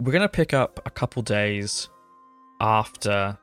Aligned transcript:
we're 0.00 0.12
gonna 0.12 0.28
pick 0.28 0.52
up 0.54 0.80
a 0.86 0.90
couple 0.90 1.22
days 1.22 1.88
after 2.60 3.38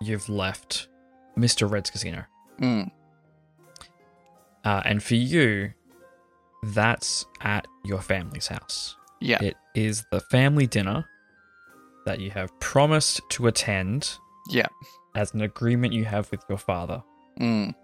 you've 0.00 0.28
left 0.28 0.88
Mr. 1.36 1.70
Red's 1.70 1.90
casino. 1.90 2.24
Mm. 2.60 2.90
Uh, 4.64 4.82
and 4.84 5.02
for 5.02 5.14
you, 5.14 5.72
that's 6.62 7.26
at 7.42 7.66
your 7.84 8.00
family's 8.00 8.46
house. 8.46 8.96
Yeah. 9.20 9.42
It 9.42 9.56
is 9.74 10.04
the 10.10 10.20
family 10.20 10.66
dinner 10.66 11.04
that 12.06 12.20
you 12.20 12.30
have 12.30 12.58
promised 12.60 13.20
to 13.30 13.46
attend 13.46 14.16
Yeah. 14.50 14.66
as 15.14 15.34
an 15.34 15.42
agreement 15.42 15.92
you 15.92 16.04
have 16.04 16.30
with 16.30 16.42
your 16.48 16.58
father. 16.58 17.02
Mm. 17.40 17.74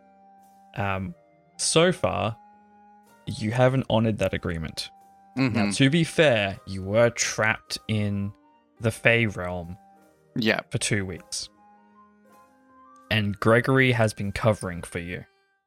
Um, 0.77 1.14
so 1.59 1.92
far, 1.92 2.37
you 3.27 3.50
haven't 3.53 3.84
honored 3.91 4.19
that 4.19 4.33
agreement. 4.34 4.91
Mhm. 5.36 5.53
Now, 5.55 5.70
to 5.73 5.91
be 5.91 6.05
fair, 6.05 6.59
you 6.67 6.83
were 6.83 7.11
trapped 7.11 7.78
in 7.89 8.33
the 8.81 8.91
Fey 8.91 9.27
realm 9.27 9.77
Yeah. 10.37 10.61
for 10.70 10.78
two 10.78 11.05
weeks. 11.06 11.48
And 13.11 13.39
Gregory 13.41 13.92
has 13.92 14.12
been 14.14 14.33
covering 14.33 14.83
for 14.83 14.98
you. 14.98 15.25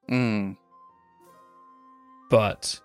Mm. 0.09 0.57
But 2.29 2.79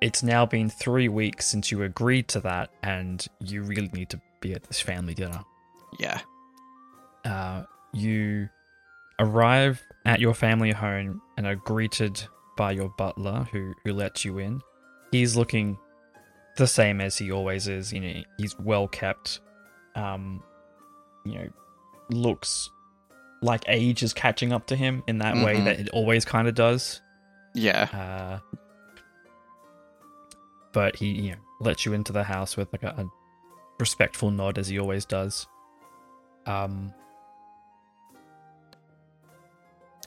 it's 0.00 0.22
now 0.22 0.44
been 0.44 0.68
three 0.68 1.08
weeks 1.08 1.46
since 1.46 1.70
you 1.70 1.82
agreed 1.82 2.28
to 2.28 2.40
that, 2.40 2.70
and 2.82 3.26
you 3.40 3.62
really 3.62 3.88
need 3.88 4.10
to 4.10 4.20
be 4.40 4.52
at 4.52 4.64
this 4.64 4.80
family 4.80 5.14
dinner. 5.14 5.42
Yeah. 5.98 6.20
Uh, 7.24 7.64
you 7.92 8.48
arrive 9.18 9.82
at 10.04 10.20
your 10.20 10.34
family 10.34 10.72
home 10.72 11.22
and 11.36 11.46
are 11.46 11.54
greeted 11.54 12.22
by 12.56 12.72
your 12.72 12.90
butler 12.98 13.46
who, 13.52 13.72
who 13.84 13.92
lets 13.92 14.24
you 14.24 14.38
in. 14.38 14.60
He's 15.14 15.36
looking 15.36 15.78
the 16.56 16.66
same 16.66 17.00
as 17.00 17.16
he 17.16 17.30
always 17.30 17.68
is. 17.68 17.92
You 17.92 18.00
know, 18.00 18.22
he's 18.36 18.58
well 18.58 18.88
kept. 18.88 19.38
Um, 19.94 20.42
you 21.24 21.34
know, 21.34 21.48
looks 22.10 22.68
like 23.40 23.62
age 23.68 24.02
is 24.02 24.12
catching 24.12 24.52
up 24.52 24.66
to 24.66 24.74
him 24.74 25.04
in 25.06 25.18
that 25.18 25.36
way 25.36 25.54
Mhm. 25.54 25.64
that 25.66 25.78
it 25.78 25.88
always 25.90 26.24
kind 26.24 26.48
of 26.48 26.56
does. 26.56 27.00
Yeah. 27.54 27.84
Uh, 27.92 28.56
but 30.72 30.96
he, 30.96 31.12
you 31.12 31.30
know, 31.30 31.38
lets 31.60 31.86
you 31.86 31.92
into 31.92 32.12
the 32.12 32.24
house 32.24 32.56
with 32.56 32.72
like 32.72 32.82
a, 32.82 32.88
a 32.88 33.06
respectful 33.78 34.32
nod 34.32 34.58
as 34.58 34.66
he 34.66 34.80
always 34.80 35.04
does. 35.04 35.46
Um, 36.46 36.92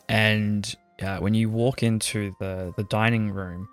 and 0.09 0.75
uh, 1.01 1.19
when 1.19 1.33
you 1.33 1.49
walk 1.49 1.81
into 1.81 2.35
the 2.39 2.73
the 2.75 2.83
dining 2.83 3.31
room, 3.31 3.69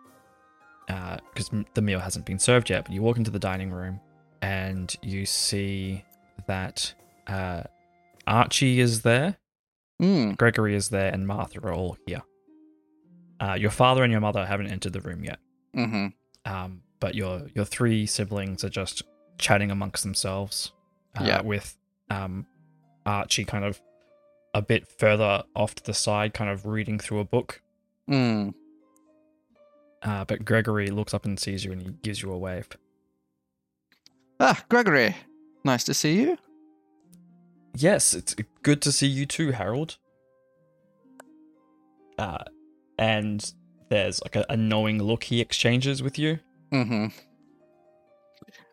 because 0.87 1.51
the 1.75 1.83
meal 1.83 2.01
hasn't 2.01 2.25
been 2.27 2.39
served 2.39 2.71
yet, 2.71 2.85
but 2.85 2.93
you 2.93 3.03
walk 3.03 3.17
into 3.17 3.31
the 3.31 3.39
dining 3.39 3.71
room 3.71 4.01
and 4.43 4.95
you 5.03 5.25
see 5.27 6.05
that 6.47 6.93
uh, 7.27 7.63
Archie 8.27 8.81
is 8.81 9.03
there, 9.03 9.37
Mm. 10.03 10.37
Gregory 10.37 10.75
is 10.75 10.89
there, 10.89 11.13
and 11.13 11.25
Martha 11.27 11.61
are 11.65 11.73
all 11.73 11.97
here. 12.05 12.23
Uh, 13.41 13.55
your 13.55 13.71
father 13.71 14.03
and 14.03 14.11
your 14.11 14.21
mother 14.21 14.45
haven't 14.45 14.67
entered 14.67 14.93
the 14.93 15.01
room 15.01 15.23
yet, 15.25 15.39
Mm-hmm. 15.77 16.53
um, 16.53 16.83
but 17.01 17.15
your 17.15 17.43
your 17.55 17.65
three 17.65 18.05
siblings 18.05 18.65
are 18.65 18.69
just 18.69 19.03
chatting 19.39 19.71
amongst 19.71 20.03
themselves. 20.03 20.73
Uh, 21.19 21.25
Yeah. 21.25 21.43
With 21.43 21.77
um, 22.11 22.45
Archie 23.07 23.45
kind 23.45 23.65
of 23.65 23.81
a 24.53 24.63
bit 24.63 24.87
further 24.89 25.45
off 25.55 25.75
to 25.77 25.85
the 25.85 25.95
side, 25.95 26.35
kind 26.35 26.51
of 26.51 26.67
reading 26.67 26.99
through 26.99 27.21
a 27.21 27.25
book. 27.25 27.61
Mm. 28.11 28.53
Uh, 30.05 30.25
but 30.25 30.45
Gregory 30.45 30.89
looks 30.89 31.15
up 31.15 31.25
and 31.25 31.41
sees 31.41 31.65
you, 31.65 31.73
and 31.73 31.83
he 31.83 31.89
gives 32.03 32.23
you 32.23 32.31
a 32.31 32.39
wave. 32.39 32.69
Ah, 34.39 34.63
Gregory. 34.69 35.17
Nice 35.65 35.85
to 35.85 35.95
see 35.95 36.21
you. 36.21 36.37
Yes, 37.77 38.13
it's 38.15 38.37
good 38.63 38.83
to 38.83 38.93
see 38.93 39.07
you 39.07 39.25
too, 39.27 39.53
Harold. 39.53 39.97
Uh, 42.19 42.45
and 42.99 43.53
there's 43.89 44.21
like 44.23 44.37
a, 44.37 44.45
a 44.49 44.57
knowing 44.57 45.03
look 45.03 45.25
he 45.25 45.41
exchanges 45.41 46.03
with 46.03 46.19
you. 46.19 46.39
Mm-hmm. 46.73 47.07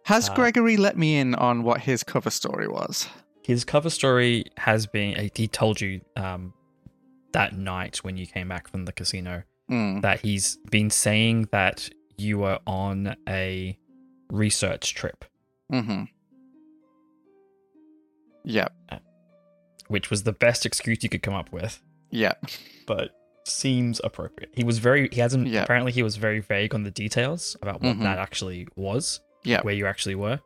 Has 0.06 0.30
Uh, 0.30 0.36
Gregory 0.36 0.78
let 0.78 0.98
me 0.98 1.18
in 1.18 1.34
on 1.36 1.64
what 1.64 1.82
his 1.82 2.04
cover 2.04 2.30
story 2.30 2.68
was? 2.68 3.08
His 3.44 3.64
cover 3.64 3.90
story 3.90 4.46
has 4.58 4.86
been 4.86 5.30
he 5.36 5.48
told 5.48 5.82
you 5.82 6.02
um 6.16 6.54
that 7.34 7.58
night 7.58 7.98
when 8.04 8.18
you 8.18 8.28
came 8.28 8.50
back 8.50 8.68
from 8.68 8.86
the 8.86 8.92
casino 8.92 9.44
Mm. 9.70 10.02
that 10.02 10.20
he's 10.22 10.58
been 10.70 10.90
saying 10.90 11.48
that 11.52 11.90
you 12.18 12.40
were 12.40 12.60
on 12.68 13.16
a 13.28 13.78
research 14.30 14.94
trip, 14.96 15.26
Mm-hmm. 15.72 16.04
Yep. 18.44 18.74
which 19.88 20.10
was 20.10 20.24
the 20.24 20.32
best 20.34 20.66
excuse 20.66 21.04
you 21.04 21.10
could 21.10 21.22
come 21.22 21.34
up 21.34 21.52
with, 21.52 21.82
Yep. 22.12 22.46
but 22.88 23.12
seems 23.46 24.00
appropriate. 24.04 24.52
He 24.56 24.64
was 24.64 24.80
very 24.80 25.10
he 25.12 25.20
hasn't 25.22 25.48
Yeah. 25.48 25.64
apparently 25.64 25.92
he 25.92 26.04
was 26.04 26.16
very 26.18 26.40
vague 26.40 26.74
on 26.76 26.84
the 26.84 26.92
details 26.92 27.56
about 27.62 27.82
what 27.82 27.98
Mhm. 27.98 28.04
that 28.04 28.18
actually 28.20 28.68
was, 28.76 29.20
Yep. 29.44 29.64
where 29.66 29.74
you 29.74 29.86
actually 29.88 30.16
were. 30.16 30.40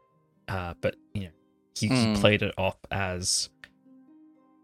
Uh 0.48 0.74
but 0.81 0.96
you 1.14 1.24
know, 1.25 1.30
he, 1.78 1.88
he 1.88 1.94
Mm. 1.94 2.16
played 2.20 2.42
it 2.42 2.54
off 2.58 2.78
as 2.92 3.50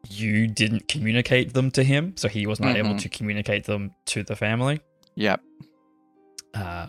you 0.09 0.47
didn't 0.47 0.87
communicate 0.87 1.53
them 1.53 1.71
to 1.71 1.83
him, 1.83 2.15
so 2.17 2.27
he 2.27 2.45
was 2.47 2.59
not 2.59 2.75
able 2.75 2.91
Mhm. 2.95 2.99
to 3.01 3.09
communicate 3.09 3.65
them 3.65 3.93
to 4.07 4.23
the 4.23 4.35
family. 4.35 4.79
Yep. 5.15 5.41
Uh, 6.53 6.87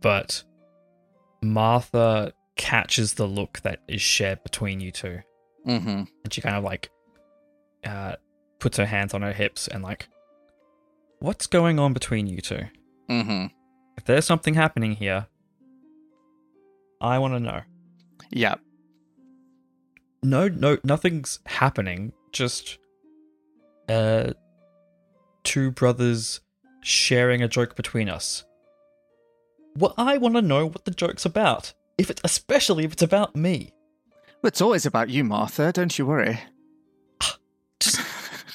but 0.00 0.42
Martha 1.42 2.32
catches 2.56 3.14
the 3.14 3.26
look 3.26 3.60
that 3.60 3.80
is 3.88 4.00
shared 4.02 4.42
between 4.42 4.80
you 4.80 4.90
two, 4.90 5.20
Mm-hmm. 5.66 5.88
and 6.24 6.32
she 6.32 6.40
kind 6.40 6.56
of 6.56 6.64
like 6.64 6.90
uh, 7.84 8.16
puts 8.58 8.76
her 8.76 8.84
hands 8.86 9.14
on 9.14 9.22
her 9.22 9.32
hips 9.32 9.66
and 9.68 9.82
like, 9.82 10.08
what's 11.20 11.46
going 11.46 11.78
on 11.78 11.92
between 11.94 12.26
you 12.26 12.40
two? 12.42 12.64
Mm-hmm. 13.08 13.46
If 13.96 14.04
there's 14.04 14.24
something 14.26 14.54
happening 14.54 14.96
here, 14.96 15.26
I 17.00 17.18
want 17.18 17.34
to 17.34 17.40
know. 17.40 17.62
Yep. 18.32 18.60
No, 20.22 20.48
no, 20.48 20.76
nothing's 20.84 21.38
happening. 21.46 22.12
Just 22.32 22.78
uh, 23.88 24.32
two 25.42 25.70
brothers 25.70 26.40
sharing 26.82 27.42
a 27.42 27.48
joke 27.48 27.76
between 27.76 28.08
us. 28.08 28.44
Well, 29.76 29.94
I 29.96 30.18
want 30.18 30.34
to 30.34 30.42
know 30.42 30.66
what 30.66 30.84
the 30.84 30.90
joke's 30.90 31.24
about. 31.24 31.72
If 31.98 32.10
it's 32.10 32.20
especially 32.24 32.84
if 32.84 32.92
it's 32.92 33.02
about 33.02 33.36
me. 33.36 33.72
Well, 34.42 34.48
it's 34.48 34.60
always 34.60 34.86
about 34.86 35.10
you, 35.10 35.22
Martha. 35.22 35.72
Don't 35.72 35.98
you 35.98 36.06
worry. 36.06 36.40
Just 37.80 38.00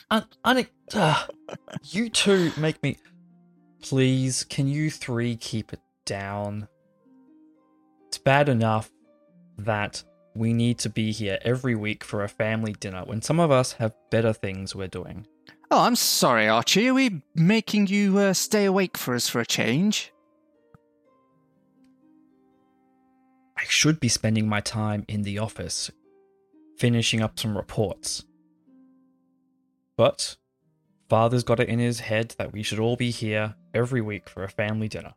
un- 0.09 0.25
un- 0.43 0.67
uh, 0.93 1.27
you 1.83 2.09
two 2.09 2.51
make 2.57 2.81
me. 2.81 2.97
Please, 3.81 4.43
can 4.45 4.67
you 4.67 4.89
three 4.89 5.35
keep 5.35 5.73
it 5.73 5.79
down? 6.05 6.67
It's 8.07 8.17
bad 8.17 8.49
enough 8.49 8.89
that 9.57 10.03
we 10.35 10.53
need 10.53 10.77
to 10.79 10.89
be 10.89 11.11
here 11.11 11.39
every 11.43 11.75
week 11.75 12.03
for 12.03 12.23
a 12.23 12.29
family 12.29 12.73
dinner 12.73 13.03
when 13.05 13.21
some 13.21 13.39
of 13.39 13.51
us 13.51 13.73
have 13.73 13.93
better 14.11 14.33
things 14.33 14.75
we're 14.75 14.87
doing. 14.87 15.25
Oh, 15.71 15.81
I'm 15.81 15.95
sorry, 15.95 16.47
Archie. 16.47 16.89
Are 16.89 16.93
we 16.93 17.21
making 17.33 17.87
you 17.87 18.17
uh, 18.17 18.33
stay 18.33 18.65
awake 18.65 18.97
for 18.97 19.15
us 19.15 19.29
for 19.29 19.39
a 19.39 19.45
change? 19.45 20.11
I 23.57 23.63
should 23.67 23.99
be 23.99 24.09
spending 24.09 24.47
my 24.47 24.59
time 24.59 25.05
in 25.07 25.23
the 25.23 25.39
office, 25.39 25.89
finishing 26.77 27.21
up 27.21 27.39
some 27.39 27.57
reports. 27.57 28.25
But 29.97 30.35
Father's 31.09 31.43
got 31.43 31.59
it 31.61 31.69
in 31.69 31.79
his 31.79 32.01
head 32.01 32.35
that 32.37 32.51
we 32.51 32.61
should 32.61 32.79
all 32.79 32.97
be 32.97 33.11
here 33.11 33.55
every 33.73 34.01
week 34.01 34.27
for 34.29 34.43
a 34.43 34.49
family 34.49 34.89
dinner. 34.89 35.13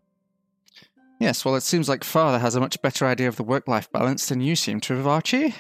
Yes, 1.19 1.45
well, 1.45 1.57
it 1.57 1.63
seems 1.63 1.89
like 1.89 2.05
Father 2.05 2.39
has 2.39 2.55
a 2.55 2.61
much 2.61 2.81
better 2.81 3.05
idea 3.07 3.27
of 3.27 3.37
the 3.37 3.43
work 3.43 3.67
life 3.67 3.91
balance 3.91 4.29
than 4.29 4.41
you 4.41 4.55
seem 4.55 4.81
to 4.81 4.95
have, 4.95 5.07
Archie. 5.07 5.55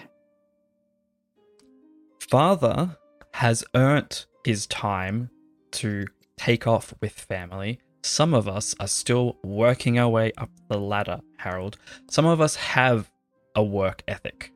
Father 2.31 2.96
has 3.34 3.64
earned 3.75 4.26
his 4.44 4.66
time 4.66 5.31
to 5.72 6.06
take 6.37 6.66
off 6.66 6.94
with 7.00 7.12
family. 7.12 7.81
Some 8.02 8.34
of 8.34 8.46
us 8.49 8.75
are 8.78 8.88
still 8.88 9.37
working 9.43 9.99
our 9.99 10.08
way 10.08 10.32
up 10.38 10.50
the 10.69 10.78
ladder, 10.78 11.20
Harold. 11.38 11.76
Some 12.08 12.26
of 12.26 12.40
us 12.40 12.55
have 12.55 13.10
a 13.56 13.62
work 13.62 14.02
ethic. 14.06 14.52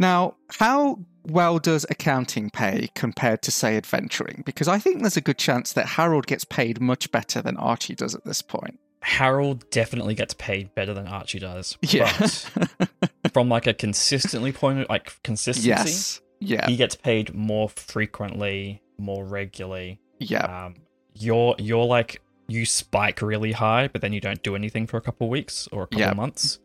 Now, 0.00 0.36
how 0.58 0.98
well 1.24 1.58
does 1.58 1.86
accounting 1.88 2.50
pay 2.50 2.88
compared 2.94 3.42
to, 3.42 3.52
say, 3.52 3.76
adventuring? 3.76 4.42
Because 4.44 4.66
I 4.66 4.78
think 4.78 5.00
there's 5.00 5.16
a 5.16 5.20
good 5.20 5.38
chance 5.38 5.72
that 5.74 5.86
Harold 5.86 6.26
gets 6.26 6.44
paid 6.44 6.80
much 6.80 7.12
better 7.12 7.40
than 7.40 7.56
Archie 7.56 7.94
does 7.94 8.14
at 8.14 8.24
this 8.24 8.42
point. 8.42 8.80
Harold 9.00 9.68
definitely 9.70 10.14
gets 10.14 10.34
paid 10.34 10.74
better 10.74 10.92
than 10.94 11.06
Archie 11.06 11.38
does. 11.38 11.76
Yeah. 11.82 12.12
But 12.18 12.90
from 13.32 13.48
like 13.48 13.66
a 13.66 13.74
consistently 13.74 14.52
point 14.52 14.80
of 14.80 14.88
like 14.88 15.22
consistency, 15.22 15.68
yes. 15.68 16.20
Yeah. 16.40 16.66
he 16.66 16.76
gets 16.76 16.94
paid 16.94 17.34
more 17.34 17.68
frequently, 17.68 18.82
more 18.98 19.24
regularly. 19.24 20.00
Yeah. 20.18 20.66
Um, 20.66 20.74
you're 21.14 21.54
you're 21.58 21.84
like 21.84 22.20
you 22.48 22.64
spike 22.66 23.20
really 23.22 23.52
high, 23.52 23.88
but 23.88 24.00
then 24.02 24.12
you 24.12 24.20
don't 24.20 24.42
do 24.42 24.54
anything 24.56 24.86
for 24.86 24.96
a 24.96 25.00
couple 25.00 25.28
weeks 25.28 25.68
or 25.72 25.82
a 25.82 25.86
couple 25.86 26.00
Yeah. 26.00 26.12
months. 26.14 26.58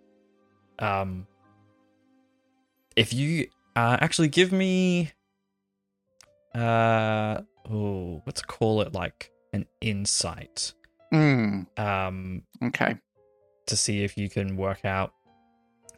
Um, 0.79 1.27
if 2.95 3.13
you 3.13 3.47
uh, 3.75 3.97
actually 3.99 4.27
give 4.29 4.51
me, 4.51 5.11
uh, 6.55 7.41
oh, 7.69 8.21
let's 8.25 8.41
call 8.41 8.81
it 8.81 8.93
like 8.93 9.31
an 9.51 9.65
insight. 9.81 10.73
Mm, 11.13 11.67
Um, 11.79 12.41
okay. 12.63 12.95
to 13.67 13.77
see 13.77 14.03
if 14.03 14.17
you 14.17 14.29
can 14.29 14.57
work 14.57 14.83
out 14.83 15.13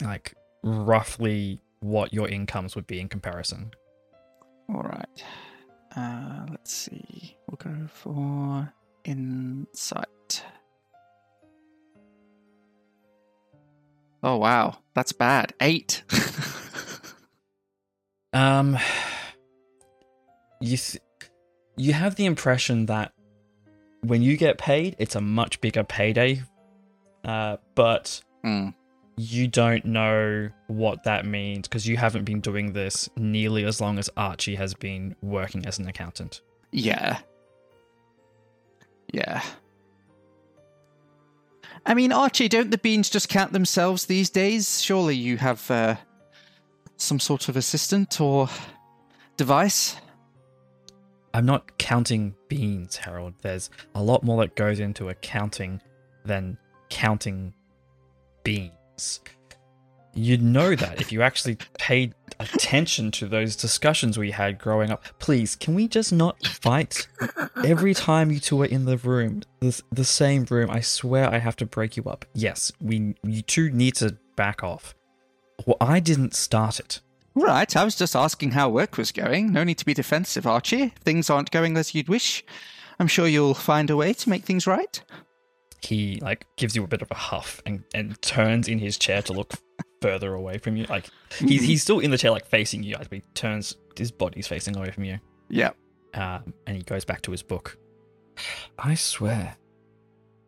like 0.01 0.33
roughly 0.63 1.62
what 1.79 2.13
your 2.13 2.27
incomes 2.27 2.75
would 2.75 2.85
be 2.85 3.00
in 3.00 3.07
comparison. 3.07 3.71
All 4.69 4.81
right. 4.83 5.23
Uh, 5.95 6.45
let's 6.50 6.73
see. 6.73 7.38
We'll 7.47 7.57
go 7.73 7.88
for 7.88 8.73
insight. 9.06 10.44
Oh 14.21 14.38
wow, 14.38 14.77
that's 14.95 15.12
bad. 15.13 15.53
Eight. 15.62 16.03
Um, 18.33 18.77
you 20.59 20.75
th- 20.75 21.01
you 21.77 21.94
have 21.94 22.15
the 22.15 22.25
impression 22.25 22.88
that 22.88 23.13
when 24.07 24.22
you 24.22 24.38
get 24.38 24.57
paid, 24.57 24.96
it's 25.00 25.16
a 25.16 25.22
much 25.22 25.62
bigger 25.62 25.84
payday, 25.84 26.42
uh, 27.24 27.57
but 27.75 28.22
Hmm. 28.44 28.69
you 29.18 29.48
don't 29.48 29.86
know 29.86 30.50
what 30.68 31.04
that 31.04 31.25
means 31.25 31.68
because 31.68 31.88
you 31.88 31.98
haven't 31.98 32.25
been 32.25 32.42
doing 32.42 32.74
this 32.74 33.10
nearly 33.16 33.63
as 33.66 33.80
long 33.81 33.98
as 33.98 34.10
Archie 34.18 34.56
has 34.56 34.74
been 34.74 35.16
working 35.22 35.66
as 35.66 35.80
an 35.80 35.88
accountant. 35.88 36.42
Yeah. 36.72 37.19
Yeah. 39.13 39.42
I 41.86 41.94
mean, 41.94 42.12
Archie, 42.12 42.48
don't 42.50 42.72
the 42.72 42.78
beans 42.78 43.10
just 43.10 43.30
count 43.30 43.54
themselves 43.54 44.06
these 44.08 44.30
days? 44.30 44.81
Surely 44.81 45.16
you 45.16 45.38
have 45.38 45.69
uh, 45.69 45.96
some 46.98 47.19
sort 47.19 47.48
of 47.48 47.56
assistant 47.56 48.19
or 48.19 48.50
device? 49.38 49.96
I'm 51.36 51.46
not 51.46 51.78
counting 51.78 52.34
beans, 52.48 52.96
Harold. 52.96 53.34
There's 53.42 53.70
a 53.94 54.02
lot 54.02 54.24
more 54.24 54.40
that 54.42 54.56
goes 54.56 54.80
into 54.80 55.10
accounting 55.10 55.82
than 56.24 56.58
counting 56.90 57.54
beans. 58.46 59.20
You'd 60.14 60.42
know 60.42 60.76
that 60.76 61.02
if 61.02 61.12
you 61.12 61.22
actually 61.22 61.58
paid 61.78 62.16
attention 62.40 63.12
to 63.12 63.28
those 63.28 63.58
discussions 63.58 64.18
we 64.18 64.32
had 64.32 64.58
growing 64.58 64.92
up. 64.92 65.04
Please, 65.20 65.58
can 65.58 65.76
we 65.76 65.90
just 65.90 66.14
not 66.14 66.42
fight? 66.48 67.06
Every 67.66 67.94
time 67.94 68.32
you 68.32 68.40
two 68.40 68.62
are 68.62 68.66
in 68.66 68.86
the 68.86 68.98
room, 68.98 69.42
the, 69.60 69.82
the 69.92 70.06
same 70.06 70.46
room, 70.50 70.72
I 70.72 70.80
swear 70.80 71.30
I 71.30 71.40
have 71.40 71.58
to 71.58 71.66
break 71.66 71.98
you 71.98 72.04
up. 72.06 72.24
Yes, 72.34 72.72
we 72.80 73.14
you 73.24 73.42
two 73.42 73.72
need 73.72 73.96
to 73.96 74.16
back 74.38 74.64
off. 74.64 74.96
Well, 75.66 75.78
I 75.82 76.00
didn't 76.00 76.34
start 76.34 76.80
it. 76.80 77.02
Right, 77.36 77.76
I 77.76 77.84
was 77.84 77.96
just 77.96 78.16
asking 78.16 78.52
how 78.52 78.70
work 78.70 78.98
was 78.98 79.12
going. 79.12 79.52
No 79.52 79.64
need 79.64 79.78
to 79.80 79.86
be 79.86 79.94
defensive, 79.94 80.48
Archie. 80.48 80.84
If 80.84 80.94
things 81.04 81.30
aren't 81.30 81.52
going 81.52 81.76
as 81.78 81.94
you'd 81.94 82.08
wish, 82.08 82.44
I'm 83.00 83.08
sure 83.08 83.28
you'll 83.28 83.54
find 83.54 83.90
a 83.90 83.96
way 83.98 84.14
to 84.14 84.30
make 84.30 84.46
things 84.46 84.66
right. 84.66 85.02
he 85.82 86.18
like 86.22 86.46
gives 86.56 86.76
you 86.76 86.84
a 86.84 86.88
bit 86.88 87.02
of 87.02 87.12
a 87.12 87.16
huff 87.16 87.62
and, 87.66 87.84
and 87.94 88.20
turns 88.22 88.68
in 88.68 88.80
his 88.80 88.98
chair 88.98 89.22
to 89.24 89.34
look 89.34 89.54
further 90.02 90.34
away 90.34 90.58
from 90.58 90.78
you. 90.78 90.86
Like 90.86 91.10
he's 91.38 91.62
he's 91.64 91.82
still 91.82 92.00
in 92.00 92.10
the 92.12 92.18
chair, 92.18 92.32
like 92.32 92.46
facing 92.48 92.84
you, 92.84 92.96
but 92.98 93.12
he 93.12 93.22
turns 93.34 93.76
his 93.98 94.12
body's 94.12 94.48
facing 94.48 94.76
away 94.78 94.92
from 94.92 95.04
you. 95.04 95.20
Yeah. 95.50 95.72
Um, 96.14 96.54
and 96.66 96.78
he 96.78 96.84
goes 96.84 97.04
back 97.06 97.22
to 97.24 97.32
his 97.32 97.44
book. 97.44 97.78
I 98.80 98.96
swear, 98.96 99.58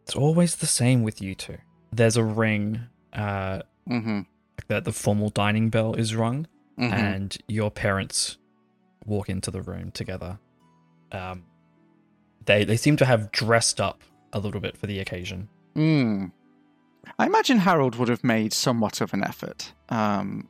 it's 0.03 0.15
always 0.15 0.55
the 0.55 0.65
same 0.65 1.03
with 1.03 1.21
you 1.21 1.35
two. 1.35 1.57
There's 1.91 2.15
a 2.17 2.23
ring. 2.23 2.79
Uh, 3.13 3.61
Mm-hmm. 3.89 4.21
that 4.67 4.83
the 4.83 4.91
formal 4.91 5.29
dining 5.29 5.69
bell 5.69 5.93
is 5.93 6.13
rung, 6.13 6.45
mm-hmm. 6.77 6.93
and 6.93 7.37
your 7.47 7.71
parents 7.71 8.37
walk 9.05 9.29
into 9.29 9.51
the 9.51 9.61
room 9.61 9.91
together. 9.91 10.39
Um, 11.11 11.43
they 12.45 12.63
they 12.63 12.77
seem 12.77 12.97
to 12.97 13.05
have 13.05 13.31
dressed 13.31 13.79
up 13.81 14.01
a 14.33 14.39
little 14.39 14.61
bit 14.61 14.77
for 14.77 14.87
the 14.87 14.99
occasion. 14.99 15.49
Mm. 15.75 16.31
I 17.17 17.25
imagine 17.25 17.59
Harold 17.59 17.95
would 17.95 18.09
have 18.09 18.23
made 18.23 18.51
somewhat 18.51 18.99
of 18.99 19.13
an 19.13 19.23
effort, 19.23 19.71
um, 19.89 20.47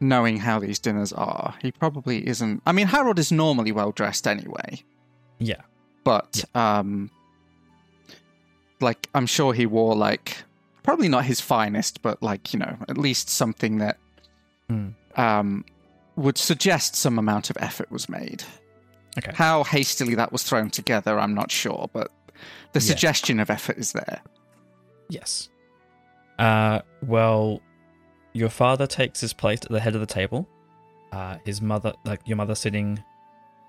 knowing 0.00 0.38
how 0.38 0.58
these 0.58 0.78
dinners 0.78 1.12
are. 1.12 1.54
He 1.60 1.70
probably 1.70 2.26
isn't. 2.26 2.62
I 2.66 2.72
mean, 2.72 2.86
Harold 2.86 3.18
is 3.18 3.30
normally 3.30 3.70
well 3.72 3.92
dressed 3.92 4.26
anyway, 4.26 4.82
Yeah. 5.38 5.60
but 6.04 6.42
um, 6.54 7.10
like 8.80 9.08
I'm 9.14 9.26
sure 9.26 9.52
he 9.52 9.66
wore 9.66 9.94
like 9.94 10.38
probably 10.82 11.08
not 11.08 11.26
his 11.26 11.40
finest, 11.40 12.00
but 12.02 12.22
like 12.22 12.52
you 12.54 12.58
know 12.58 12.76
at 12.88 12.96
least 12.96 13.28
something 13.28 13.78
that 13.78 13.98
Hmm. 14.68 14.88
Um, 15.16 15.64
would 16.16 16.38
suggest 16.38 16.96
some 16.96 17.18
amount 17.18 17.50
of 17.50 17.56
effort 17.60 17.90
was 17.90 18.08
made. 18.08 18.44
Okay. 19.18 19.32
How 19.34 19.64
hastily 19.64 20.14
that 20.14 20.32
was 20.32 20.42
thrown 20.42 20.70
together, 20.70 21.18
I'm 21.18 21.34
not 21.34 21.50
sure, 21.50 21.88
but 21.92 22.10
the 22.72 22.80
Yeah. 22.80 22.86
suggestion 22.86 23.40
of 23.40 23.50
effort 23.50 23.76
is 23.78 23.92
there. 23.92 24.20
Yes. 25.08 25.48
Uh, 26.38 26.80
well, 27.06 27.60
your 28.32 28.48
father 28.48 28.86
takes 28.86 29.20
his 29.20 29.32
place 29.32 29.60
at 29.62 29.70
the 29.70 29.80
head 29.80 29.94
of 29.94 30.00
the 30.00 30.06
table. 30.06 30.48
Uh, 31.12 31.36
his 31.44 31.60
mother, 31.60 31.92
like 32.06 32.20
your 32.24 32.36
mother, 32.36 32.54
sitting 32.54 33.02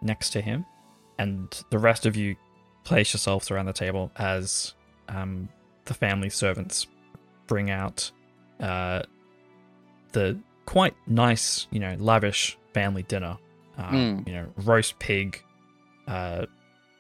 next 0.02 0.30
to 0.32 0.42
him, 0.42 0.66
and 1.20 1.62
the 1.70 1.78
rest 1.78 2.06
of 2.06 2.16
you 2.16 2.36
place 2.86 3.14
yourselves 3.14 3.52
around 3.52 3.66
the 3.66 3.74
table 3.74 4.12
as 4.16 4.74
um, 5.10 5.50
the 5.86 5.94
family 5.94 6.30
servants 6.30 6.88
bring 7.48 7.70
out 7.70 8.10
uh, 8.62 9.02
the 10.14 10.40
quite 10.66 10.96
nice, 11.08 11.68
you 11.72 11.80
know, 11.80 11.96
lavish 12.00 12.58
family 12.74 13.04
dinner. 13.04 13.38
Um, 13.78 13.94
Mm. 13.94 14.28
You 14.28 14.34
know, 14.36 14.54
roast 14.58 15.00
pig, 15.00 15.42
uh, 16.08 16.46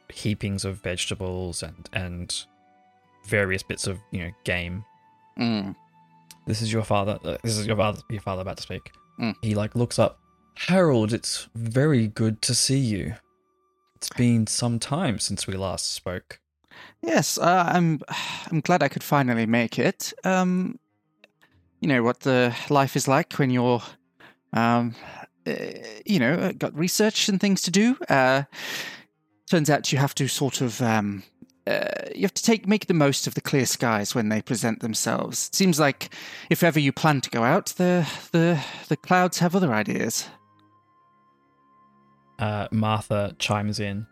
heapings 0.09 0.65
of 0.65 0.77
vegetables, 0.81 1.61
and 1.63 1.89
and 1.93 2.33
various 3.25 3.63
bits 3.63 3.85
of 3.87 3.99
you 4.11 4.23
know 4.23 4.31
game. 4.43 4.83
Mm. 5.37 5.75
This 6.45 6.61
is 6.61 6.73
your 6.73 6.83
father. 6.83 7.19
uh, 7.23 7.37
This 7.43 7.57
is 7.57 7.67
your 7.67 7.77
father. 7.77 8.01
Your 8.09 8.21
father 8.21 8.41
about 8.41 8.57
to 8.57 8.63
speak. 8.63 8.91
Mm. 9.19 9.35
He 9.41 9.53
like 9.55 9.75
looks 9.75 9.99
up. 9.99 10.19
Harold, 10.55 11.13
it's 11.13 11.47
very 11.55 12.07
good 12.07 12.41
to 12.43 12.53
see 12.55 12.77
you. 12.79 13.15
It's 13.95 14.09
been 14.09 14.45
some 14.47 14.77
time 14.79 15.17
since 15.19 15.47
we 15.47 15.53
last 15.55 15.91
spoke. 15.93 16.39
Yes, 17.01 17.37
uh, 17.37 17.65
I'm. 17.67 17.99
I'm 18.51 18.61
glad 18.61 18.81
I 18.83 18.87
could 18.87 19.03
finally 19.03 19.45
make 19.45 19.77
it. 19.79 20.11
Um, 20.23 20.79
you 21.83 21.87
know 21.89 22.01
what 22.01 22.21
the 22.21 22.55
life 22.69 22.95
is 22.95 23.09
like 23.09 23.33
when 23.33 23.49
you're, 23.49 23.81
um, 24.53 24.95
uh, 25.45 25.53
you 26.05 26.17
know, 26.17 26.35
uh, 26.35 26.53
got 26.53 26.73
research 26.73 27.27
and 27.27 27.41
things 27.41 27.61
to 27.63 27.71
do. 27.71 27.97
Uh, 28.07 28.43
turns 29.51 29.69
out 29.69 29.91
you 29.91 29.97
have 29.97 30.15
to 30.15 30.29
sort 30.29 30.61
of, 30.61 30.81
um, 30.81 31.23
uh, 31.67 31.83
you 32.15 32.21
have 32.21 32.33
to 32.33 32.41
take 32.41 32.65
make 32.65 32.87
the 32.87 32.93
most 32.93 33.27
of 33.27 33.33
the 33.33 33.41
clear 33.41 33.65
skies 33.65 34.15
when 34.15 34.29
they 34.29 34.41
present 34.41 34.79
themselves. 34.79 35.49
It 35.49 35.55
seems 35.55 35.77
like 35.77 36.15
if 36.49 36.63
ever 36.63 36.79
you 36.79 36.93
plan 36.93 37.19
to 37.19 37.29
go 37.29 37.43
out, 37.43 37.65
the 37.75 38.09
the 38.31 38.63
the 38.87 38.95
clouds 38.95 39.39
have 39.39 39.53
other 39.53 39.73
ideas. 39.73 40.29
Uh, 42.39 42.69
Martha 42.71 43.35
chimes 43.39 43.81
in. 43.81 44.07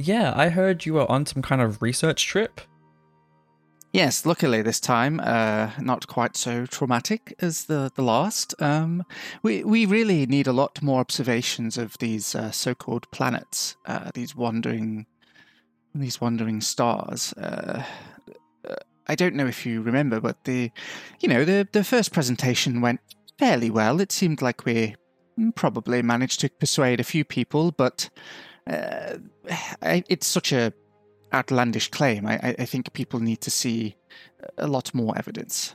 Yeah, 0.00 0.32
I 0.34 0.48
heard 0.48 0.84
you 0.84 0.94
were 0.94 1.08
on 1.08 1.26
some 1.26 1.42
kind 1.42 1.62
of 1.62 1.80
research 1.80 2.26
trip. 2.26 2.60
Yes, 3.94 4.26
luckily 4.26 4.60
this 4.60 4.80
time, 4.80 5.20
uh, 5.20 5.70
not 5.80 6.08
quite 6.08 6.36
so 6.36 6.66
traumatic 6.66 7.32
as 7.38 7.66
the 7.66 7.92
the 7.94 8.02
last. 8.02 8.52
Um, 8.60 9.04
we 9.44 9.62
we 9.62 9.86
really 9.86 10.26
need 10.26 10.48
a 10.48 10.52
lot 10.52 10.82
more 10.82 10.98
observations 10.98 11.78
of 11.78 11.96
these 11.98 12.34
uh, 12.34 12.50
so-called 12.50 13.08
planets, 13.12 13.76
uh, 13.86 14.10
these 14.12 14.34
wandering, 14.34 15.06
these 15.94 16.20
wandering 16.20 16.60
stars. 16.60 17.32
Uh, 17.34 17.84
uh, 18.68 18.74
I 19.06 19.14
don't 19.14 19.36
know 19.36 19.46
if 19.46 19.64
you 19.64 19.80
remember, 19.80 20.20
but 20.20 20.42
the, 20.42 20.72
you 21.20 21.28
know, 21.28 21.44
the 21.44 21.68
the 21.70 21.84
first 21.84 22.12
presentation 22.12 22.80
went 22.80 22.98
fairly 23.38 23.70
well. 23.70 24.00
It 24.00 24.10
seemed 24.10 24.42
like 24.42 24.64
we 24.64 24.96
probably 25.54 26.02
managed 26.02 26.40
to 26.40 26.48
persuade 26.48 26.98
a 26.98 27.04
few 27.04 27.24
people, 27.24 27.70
but 27.70 28.10
uh, 28.66 29.18
it's 30.08 30.26
such 30.26 30.52
a 30.52 30.72
outlandish 31.34 31.88
claim. 31.90 32.26
I, 32.26 32.54
I- 32.58 32.64
think 32.64 32.92
people 32.92 33.20
need 33.20 33.40
to 33.42 33.50
see 33.50 33.96
a 34.56 34.66
lot 34.66 34.94
more 34.94 35.16
evidence. 35.18 35.74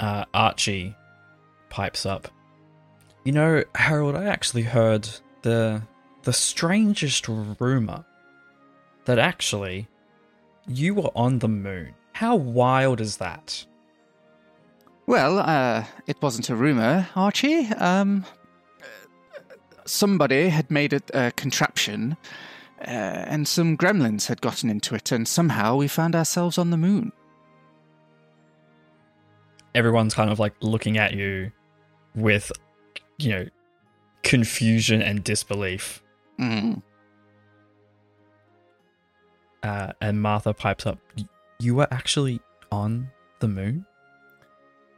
Uh, 0.00 0.24
Archie 0.34 0.96
pipes 1.70 2.04
up. 2.06 2.28
You 3.24 3.32
know, 3.32 3.62
Harold, 3.74 4.16
I 4.16 4.24
actually 4.24 4.62
heard 4.64 5.08
the 5.42 5.82
the 6.24 6.32
strangest 6.32 7.28
rumor 7.28 8.04
that 9.04 9.18
actually 9.18 9.88
you 10.68 10.94
were 10.94 11.10
on 11.16 11.38
the 11.40 11.48
moon. 11.48 11.94
How 12.12 12.36
wild 12.36 13.00
is 13.00 13.16
that? 13.18 13.64
Well, 15.06 15.38
uh, 15.40 15.84
it 16.06 16.20
wasn't 16.22 16.48
a 16.50 16.54
rumor, 16.56 17.08
Archie. 17.16 17.66
Um, 17.66 18.24
somebody 19.84 20.48
had 20.48 20.70
made 20.70 20.92
a, 20.92 21.00
a 21.14 21.32
contraption, 21.32 22.16
uh, 22.82 23.24
and 23.30 23.46
some 23.46 23.76
gremlins 23.76 24.26
had 24.26 24.40
gotten 24.40 24.70
into 24.70 24.94
it, 24.94 25.12
and 25.12 25.26
somehow 25.26 25.76
we 25.76 25.88
found 25.88 26.14
ourselves 26.14 26.58
on 26.58 26.70
the 26.70 26.76
moon. 26.76 27.12
everyone's 29.74 30.14
kind 30.14 30.30
of 30.30 30.38
like 30.38 30.54
looking 30.60 30.98
at 30.98 31.14
you 31.14 31.50
with, 32.14 32.52
you 33.18 33.30
know, 33.30 33.46
confusion 34.22 35.02
and 35.02 35.24
disbelief. 35.24 36.02
Mm. 36.38 36.82
Uh, 39.62 39.92
and 40.00 40.20
Martha 40.20 40.52
pipes 40.52 40.86
up, 40.86 40.98
"You 41.60 41.76
were 41.76 41.88
actually 41.90 42.40
on 42.70 43.10
the 43.38 43.48
moon." 43.48 43.86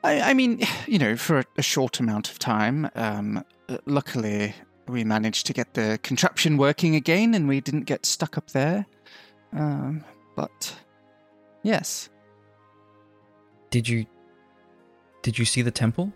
I, 0.02 0.30
I 0.30 0.34
mean, 0.34 0.62
you 0.86 0.98
know, 0.98 1.16
for 1.16 1.40
a, 1.40 1.44
a 1.58 1.62
short 1.62 2.00
amount 2.00 2.30
of 2.30 2.38
time. 2.38 2.90
Um, 2.94 3.44
uh, 3.68 3.78
luckily, 3.86 4.54
we 4.86 5.04
managed 5.04 5.46
to 5.46 5.52
get 5.52 5.74
the 5.74 5.98
contraption 6.02 6.56
working 6.56 6.94
again, 6.94 7.34
and 7.34 7.48
we 7.48 7.60
didn't 7.60 7.84
get 7.84 8.06
stuck 8.06 8.36
up 8.36 8.50
there. 8.50 8.86
Um, 9.52 10.04
but 10.36 10.74
yes, 11.62 12.08
Did 13.70 13.88
you? 13.88 14.06
Did 15.22 15.38
you 15.38 15.44
see 15.44 15.62
the 15.62 15.70
temple? 15.70 16.12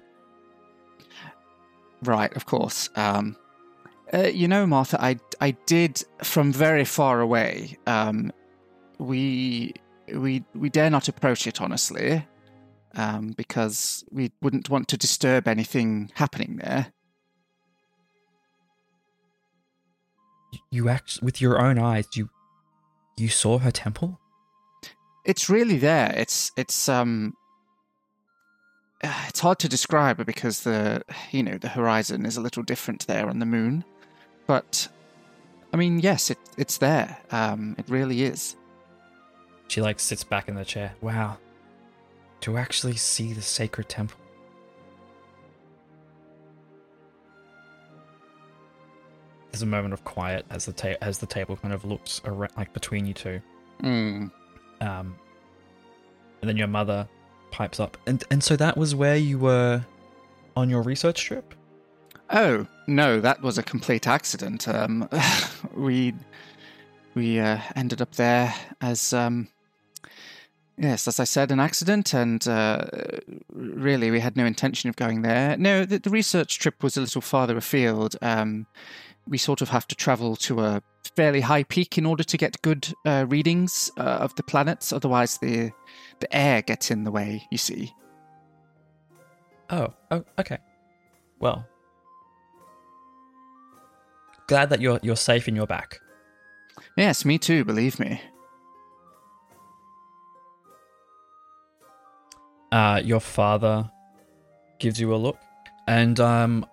right, 2.02 2.34
of 2.36 2.46
course. 2.46 2.88
Um, 2.94 3.36
uh, 4.12 4.28
you 4.28 4.48
know, 4.48 4.66
Martha, 4.66 5.02
I 5.02 5.18
I 5.40 5.52
did 5.66 6.02
from 6.22 6.52
very 6.52 6.84
far 6.84 7.20
away. 7.20 7.78
Um, 7.86 8.32
we 8.98 9.74
we 10.12 10.44
we 10.54 10.68
dare 10.70 10.90
not 10.90 11.08
approach 11.08 11.46
it 11.46 11.60
honestly, 11.60 12.26
um, 12.94 13.34
because 13.36 14.04
we 14.10 14.32
wouldn't 14.42 14.70
want 14.70 14.88
to 14.88 14.96
disturb 14.96 15.48
anything 15.48 16.10
happening 16.14 16.60
there. 16.62 16.92
You 20.70 20.88
act 20.88 21.20
with 21.22 21.40
your 21.40 21.60
own 21.60 21.78
eyes. 21.78 22.06
You, 22.14 22.28
you 23.16 23.28
saw 23.28 23.58
her 23.58 23.70
temple. 23.70 24.18
it's 25.24 25.48
really 25.50 25.76
there. 25.76 26.12
It's 26.16 26.50
it's 26.56 26.88
um 26.88 27.34
uh, 29.04 29.24
it's 29.28 29.40
hard 29.40 29.58
to 29.60 29.68
describe 29.68 30.24
because 30.26 30.62
the 30.62 31.02
you 31.30 31.42
know 31.42 31.58
the 31.58 31.68
horizon 31.68 32.26
is 32.26 32.36
a 32.36 32.40
little 32.40 32.62
different 32.62 33.06
there 33.06 33.28
on 33.28 33.38
the 33.38 33.46
moon, 33.46 33.84
but 34.46 34.88
I 35.72 35.76
mean 35.76 36.00
yes, 36.00 36.30
it 36.30 36.38
it's 36.56 36.78
there. 36.78 37.18
Um, 37.30 37.76
it 37.78 37.84
really 37.88 38.22
is. 38.22 38.56
She 39.68 39.82
like 39.82 40.00
sits 40.00 40.24
back 40.24 40.48
in 40.48 40.54
the 40.54 40.64
chair. 40.64 40.94
Wow. 41.02 41.36
To 42.40 42.56
actually 42.56 42.96
see 42.96 43.32
the 43.34 43.42
sacred 43.42 43.88
temple. 43.88 44.18
There's 49.50 49.62
a 49.62 49.66
moment 49.66 49.94
of 49.94 50.04
quiet 50.04 50.44
as 50.50 50.66
the 50.66 50.72
ta- 50.72 50.96
as 51.00 51.18
the 51.18 51.26
table 51.26 51.56
kind 51.56 51.72
of 51.72 51.84
looks 51.84 52.20
around, 52.24 52.52
like 52.56 52.72
between 52.72 53.06
you 53.06 53.14
two. 53.14 53.40
Mm. 53.82 54.30
Um, 54.80 55.16
and 56.40 56.48
then 56.48 56.56
your 56.56 56.68
mother 56.68 57.08
pipes 57.50 57.80
up, 57.80 57.96
and 58.06 58.22
and 58.30 58.42
so 58.42 58.56
that 58.56 58.76
was 58.76 58.94
where 58.94 59.16
you 59.16 59.38
were 59.38 59.84
on 60.56 60.68
your 60.68 60.82
research 60.82 61.24
trip. 61.24 61.54
Oh 62.30 62.66
no, 62.86 63.20
that 63.20 63.42
was 63.42 63.58
a 63.58 63.62
complete 63.62 64.06
accident. 64.06 64.68
Um, 64.68 65.08
we 65.74 66.14
we 67.14 67.40
uh, 67.40 67.58
ended 67.74 68.02
up 68.02 68.14
there 68.16 68.54
as 68.80 69.12
um, 69.12 69.48
yes, 70.76 71.08
as 71.08 71.20
I 71.20 71.24
said, 71.24 71.50
an 71.50 71.60
accident, 71.60 72.14
and 72.14 72.46
uh, 72.46 72.84
really 73.52 74.10
we 74.10 74.20
had 74.20 74.36
no 74.36 74.44
intention 74.44 74.88
of 74.88 74.96
going 74.96 75.22
there. 75.22 75.56
No, 75.56 75.84
the, 75.84 75.98
the 75.98 76.10
research 76.10 76.58
trip 76.58 76.82
was 76.82 76.96
a 76.96 77.00
little 77.00 77.20
farther 77.20 77.56
afield. 77.56 78.16
Um, 78.22 78.66
we 79.28 79.38
sort 79.38 79.60
of 79.60 79.68
have 79.68 79.86
to 79.88 79.94
travel 79.94 80.36
to 80.36 80.60
a 80.60 80.82
fairly 81.16 81.40
high 81.40 81.64
peak 81.64 81.98
in 81.98 82.06
order 82.06 82.24
to 82.24 82.36
get 82.36 82.60
good 82.62 82.92
uh, 83.06 83.26
readings 83.28 83.90
uh, 83.98 84.02
of 84.02 84.34
the 84.36 84.42
planets. 84.42 84.92
Otherwise, 84.92 85.38
the 85.38 85.70
the 86.20 86.36
air 86.36 86.62
gets 86.62 86.90
in 86.90 87.04
the 87.04 87.10
way. 87.10 87.46
You 87.50 87.58
see. 87.58 87.92
Oh, 89.70 89.92
oh, 90.10 90.24
okay. 90.38 90.58
Well, 91.40 91.66
glad 94.46 94.70
that 94.70 94.80
you're 94.80 95.00
you're 95.02 95.16
safe 95.16 95.48
in 95.48 95.56
your 95.56 95.66
back. 95.66 96.00
Yes, 96.96 97.24
me 97.24 97.38
too. 97.38 97.64
Believe 97.64 97.98
me. 98.00 98.20
uh, 102.72 103.00
your 103.04 103.20
father 103.20 103.90
gives 104.78 105.00
you 105.00 105.14
a 105.14 105.16
look, 105.16 105.38
and 105.86 106.18
um, 106.20 106.66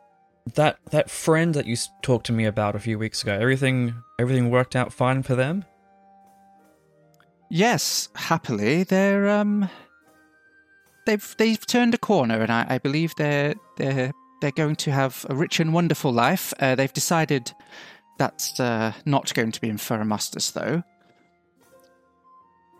that 0.54 0.78
that 0.92 1.10
friend 1.10 1.54
that 1.56 1.66
you 1.66 1.76
talked 2.02 2.28
to 2.28 2.34
me 2.34 2.46
about 2.46 2.76
a 2.76 2.80
few 2.80 3.00
weeks 3.00 3.24
ago, 3.24 3.34
everything 3.34 3.96
everything 4.20 4.50
worked 4.50 4.76
out 4.76 4.94
fine 4.94 5.24
for 5.24 5.36
them. 5.36 5.66
Yes, 7.50 8.10
happily, 8.16 8.84
they're 8.84 9.30
um, 9.30 9.70
they've 11.06 11.36
they've 11.38 11.66
turned 11.66 11.94
a 11.94 11.98
corner, 11.98 12.42
and 12.42 12.52
I, 12.52 12.66
I 12.70 12.78
believe 12.78 13.16
they're 13.16 13.56
they're 13.78 14.12
they're 14.42 14.52
going 14.52 14.76
to 14.76 14.92
have 14.92 15.26
a 15.30 15.36
rich 15.36 15.60
and 15.60 15.74
wonderful 15.74 16.12
life. 16.12 16.54
Uh, 16.60 16.76
they've 16.76 16.94
decided 16.94 17.52
that's 18.18 18.60
uh, 18.60 18.94
not 19.06 19.34
going 19.34 19.52
to 19.52 19.62
be 19.62 19.70
in 19.70 19.78
Feramustus, 19.78 20.54
though. 20.54 20.84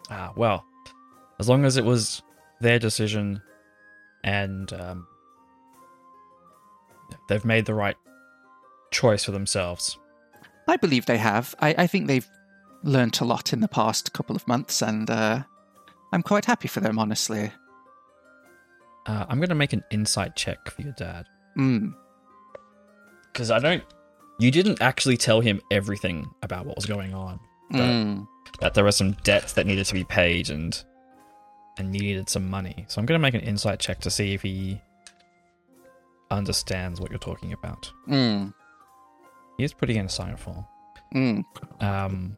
Ah, 0.10 0.32
well, 0.36 0.64
as 1.40 1.50
long 1.50 1.66
as 1.66 1.78
it 1.78 1.86
was 1.86 2.22
their 2.62 2.80
decision, 2.80 3.42
and 4.24 4.72
um, 4.74 5.08
they've 7.28 7.46
made 7.46 7.66
the 7.66 7.74
right 7.74 7.96
choice 8.92 9.24
for 9.26 9.32
themselves. 9.32 9.98
I 10.68 10.78
believe 10.78 11.06
they 11.06 11.18
have. 11.18 11.54
I, 11.60 11.76
I 11.78 11.88
think 11.88 12.08
they've 12.08 12.28
learnt 12.84 13.22
a 13.22 13.26
lot 13.26 13.54
in 13.54 13.60
the 13.62 13.68
past 13.68 14.14
couple 14.14 14.36
of 14.36 14.48
months, 14.48 14.82
and 14.82 15.10
uh, 15.10 15.44
I'm 16.12 16.24
quite 16.24 16.46
happy 16.46 16.68
for 16.68 16.80
them, 16.80 16.98
honestly. 17.00 17.52
Uh, 19.06 19.26
I'm 19.30 19.40
gonna 19.40 19.56
make 19.56 19.74
an 19.74 19.84
insight 19.92 20.36
check 20.36 20.70
for 20.72 20.82
your 20.82 20.94
dad 20.94 21.26
Mm. 21.58 21.94
because 23.32 23.50
I 23.52 23.60
don't. 23.60 23.84
You 24.40 24.52
didn't 24.52 24.82
actually 24.82 25.16
tell 25.16 25.40
him 25.40 25.62
everything 25.72 26.28
about 26.44 26.66
what 26.66 26.76
was 26.76 26.86
going 26.86 27.14
on. 27.14 27.40
But- 27.72 27.80
Mm. 27.80 28.28
that 28.60 28.74
there 28.74 28.84
were 28.84 28.92
some 28.92 29.14
debts 29.24 29.54
that 29.54 29.66
needed 29.66 29.86
to 29.86 29.94
be 29.94 30.04
paid 30.04 30.50
and 30.50 30.84
and 31.78 31.92
needed 31.92 32.30
some 32.30 32.50
money. 32.50 32.86
So 32.88 33.00
I'm 33.00 33.06
going 33.06 33.20
to 33.20 33.22
make 33.22 33.34
an 33.34 33.42
insight 33.42 33.80
check 33.80 34.00
to 34.02 34.10
see 34.10 34.34
if 34.34 34.42
he 34.44 34.82
understands 36.32 37.00
what 37.00 37.10
you're 37.10 37.20
talking 37.20 37.54
about. 37.54 37.92
Mm. 38.08 38.54
He 39.58 39.64
is 39.64 39.74
pretty 39.74 39.96
insightful. 39.96 40.66
Mm. 41.14 41.44
Um, 41.82 42.38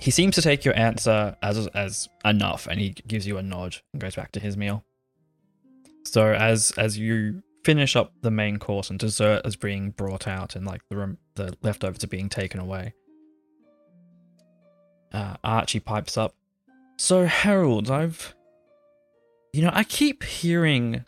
he 0.00 0.10
seems 0.10 0.34
to 0.34 0.42
take 0.42 0.64
your 0.64 0.76
answer 0.78 1.36
as 1.42 1.66
as 1.68 2.08
enough, 2.24 2.66
and 2.66 2.80
he 2.80 2.90
gives 3.06 3.26
you 3.26 3.38
a 3.38 3.42
nod 3.42 3.76
and 3.92 4.00
goes 4.00 4.16
back 4.16 4.32
to 4.32 4.40
his 4.40 4.56
meal. 4.56 4.84
So 6.04 6.32
as 6.32 6.72
as 6.76 6.98
you 6.98 7.42
finish 7.64 7.96
up 7.96 8.12
the 8.22 8.30
main 8.30 8.58
course 8.58 8.90
and 8.90 8.98
dessert 8.98 9.42
is 9.44 9.56
being 9.56 9.90
brought 9.90 10.28
out, 10.28 10.54
and 10.54 10.66
like 10.66 10.82
the 10.88 10.96
rem- 10.96 11.18
the 11.34 11.54
leftovers 11.62 12.04
are 12.04 12.08
being 12.08 12.28
taken 12.28 12.60
away, 12.60 12.94
uh, 15.12 15.36
Archie 15.42 15.80
pipes 15.80 16.16
up. 16.16 16.34
So 16.98 17.26
Harold, 17.26 17.90
I've, 17.90 18.34
you 19.52 19.62
know, 19.62 19.70
I 19.72 19.84
keep 19.84 20.22
hearing 20.22 21.04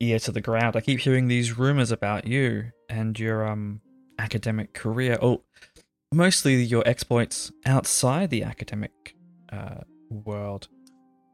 ear 0.00 0.18
to 0.20 0.32
the 0.32 0.40
ground. 0.40 0.76
I 0.76 0.80
keep 0.80 1.00
hearing 1.00 1.28
these 1.28 1.58
rumors 1.58 1.90
about 1.90 2.26
you 2.26 2.72
and 2.88 3.18
your 3.18 3.46
um 3.46 3.80
academic 4.18 4.72
career. 4.72 5.18
Oh, 5.20 5.42
mostly 6.12 6.62
your 6.62 6.86
exploits 6.86 7.52
outside 7.64 8.30
the 8.30 8.42
academic 8.42 9.14
uh, 9.52 9.80
world. 10.10 10.68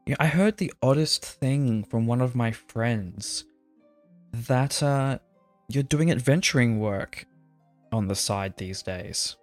Yeah, 0.05 0.15
I 0.19 0.27
heard 0.27 0.57
the 0.57 0.73
oddest 0.81 1.23
thing 1.23 1.83
from 1.83 2.05
one 2.07 2.21
of 2.21 2.35
my 2.35 2.51
friends 2.51 3.45
that 4.33 4.83
uh, 4.83 5.19
you're 5.69 5.83
doing 5.83 6.11
adventuring 6.11 6.79
work 6.79 7.25
on 7.91 8.07
the 8.07 8.15
side 8.15 8.57
these 8.57 8.83
days. 8.83 9.37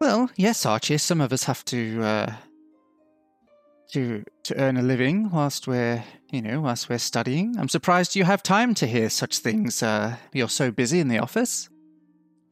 Well, 0.00 0.30
yes, 0.36 0.64
Archie. 0.64 0.98
Some 0.98 1.20
of 1.20 1.32
us 1.32 1.44
have 1.44 1.64
to 1.66 2.02
uh, 2.02 2.32
to 3.92 4.24
to 4.44 4.56
earn 4.58 4.76
a 4.76 4.82
living 4.82 5.30
whilst 5.30 5.66
we're 5.66 6.04
you 6.30 6.42
know 6.42 6.60
whilst 6.60 6.88
we're 6.88 6.98
studying. 6.98 7.56
I'm 7.58 7.68
surprised 7.68 8.16
you 8.16 8.24
have 8.24 8.42
time 8.42 8.74
to 8.74 8.86
hear 8.86 9.08
such 9.10 9.38
things. 9.38 9.82
Uh, 9.82 10.16
you're 10.32 10.48
so 10.48 10.70
busy 10.70 11.00
in 11.00 11.08
the 11.08 11.18
office. 11.18 11.68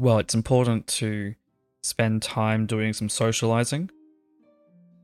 Well, 0.01 0.19
it's 0.19 0.35
important 0.35 0.87
to 0.89 1.35
spend 1.83 2.23
time 2.23 2.67
doing 2.67 2.93
some 2.93 3.09
socializing, 3.09 3.91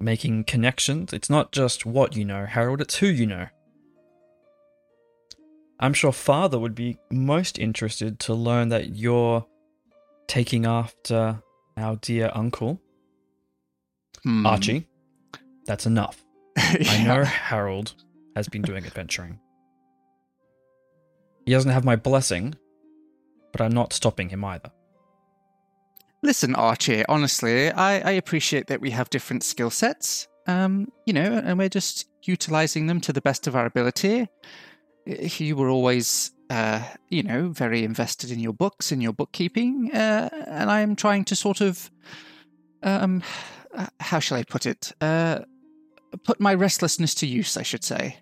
making 0.01 0.45
connections. 0.45 1.13
It's 1.13 1.31
not 1.31 1.53
just 1.53 1.87
what 1.87 2.17
you 2.17 2.25
know, 2.25 2.45
Harold, 2.47 2.81
it's 2.81 2.97
who 2.97 3.07
you 3.07 3.27
know. 3.27 3.47
I'm 5.81 5.95
sure 5.95 6.13
father 6.13 6.59
would 6.59 6.75
be 6.75 6.99
most 7.11 7.59
interested 7.59 8.21
to 8.21 8.35
learn 8.35 8.69
that 8.69 8.95
you're 8.97 9.47
taking 10.29 10.65
after 10.67 11.43
our 11.77 11.97
dear 11.97 12.31
uncle, 12.35 12.81
Hmm. 14.23 14.47
Archie. 14.47 14.87
That's 15.67 15.87
enough. 15.87 16.23
I 16.57 17.03
know 17.05 17.25
Harold 17.25 17.95
has 18.37 18.49
been 18.49 18.63
doing 18.63 18.85
adventuring. 18.87 19.39
He 21.47 21.53
doesn't 21.53 21.71
have 21.71 21.85
my 21.85 21.97
blessing, 21.97 22.55
but 23.53 23.61
I'm 23.61 23.73
not 23.73 23.93
stopping 23.93 24.29
him 24.29 24.45
either. 24.45 24.71
Listen, 26.23 26.55
Archie. 26.55 27.05
Honestly, 27.07 27.71
I, 27.71 27.99
I 27.99 28.13
appreciate 28.13 28.69
that 28.69 28.81
we 28.81 28.91
have 28.91 29.11
different 29.11 29.43
skill 29.43 29.71
sets. 29.71 30.29
um, 30.47 30.89
you 31.07 31.13
know, 31.13 31.41
and 31.45 31.59
we're 31.59 31.69
just 31.69 32.09
utilizing 32.25 32.87
them 32.87 33.01
to 33.01 33.13
the 33.13 33.21
best 33.21 33.47
of 33.47 33.57
our 33.57 33.67
ability. 33.67 34.29
You 35.07 35.57
were 35.57 35.69
always, 35.69 36.33
uh, 36.51 36.83
you 37.09 37.23
know, 37.23 37.49
very 37.49 37.85
invested 37.85 38.31
in 38.31 38.39
your 38.39 38.53
books 38.53 38.93
and 38.93 39.03
your 39.03 39.13
bookkeeping, 39.13 39.91
uh, 39.93 40.29
and 40.47 40.71
I 40.71 40.81
am 40.81 40.95
trying 40.97 41.25
to 41.27 41.37
sort 41.37 41.61
of, 41.61 41.91
um, 42.83 43.23
how 44.01 44.21
shall 44.21 44.39
I 44.39 44.45
put 44.45 44.67
it? 44.67 44.93
Uh, 45.01 45.41
put 46.25 46.41
my 46.41 46.55
restlessness 46.55 47.15
to 47.17 47.27
use, 47.27 47.57
I 47.57 47.63
should 47.63 47.85
say. 47.85 48.19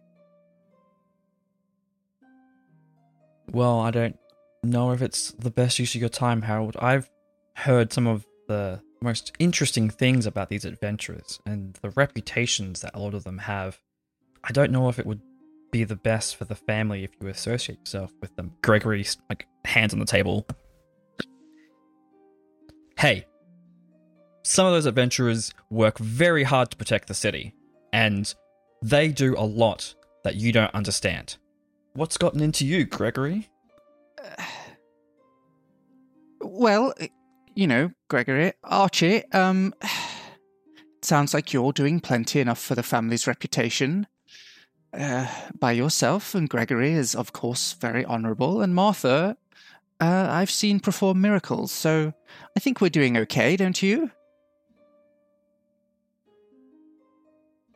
Well, 3.51 3.81
I 3.81 3.91
don't 3.91 4.17
know 4.63 4.93
if 4.93 5.03
it's 5.03 5.33
the 5.33 5.51
best 5.51 5.79
use 5.79 5.95
of 5.95 6.01
your 6.01 6.11
time, 6.11 6.43
Harold. 6.43 6.77
I've 6.79 7.11
heard 7.57 7.93
some 7.93 8.07
of 8.07 8.25
the 8.49 8.81
most 9.03 9.33
interesting 9.39 9.91
things 9.91 10.27
about 10.27 10.51
these 10.51 10.65
adventurers 10.65 11.41
and 11.47 11.75
the 11.83 11.91
reputations 11.91 12.83
that 12.83 12.95
a 12.95 13.01
lot 13.01 13.15
of 13.15 13.25
them 13.25 13.39
have. 13.39 13.81
I 14.45 14.53
don't 14.53 14.71
know 14.71 14.89
if 14.89 14.99
it 14.99 15.07
would 15.07 15.21
be 15.71 15.85
the 15.85 15.97
best 15.97 16.37
for 16.37 16.45
the 16.45 16.55
family 16.55 17.05
if 17.05 17.11
you 17.21 17.29
associate 17.29 17.79
yourself 17.81 18.13
with 18.21 18.35
them. 18.37 18.53
Gregory, 18.63 19.05
like, 19.29 19.47
hands 19.65 19.93
on 19.93 19.99
the 19.99 20.05
table. 20.05 20.47
Hey, 22.99 23.25
some 24.43 24.67
of 24.67 24.73
those 24.73 24.87
adventurers 24.87 25.55
work 25.71 25.99
very 25.99 26.45
hard 26.45 26.71
to 26.71 26.77
protect 26.77 27.09
the 27.09 27.15
city, 27.15 27.55
and 27.93 28.35
they 28.83 29.09
do 29.09 29.35
a 29.37 29.45
lot 29.45 29.95
that 30.25 30.37
you 30.37 30.53
don't 30.53 30.75
understand. 30.75 31.37
What's 31.95 32.17
gotten 32.17 32.41
into 32.41 32.67
you, 32.67 32.85
Gregory? 32.85 33.49
Well, 36.43 36.95
you 37.55 37.67
know, 37.67 37.91
Gregory, 38.09 38.55
Archie, 38.65 39.31
um, 39.33 39.75
sounds 41.03 41.35
like 41.35 41.53
you're 41.53 41.73
doing 41.73 42.01
plenty 42.01 42.41
enough 42.41 42.59
for 42.59 42.75
the 42.75 42.83
family's 42.83 43.27
reputation. 43.27 44.07
Uh, 44.93 45.27
by 45.59 45.71
yourself, 45.71 46.35
and 46.35 46.49
Gregory 46.49 46.95
is, 46.95 47.15
of 47.15 47.33
course, 47.35 47.75
very 47.75 48.05
honourable, 48.07 48.63
and 48.63 48.75
Martha, 48.75 49.37
uh, 50.01 50.29
I've 50.31 50.51
seen 50.51 50.81
perform 50.81 51.21
miracles, 51.21 51.71
so 51.71 52.13
I 52.57 52.61
think 52.61 52.81
we're 52.81 52.89
doing 52.89 53.17
okay, 53.19 53.57
don't 53.57 53.81
you? 53.83 54.11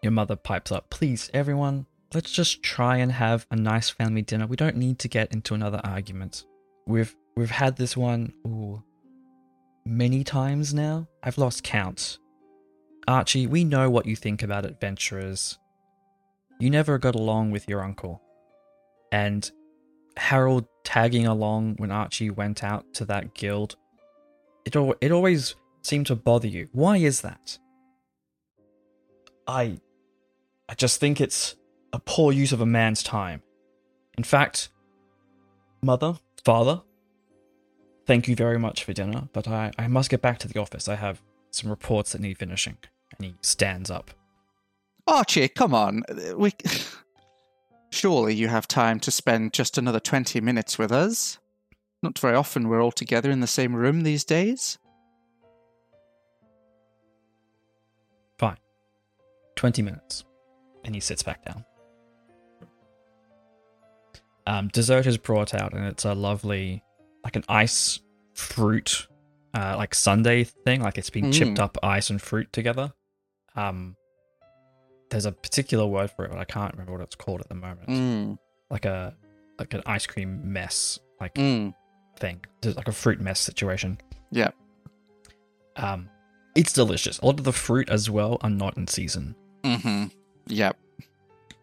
Your 0.05 0.11
mother 0.11 0.37
pipes 0.37 0.71
up, 0.71 0.91
Please, 0.91 1.31
everyone, 1.33 1.87
let's 2.13 2.31
just 2.31 2.63
try 2.63 2.99
and 2.99 3.11
have 3.11 3.47
a 3.51 3.57
nice 3.57 3.89
family 3.89 4.21
dinner. 4.21 4.47
We 4.47 4.55
don't 4.55 4.77
need 4.77 4.99
to 4.99 5.09
get 5.09 5.33
into 5.33 5.55
another 5.55 5.81
argument. 5.83 6.45
We've 6.87 7.17
we've 7.39 7.51
had 7.51 7.77
this 7.77 7.97
one 7.97 8.35
ooh, 8.47 8.83
many 9.87 10.23
times 10.23 10.75
now. 10.75 11.09
I've 11.23 11.39
lost 11.39 11.65
count. 11.65 12.19
Archie, 13.09 13.47
we 13.47 13.65
know 13.65 13.89
what 13.89 14.05
you 14.05 14.15
think 14.15 14.43
about 14.43 14.67
adventurers. 14.67 15.59
You 16.61 16.69
never 16.69 16.99
got 16.99 17.15
along 17.15 17.53
with 17.53 17.67
your 17.67 17.83
uncle. 17.83 18.21
And 19.11 19.51
Harold 20.19 20.67
tagging 20.85 21.27
along 21.27 21.77
when 21.77 21.91
Archie 21.91 22.29
went 22.29 22.63
out 22.63 22.93
to 22.93 23.07
that 23.07 23.33
guild, 23.33 23.77
it, 24.67 24.77
al- 24.77 24.97
it 25.01 25.13
always 25.13 25.55
seemed 25.81 26.09
to 26.09 26.15
bother 26.15 26.49
you. 26.49 26.69
Why 26.73 26.99
is 26.99 27.23
that? 27.23 27.59
I 29.47 29.79
I 30.69 30.75
just 30.75 31.01
think 31.01 31.21
it's 31.21 31.57
a 31.93 31.99
poor 31.99 32.33
use 32.33 32.53
of 32.53 32.61
a 32.61 32.67
man's 32.67 33.03
time. 33.03 33.43
In 34.17 34.25
fact, 34.25 34.71
mother, 35.83 36.15
father, 36.45 36.83
thank 38.07 38.29
you 38.29 38.37
very 38.37 38.59
much 38.59 38.85
for 38.85 38.93
dinner, 38.93 39.29
but 39.33 39.49
I, 39.49 39.73
I 39.79 39.89
must 39.89 40.11
get 40.11 40.23
back 40.23 40.39
to 40.41 40.49
the 40.49 40.61
office. 40.61 40.89
I 40.89 40.95
have 40.97 41.21
some 41.51 41.71
reports 41.71 42.13
that 42.13 42.21
need 42.21 42.39
finishing. 42.39 42.79
And 43.17 43.27
he 43.27 43.35
stands 43.43 43.91
up. 43.91 44.11
Archie, 45.07 45.49
come 45.49 45.75
on. 45.75 46.03
We 46.37 46.53
surely 47.91 48.35
you 48.35 48.49
have 48.49 48.67
time 48.67 48.99
to 49.01 49.11
spend 49.11 49.53
just 49.53 49.79
another 49.79 50.01
twenty 50.01 50.41
minutes 50.41 50.79
with 50.79 50.91
us. 50.91 51.39
Not 52.03 52.19
very 52.19 52.35
often 52.35 52.69
we're 52.69 52.83
all 52.83 52.93
together 52.93 53.31
in 53.31 53.41
the 53.41 53.47
same 53.47 53.75
room 53.75 54.03
these 54.03 54.25
days. 54.25 54.79
Fine. 58.39 58.59
20 59.57 59.81
minutes. 59.81 60.25
And 60.85 60.95
he 60.95 61.01
sits 61.01 61.23
back 61.23 61.45
down. 61.45 61.65
Um, 64.47 64.69
dessert 64.69 65.07
is 65.07 65.17
brought 65.17 65.55
out, 65.55 65.73
and 65.73 65.87
it's 65.87 66.05
a 66.05 66.15
lovely, 66.15 66.83
like 67.25 67.37
an 67.37 67.45
ice 67.49 68.01
fruit, 68.35 69.07
uh, 69.55 69.75
like 69.79 69.95
sundae 69.95 70.45
thing. 70.45 70.83
Like 70.83 70.99
it's 70.99 71.09
been 71.11 71.33
chipped 71.33 71.57
Mm. 71.59 71.63
up 71.63 71.79
ice 71.83 72.11
and 72.11 72.21
fruit 72.21 72.53
together. 72.53 72.93
Um, 73.57 73.97
there's 75.11 75.25
a 75.25 75.33
particular 75.33 75.87
word 75.87 76.11
for 76.11 76.25
it, 76.27 76.31
but 76.31 76.39
I 76.39 76.45
can't 76.45 76.73
remember 76.73 76.93
what 76.93 77.01
it's 77.01 77.15
called 77.15 77.41
at 77.41 77.49
the 77.49 77.55
moment. 77.55 77.89
Mm, 77.89 78.39
Like 78.71 78.85
a 78.85 79.15
like 79.59 79.73
an 79.73 79.83
ice 79.87 80.07
cream 80.07 80.53
mess, 80.53 80.99
like 81.21 81.35
mm, 81.35 81.73
thing, 82.19 82.45
Just 82.61 82.77
like 82.77 82.89
a 82.89 82.93
fruit 82.93 83.21
mess 83.21 83.39
situation. 83.41 83.99
yeah. 84.31 84.51
Um, 85.77 86.09
it's 86.55 86.73
delicious. 86.73 87.19
A 87.19 87.27
lot 87.27 87.39
of 87.39 87.45
the 87.45 87.53
fruit 87.53 87.89
as 87.89 88.09
well 88.11 88.39
are 88.43 88.51
not 88.51 88.77
in 88.77 88.87
season. 88.89 89.35
Mm-hmm. 89.63 90.07
Yep. 90.49 90.77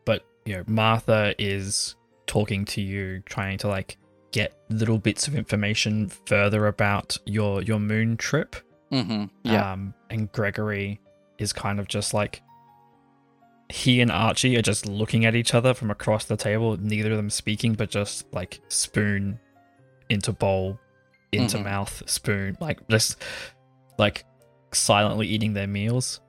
but 0.06 0.26
you 0.46 0.58
know 0.58 0.64
martha 0.68 1.36
is 1.38 1.96
talking 2.28 2.66
to 2.66 2.82
you 2.82 3.22
trying 3.26 3.58
to 3.60 3.68
like 3.68 3.98
get 4.32 4.58
little 4.70 4.98
bits 4.98 5.28
of 5.28 5.36
information 5.36 6.10
further 6.26 6.68
about 6.68 7.18
your 7.26 7.62
your 7.62 7.80
moon 7.80 8.18
trip 8.18 8.56
Mm-hmm. 8.92 9.26
Yeah. 9.44 9.72
um 9.72 9.94
and 10.10 10.32
gregory 10.34 11.00
is 11.38 11.54
kind 11.54 11.80
of 11.80 11.88
just 11.88 12.14
like 12.14 12.42
he 13.70 14.02
and 14.02 14.12
archie 14.12 14.58
are 14.58 14.62
just 14.62 14.86
looking 14.86 15.24
at 15.26 15.34
each 15.36 15.54
other 15.54 15.74
from 15.74 15.90
across 15.92 16.26
the 16.26 16.36
table 16.36 16.76
neither 16.78 17.12
of 17.12 17.18
them 17.18 17.30
speaking 17.30 17.74
but 17.74 17.90
just 17.90 18.26
like 18.34 18.60
spoon 18.68 19.40
into 20.10 20.34
bowl 20.34 20.78
into 21.32 21.58
Mhm. 21.58 21.64
mouth 21.64 22.04
spoon 22.06 22.58
like 22.60 22.86
just 22.90 23.22
like 23.98 24.26
silently 24.74 25.28
eating 25.28 25.54
their 25.54 25.68
meals 25.68 26.20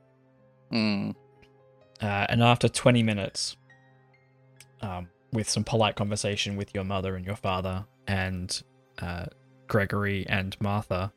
Mm. 0.72 1.14
Uh, 2.02 2.26
and 2.28 2.42
after 2.42 2.68
20 2.68 3.02
minutes, 3.02 3.56
um, 4.80 5.08
with 5.32 5.48
some 5.48 5.62
polite 5.62 5.94
conversation 5.94 6.56
with 6.56 6.74
your 6.74 6.84
mother 6.84 7.14
and 7.14 7.24
your 7.24 7.36
father, 7.36 7.86
and 8.08 8.62
uh, 9.00 9.26
Gregory 9.68 10.26
and 10.28 10.56
Martha, 10.60 11.12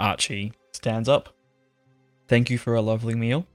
Archie 0.00 0.52
stands 0.72 1.08
up. 1.08 1.34
Thank 2.26 2.50
you 2.50 2.58
for 2.58 2.74
a 2.74 2.82
lovely 2.82 3.14
meal. 3.14 3.46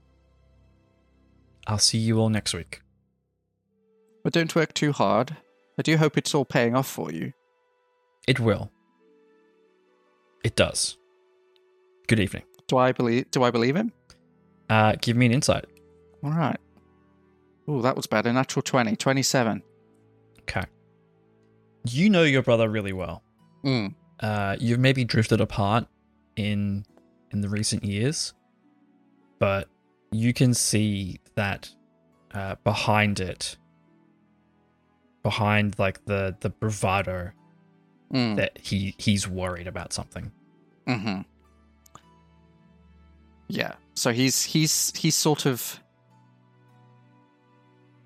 I'll 1.66 1.78
see 1.78 1.98
you 1.98 2.18
all 2.18 2.30
next 2.30 2.54
week. 2.54 2.80
But 4.24 4.32
don't 4.32 4.54
work 4.54 4.72
too 4.74 4.92
hard. 4.92 5.36
I 5.78 5.82
do 5.82 5.96
hope 5.96 6.16
it's 6.16 6.34
all 6.34 6.44
paying 6.44 6.74
off 6.74 6.88
for 6.88 7.12
you. 7.12 7.32
It 8.26 8.40
will. 8.40 8.70
It 10.42 10.56
does. 10.56 10.96
Good 12.06 12.20
evening. 12.20 12.42
Do 12.66 12.78
I 12.78 12.92
believe? 12.92 13.30
Do 13.30 13.42
I 13.42 13.50
believe 13.50 13.76
him? 13.76 13.92
Uh, 14.68 14.94
give 15.00 15.16
me 15.16 15.26
an 15.26 15.32
insight. 15.32 15.64
All 16.22 16.30
right. 16.30 16.58
Oh, 17.68 17.80
that 17.82 17.96
was 17.96 18.06
bad. 18.06 18.26
A 18.26 18.32
natural 18.32 18.62
20. 18.62 18.96
27. 18.96 19.62
Okay. 20.40 20.64
You 21.84 22.10
know 22.10 22.24
your 22.24 22.42
brother 22.42 22.68
really 22.68 22.92
well. 22.92 23.22
Mm. 23.64 23.94
uh, 24.20 24.56
you've 24.58 24.78
maybe 24.80 25.04
drifted 25.04 25.40
apart 25.40 25.86
in 26.36 26.84
in 27.30 27.42
the 27.42 27.48
recent 27.48 27.84
years, 27.84 28.32
but 29.38 29.68
you 30.12 30.32
can 30.32 30.54
see 30.54 31.20
that 31.36 31.70
uh, 32.32 32.54
behind 32.64 33.20
it, 33.20 33.56
behind 35.22 35.78
like 35.78 36.04
the 36.06 36.34
the 36.40 36.50
bravado, 36.50 37.32
Mm. 38.12 38.36
that 38.36 38.58
he 38.58 38.94
he's 38.98 39.28
worried 39.28 39.68
about 39.68 39.92
something. 39.92 40.32
Mm-hmm. 40.88 41.20
Yeah. 43.48 43.74
So 43.94 44.10
he's 44.12 44.42
he's 44.44 44.92
he's 44.96 45.14
sort 45.16 45.46
of 45.46 45.80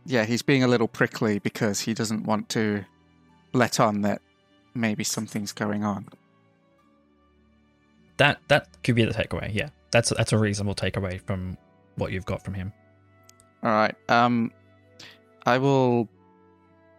yeah 0.06 0.24
he's 0.24 0.42
being 0.42 0.62
a 0.62 0.68
little 0.68 0.88
prickly 0.88 1.38
because 1.38 1.80
he 1.80 1.94
doesn't 1.94 2.24
want 2.24 2.48
to 2.50 2.84
let 3.52 3.80
on 3.80 4.02
that 4.02 4.20
maybe 4.74 5.04
something's 5.04 5.52
going 5.52 5.84
on. 5.84 6.08
That 8.16 8.38
that 8.48 8.82
could 8.82 8.94
be 8.94 9.04
the 9.04 9.12
takeaway. 9.12 9.52
Yeah, 9.52 9.70
that's 9.90 10.10
that's 10.10 10.32
a 10.32 10.38
reasonable 10.38 10.74
takeaway 10.74 11.20
from 11.20 11.56
what 11.96 12.12
you've 12.12 12.26
got 12.26 12.44
from 12.44 12.54
him. 12.54 12.72
All 13.62 13.70
right. 13.70 13.94
Um, 14.08 14.52
I 15.46 15.58
will. 15.58 16.08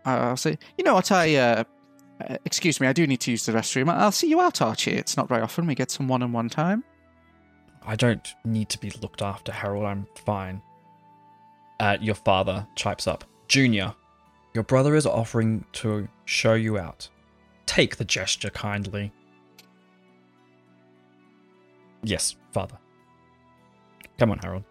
I'll 0.06 0.38
say. 0.38 0.58
You 0.78 0.84
know 0.84 0.96
what? 0.96 1.12
I. 1.12 1.36
Uh, 1.36 1.63
uh, 2.22 2.38
excuse 2.46 2.80
me. 2.80 2.88
I 2.88 2.94
do 2.94 3.06
need 3.06 3.20
to 3.22 3.32
use 3.32 3.46
the 3.46 3.52
restroom. 3.52 3.89
I'll 3.89 4.12
see 4.12 4.30
you 4.30 4.41
out, 4.41 4.62
Archie. 4.62 4.94
It's 4.94 5.18
not 5.18 5.28
very 5.28 5.41
often 5.41 5.68
we 5.68 5.76
get 5.76 5.91
some 5.91 6.08
one-on-one 6.08 6.50
time. 6.50 6.84
I 7.86 7.96
don't 7.96 8.34
need 8.44 8.70
to 8.70 8.80
be 8.80 8.89
looked 9.02 9.22
after, 9.22 9.52
Harold. 9.52 9.86
I'm 9.86 10.08
fine. 10.26 10.62
Uh, 11.80 11.98
your 12.00 12.16
father 12.16 12.66
chipes 12.76 13.08
up. 13.08 13.24
Junior, 13.48 13.94
your 14.54 14.64
brother 14.64 14.96
is 14.96 15.06
offering 15.06 15.66
to 15.74 16.08
show 16.26 16.54
you 16.54 16.78
out. 16.78 17.10
Take 17.66 17.98
the 17.98 18.06
gesture 18.06 18.50
kindly. 18.50 19.12
Yes, 22.04 22.36
father. 22.54 22.78
Come 24.18 24.32
on, 24.32 24.40
Harold. 24.40 24.64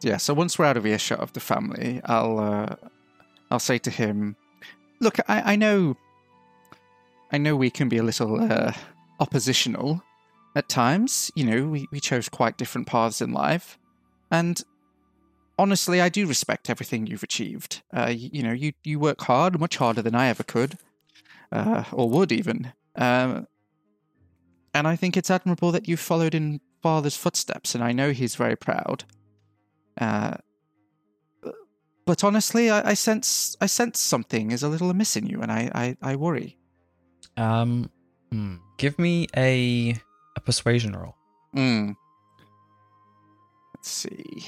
yeah, 0.00 0.16
so 0.16 0.32
once 0.34 0.58
we're 0.58 0.64
out 0.64 0.76
of 0.76 0.86
earshot 0.86 1.20
of 1.20 1.32
the 1.32 1.40
family, 1.40 2.00
I'll 2.04 2.38
uh, 2.38 2.76
I'll 3.50 3.58
say 3.58 3.78
to 3.78 3.90
him, 3.90 4.36
"Look, 5.00 5.18
I, 5.28 5.52
I 5.52 5.56
know, 5.56 5.96
I 7.30 7.38
know 7.38 7.56
we 7.56 7.70
can 7.70 7.88
be 7.88 7.98
a 7.98 8.02
little 8.02 8.40
uh, 8.40 8.72
oppositional 9.20 10.02
at 10.56 10.68
times. 10.68 11.30
You 11.34 11.44
know, 11.44 11.66
we, 11.66 11.88
we 11.90 12.00
chose 12.00 12.28
quite 12.28 12.56
different 12.56 12.86
paths 12.86 13.20
in 13.20 13.32
life, 13.32 13.78
and 14.30 14.62
honestly, 15.58 16.00
I 16.00 16.08
do 16.08 16.26
respect 16.26 16.70
everything 16.70 17.06
you've 17.06 17.22
achieved. 17.22 17.82
Uh, 17.94 18.06
you, 18.06 18.30
you 18.32 18.42
know, 18.42 18.52
you 18.52 18.72
you 18.84 18.98
work 18.98 19.22
hard, 19.22 19.58
much 19.60 19.76
harder 19.76 20.02
than 20.02 20.14
I 20.14 20.28
ever 20.28 20.42
could, 20.42 20.78
uh, 21.50 21.84
or 21.92 22.08
would 22.10 22.32
even. 22.32 22.72
Um, 22.96 23.46
and 24.74 24.88
I 24.88 24.96
think 24.96 25.16
it's 25.16 25.30
admirable 25.30 25.72
that 25.72 25.88
you've 25.88 26.00
followed 26.00 26.34
in 26.34 26.60
father's 26.82 27.16
footsteps, 27.16 27.74
and 27.74 27.84
I 27.84 27.92
know 27.92 28.12
he's 28.12 28.34
very 28.34 28.56
proud." 28.56 29.04
Uh, 30.00 30.36
but 32.04 32.24
honestly, 32.24 32.70
I, 32.70 32.90
I, 32.90 32.94
sense 32.94 33.56
I 33.60 33.66
sense 33.66 34.00
something 34.00 34.50
is 34.50 34.62
a 34.62 34.68
little 34.68 34.90
amiss 34.90 35.16
in 35.16 35.26
you, 35.26 35.40
and 35.42 35.52
I 35.52 35.70
I, 35.74 35.96
I 36.12 36.16
worry. 36.16 36.58
Um, 37.36 37.90
hmm. 38.30 38.56
give 38.78 38.98
me 38.98 39.28
a 39.36 39.96
a 40.36 40.40
persuasion 40.40 40.96
roll. 40.96 41.16
Hmm. 41.52 41.92
Let's 43.76 43.90
see. 43.90 44.46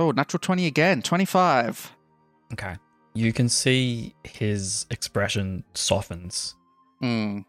Oh, 0.00 0.12
natural 0.12 0.40
twenty 0.40 0.66
again. 0.66 1.02
Twenty 1.02 1.26
five. 1.26 1.94
Okay. 2.54 2.74
You 3.12 3.34
can 3.34 3.50
see 3.50 4.14
his 4.24 4.86
expression 4.88 5.62
softens. 5.74 6.54
Hmm. 7.00 7.40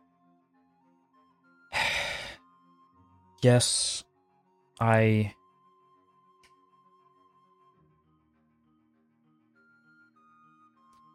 yes, 3.41 4.03
I 4.81 5.33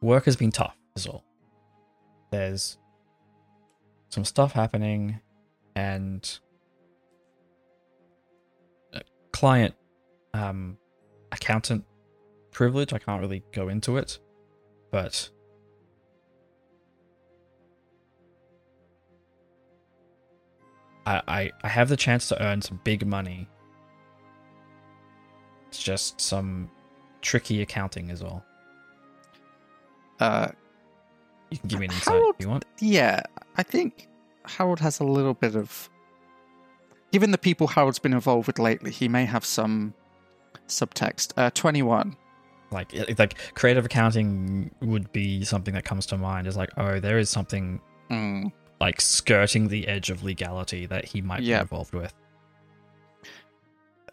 work 0.00 0.24
has 0.24 0.36
been 0.36 0.52
tough 0.52 0.74
is 0.96 1.06
all. 1.06 1.22
There's 2.30 2.78
some 4.08 4.24
stuff 4.24 4.52
happening 4.52 5.20
and 5.74 6.38
a 8.94 9.02
client 9.32 9.74
um 10.32 10.78
accountant 11.36 11.84
privilege, 12.50 12.92
I 12.92 12.98
can't 12.98 13.20
really 13.20 13.42
go 13.52 13.68
into 13.68 13.96
it, 13.96 14.18
but 14.90 15.28
I, 21.04 21.22
I, 21.28 21.50
I 21.62 21.68
have 21.68 21.88
the 21.88 21.96
chance 21.96 22.28
to 22.28 22.42
earn 22.42 22.60
some 22.62 22.80
big 22.84 23.06
money 23.06 23.48
it's 25.76 25.82
just 25.82 26.18
some 26.20 26.70
tricky 27.20 27.60
accounting 27.60 28.08
is 28.08 28.22
all. 28.22 28.42
Uh, 30.20 30.48
you 31.50 31.58
can 31.58 31.68
give 31.68 31.80
me 31.80 31.86
an 31.86 31.92
insight 31.92 32.14
Harold, 32.14 32.34
if 32.38 32.44
you 32.44 32.48
want. 32.48 32.64
Yeah, 32.80 33.20
I 33.58 33.62
think 33.62 34.08
Harold 34.46 34.80
has 34.80 35.00
a 35.00 35.04
little 35.04 35.34
bit 35.34 35.54
of. 35.54 35.90
Given 37.12 37.30
the 37.30 37.38
people 37.38 37.66
Harold's 37.66 37.98
been 37.98 38.14
involved 38.14 38.46
with 38.46 38.58
lately, 38.58 38.90
he 38.90 39.06
may 39.06 39.26
have 39.26 39.44
some 39.44 39.92
subtext. 40.68 41.32
Uh, 41.36 41.50
Twenty-one. 41.54 42.16
Like, 42.70 42.92
like 43.18 43.54
creative 43.54 43.86
accounting 43.86 44.70
would 44.80 45.10
be 45.12 45.44
something 45.44 45.74
that 45.74 45.84
comes 45.84 46.06
to 46.06 46.18
mind. 46.18 46.46
Is 46.46 46.56
like, 46.56 46.70
oh, 46.76 46.98
there 47.00 47.18
is 47.18 47.30
something 47.30 47.80
mm. 48.10 48.50
like 48.80 49.00
skirting 49.00 49.68
the 49.68 49.86
edge 49.86 50.10
of 50.10 50.24
legality 50.24 50.86
that 50.86 51.04
he 51.04 51.22
might 51.22 51.42
Yeah. 51.42 51.58
be 51.58 51.62
involved 51.62 51.94
with. 51.94 52.12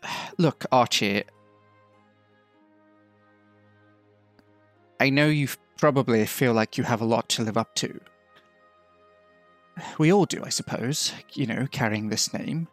Look, 0.38 0.66
Archie. 0.72 1.24
I 5.00 5.10
know 5.10 5.28
you 5.28 5.48
probably 5.78 6.26
feel 6.26 6.54
like 6.54 6.78
you 6.78 6.84
have 6.84 7.02
a 7.02 7.06
lot 7.06 7.28
to 7.30 7.44
live 7.44 7.58
up 7.58 7.74
to. 7.76 8.00
We 9.98 10.13
all 10.13 10.26
do, 10.26 10.44
I 10.46 10.50
suppose, 10.50 11.12
you 11.34 11.48
know, 11.48 11.68
carrying 11.72 12.10
this 12.10 12.34
name. 12.34 12.68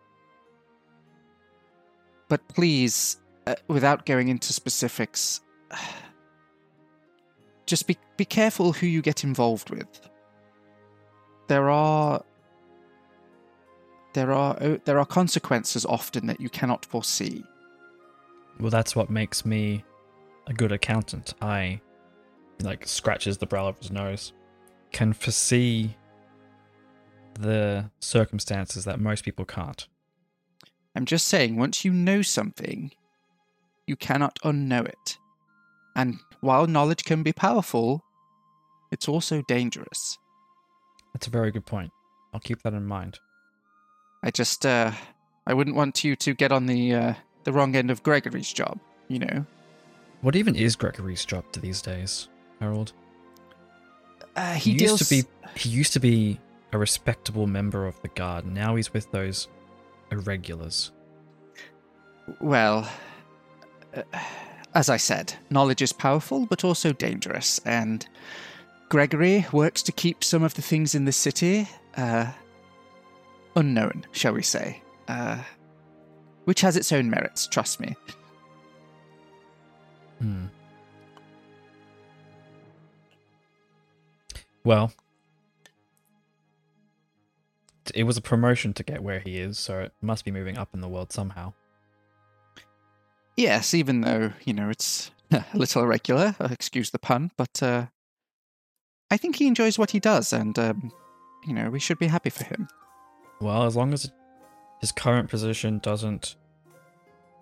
But 2.28 2.46
please, 2.48 3.16
uh, 3.46 3.54
without 3.68 4.06
going 4.06 4.28
into 4.28 4.52
specifics, 4.52 5.40
just 7.66 7.86
be, 7.86 7.96
be 8.16 8.24
careful 8.24 8.72
who 8.72 8.86
you 8.86 9.02
get 9.02 9.24
involved 9.24 9.70
with. 9.70 9.88
There 11.48 11.68
are 11.68 12.24
there 14.12 14.32
are 14.32 14.54
there 14.84 14.98
are 14.98 15.06
consequences 15.06 15.86
often 15.86 16.26
that 16.26 16.40
you 16.40 16.48
cannot 16.48 16.84
foresee. 16.84 17.44
Well, 18.58 18.70
that's 18.70 18.94
what 18.94 19.08
makes 19.08 19.44
me 19.44 19.84
a 20.46 20.52
good 20.52 20.72
accountant. 20.72 21.34
I 21.40 21.80
like 22.62 22.86
scratches 22.86 23.38
the 23.38 23.46
brow 23.46 23.68
of 23.68 23.78
his 23.78 23.90
nose, 23.90 24.32
can 24.92 25.12
foresee 25.12 25.96
the 27.34 27.90
circumstances 28.00 28.84
that 28.84 29.00
most 29.00 29.24
people 29.24 29.44
can't. 29.44 29.86
I'm 30.94 31.04
just 31.04 31.28
saying, 31.28 31.56
once 31.56 31.84
you 31.84 31.92
know 31.92 32.20
something, 32.22 32.90
you 33.90 33.96
cannot 33.96 34.38
unknow 34.44 34.86
it. 34.86 35.18
And 35.96 36.20
while 36.40 36.66
knowledge 36.68 37.04
can 37.04 37.24
be 37.24 37.32
powerful, 37.32 38.04
it's 38.92 39.08
also 39.08 39.42
dangerous. 39.42 40.16
That's 41.12 41.26
a 41.26 41.30
very 41.30 41.50
good 41.50 41.66
point. 41.66 41.90
I'll 42.32 42.40
keep 42.40 42.62
that 42.62 42.72
in 42.72 42.86
mind. 42.86 43.18
I 44.22 44.30
just, 44.30 44.64
uh, 44.64 44.92
I 45.46 45.54
wouldn't 45.54 45.74
want 45.74 46.04
you 46.04 46.14
to 46.14 46.34
get 46.34 46.52
on 46.52 46.66
the, 46.66 46.94
uh, 46.94 47.14
the 47.42 47.52
wrong 47.52 47.74
end 47.74 47.90
of 47.90 48.04
Gregory's 48.04 48.52
job, 48.52 48.78
you 49.08 49.18
know? 49.18 49.44
What 50.20 50.36
even 50.36 50.54
is 50.54 50.76
Gregory's 50.76 51.24
job 51.24 51.44
to 51.52 51.60
these 51.60 51.82
days, 51.82 52.28
Harold? 52.60 52.92
Uh, 54.36 54.54
He, 54.54 54.72
he, 54.72 54.76
deals... 54.76 55.00
used 55.00 55.08
to 55.08 55.14
be 55.16 55.28
he 55.56 55.68
used 55.68 55.92
to 55.94 56.00
be 56.00 56.38
a 56.72 56.78
respectable 56.78 57.48
member 57.48 57.88
of 57.88 58.00
the 58.02 58.08
guard. 58.08 58.46
Now 58.46 58.76
he's 58.76 58.92
with 58.92 59.10
those 59.10 59.48
irregulars. 60.12 60.92
Well, 62.40 62.88
uh, 63.94 64.02
as 64.74 64.88
I 64.88 64.96
said, 64.96 65.34
knowledge 65.50 65.82
is 65.82 65.92
powerful, 65.92 66.46
but 66.46 66.64
also 66.64 66.92
dangerous, 66.92 67.58
and 67.64 68.06
Gregory 68.88 69.46
works 69.52 69.82
to 69.84 69.92
keep 69.92 70.22
some 70.24 70.42
of 70.42 70.54
the 70.54 70.62
things 70.62 70.94
in 70.94 71.04
the 71.04 71.12
city 71.12 71.68
uh, 71.96 72.30
unknown, 73.56 74.06
shall 74.12 74.32
we 74.32 74.42
say. 74.42 74.82
Uh, 75.08 75.38
which 76.44 76.60
has 76.60 76.76
its 76.76 76.92
own 76.92 77.10
merits, 77.10 77.46
trust 77.46 77.80
me. 77.80 77.96
Hmm. 80.20 80.46
Well, 84.64 84.92
it 87.94 88.04
was 88.04 88.16
a 88.16 88.22
promotion 88.22 88.72
to 88.74 88.82
get 88.82 89.02
where 89.02 89.20
he 89.20 89.38
is, 89.38 89.58
so 89.58 89.80
it 89.80 89.92
must 90.02 90.24
be 90.24 90.30
moving 90.30 90.58
up 90.58 90.74
in 90.74 90.80
the 90.80 90.88
world 90.88 91.12
somehow. 91.12 91.52
Yes, 93.40 93.72
even 93.72 94.02
though, 94.02 94.34
you 94.44 94.52
know, 94.52 94.68
it's 94.68 95.10
a 95.30 95.44
little 95.54 95.82
irregular, 95.82 96.36
uh, 96.38 96.48
excuse 96.50 96.90
the 96.90 96.98
pun, 96.98 97.30
but 97.38 97.62
uh, 97.62 97.86
I 99.10 99.16
think 99.16 99.36
he 99.36 99.46
enjoys 99.46 99.78
what 99.78 99.92
he 99.92 99.98
does, 99.98 100.34
and, 100.34 100.58
um, 100.58 100.92
you 101.46 101.54
know, 101.54 101.70
we 101.70 101.80
should 101.80 101.98
be 101.98 102.08
happy 102.08 102.28
for 102.28 102.44
him. 102.44 102.68
Well, 103.40 103.64
as 103.64 103.76
long 103.76 103.94
as 103.94 104.12
his 104.82 104.92
current 104.92 105.30
position 105.30 105.78
doesn't 105.78 106.36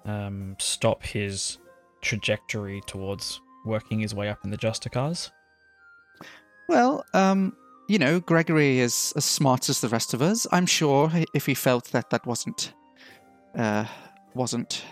um, 0.05 0.55
stop 0.61 1.03
his 1.03 1.59
trajectory 2.01 2.81
towards 2.87 3.41
working 3.67 3.99
his 3.99 4.15
way 4.15 4.29
up 4.29 4.45
in 4.45 4.51
the 4.51 4.57
Justicars. 4.57 5.33
Well, 6.69 7.05
um, 7.13 7.57
you 7.89 7.99
know, 7.99 8.21
Gregory 8.21 8.79
is 8.79 9.13
as 9.17 9.25
smart 9.25 9.69
as 9.69 9.81
the 9.81 9.89
rest 9.89 10.15
of 10.15 10.23
us. 10.23 10.47
I'm 10.53 10.67
sure 10.67 11.11
if 11.35 11.47
he 11.47 11.55
felt 11.55 11.87
that 11.87 12.11
that 12.11 12.25
wasn't, 12.25 12.73
uh, 13.57 13.87
wasn't, 14.35 14.85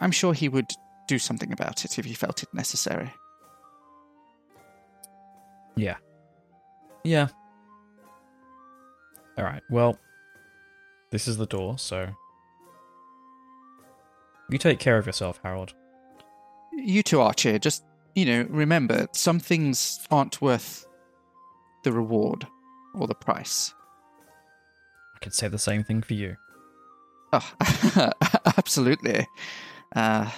I'm 0.00 0.12
sure 0.12 0.32
he 0.34 0.48
would 0.48 0.70
do 1.08 1.18
something 1.18 1.52
about 1.52 1.84
it 1.84 1.98
if 1.98 2.04
he 2.04 2.14
felt 2.14 2.42
it 2.42 2.52
necessary. 2.54 3.12
Yeah. 5.76 5.96
Yeah. 7.04 7.28
All 9.36 9.44
right. 9.44 9.62
Well, 9.70 9.98
this 11.10 11.26
is 11.26 11.36
the 11.36 11.46
door, 11.46 11.78
so 11.78 12.08
you 14.50 14.58
take 14.58 14.78
care 14.78 14.98
of 14.98 15.06
yourself, 15.06 15.40
Harold. 15.42 15.74
You 16.72 17.02
too, 17.02 17.20
Archie, 17.20 17.58
just, 17.58 17.84
you 18.14 18.24
know, 18.24 18.46
remember 18.48 19.08
some 19.12 19.40
things 19.40 20.06
aren't 20.10 20.40
worth 20.40 20.86
the 21.84 21.92
reward 21.92 22.46
or 22.94 23.06
the 23.06 23.14
price. 23.14 23.72
I 25.14 25.18
could 25.20 25.34
say 25.34 25.48
the 25.48 25.58
same 25.58 25.84
thing 25.84 26.02
for 26.02 26.14
you. 26.14 26.36
Oh, 27.32 27.52
absolutely. 28.58 29.26
Uh, 29.94 30.30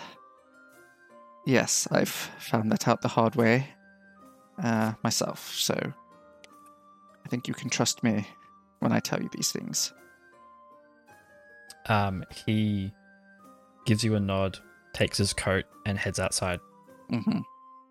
yes, 1.46 1.86
I've 1.90 2.08
found 2.08 2.70
that 2.72 2.88
out 2.88 3.02
the 3.02 3.08
hard 3.08 3.36
way 3.36 3.68
uh, 4.62 4.92
myself, 5.02 5.52
so 5.54 5.74
I 7.24 7.28
think 7.28 7.48
you 7.48 7.54
can 7.54 7.70
trust 7.70 8.02
me 8.02 8.26
when 8.80 8.92
I 8.92 9.00
tell 9.00 9.22
you 9.22 9.28
these 9.32 9.52
things. 9.52 9.92
Um, 11.86 12.24
he 12.46 12.92
gives 13.84 14.02
you 14.02 14.14
a 14.14 14.20
nod, 14.20 14.58
takes 14.92 15.18
his 15.18 15.32
coat, 15.32 15.64
and 15.86 15.98
heads 15.98 16.18
outside. 16.18 16.60
hmm 17.10 17.40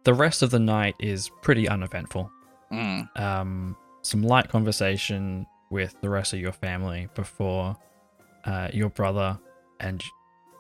The 0.04 0.14
rest 0.14 0.42
of 0.42 0.52
the 0.52 0.60
night 0.60 0.96
is 1.00 1.30
pretty 1.42 1.68
uneventful. 1.68 2.32
Mm. 2.72 3.20
Um, 3.20 3.78
some 4.02 4.24
light 4.24 4.50
conversation 4.50 5.46
with 5.70 5.96
the 6.02 6.10
rest 6.10 6.34
of 6.34 6.40
your 6.40 6.52
family 6.52 7.08
before 7.16 7.76
uh, 8.46 8.70
your 8.74 8.90
brother 8.90 9.40
and 9.80 10.04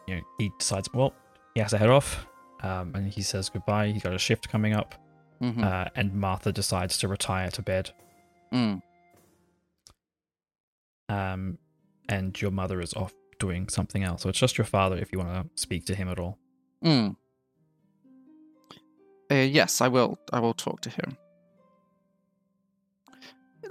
you 0.08 0.16
know 0.16 0.22
he 0.38 0.52
decides 0.60 0.90
well 0.94 1.14
he 1.56 1.62
has 1.62 1.72
to 1.72 1.78
head 1.78 1.90
off. 1.90 2.26
Um, 2.62 2.94
and 2.96 3.12
he 3.12 3.22
says 3.22 3.50
goodbye. 3.50 3.90
He's 3.92 4.02
got 4.04 4.14
a 4.14 4.18
shift 4.18 4.48
coming 4.50 4.74
up. 4.74 4.96
hmm 5.42 5.62
Uh, 5.64 5.86
and 5.96 6.14
Martha 6.14 6.52
decides 6.54 6.98
to 7.00 7.08
retire 7.10 7.52
to 7.52 7.62
bed. 7.62 7.92
Mm. 8.54 8.82
Um, 11.10 11.58
and 12.08 12.42
your 12.42 12.52
mother 12.52 12.80
is 12.80 12.94
off 12.94 13.14
doing 13.38 13.68
something 13.68 14.04
else. 14.04 14.22
So 14.22 14.30
it's 14.30 14.40
just 14.40 14.58
your 14.58 14.66
father 14.66 14.98
if 14.98 15.12
you 15.12 15.20
want 15.20 15.30
to 15.34 15.62
speak 15.62 15.86
to 15.88 15.96
him 15.96 16.08
at 16.08 16.20
all. 16.20 16.38
Mm. 16.84 17.18
Uh, 19.30 19.36
yes, 19.36 19.82
I 19.82 19.90
will. 19.90 20.18
I 20.32 20.40
will 20.40 20.54
talk 20.54 20.80
to 20.82 20.90
him. 20.90 21.18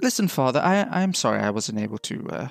Listen, 0.01 0.27
Father, 0.27 0.59
I 0.59 0.83
I'm 1.01 1.13
sorry 1.13 1.39
I 1.41 1.49
wasn't 1.49 1.79
able 1.79 1.97
to 1.99 2.27
uh, 2.29 2.47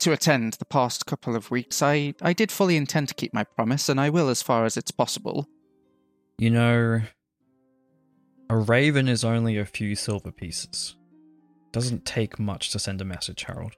to 0.00 0.12
attend 0.12 0.54
the 0.54 0.64
past 0.64 1.06
couple 1.06 1.36
of 1.36 1.50
weeks. 1.50 1.82
I 1.82 2.14
I 2.22 2.32
did 2.32 2.52
fully 2.52 2.76
intend 2.76 3.08
to 3.08 3.14
keep 3.14 3.32
my 3.32 3.44
promise, 3.44 3.88
and 3.88 4.00
I 4.00 4.10
will 4.10 4.28
as 4.28 4.42
far 4.42 4.64
as 4.64 4.76
it's 4.76 4.90
possible. 4.90 5.48
You 6.38 6.50
know, 6.50 7.00
a 8.50 8.56
raven 8.56 9.08
is 9.08 9.24
only 9.24 9.56
a 9.56 9.64
few 9.64 9.94
silver 9.94 10.30
pieces. 10.30 10.96
Doesn't 11.72 12.04
take 12.04 12.38
much 12.38 12.70
to 12.70 12.78
send 12.78 13.00
a 13.00 13.04
message, 13.04 13.44
Harold. 13.44 13.74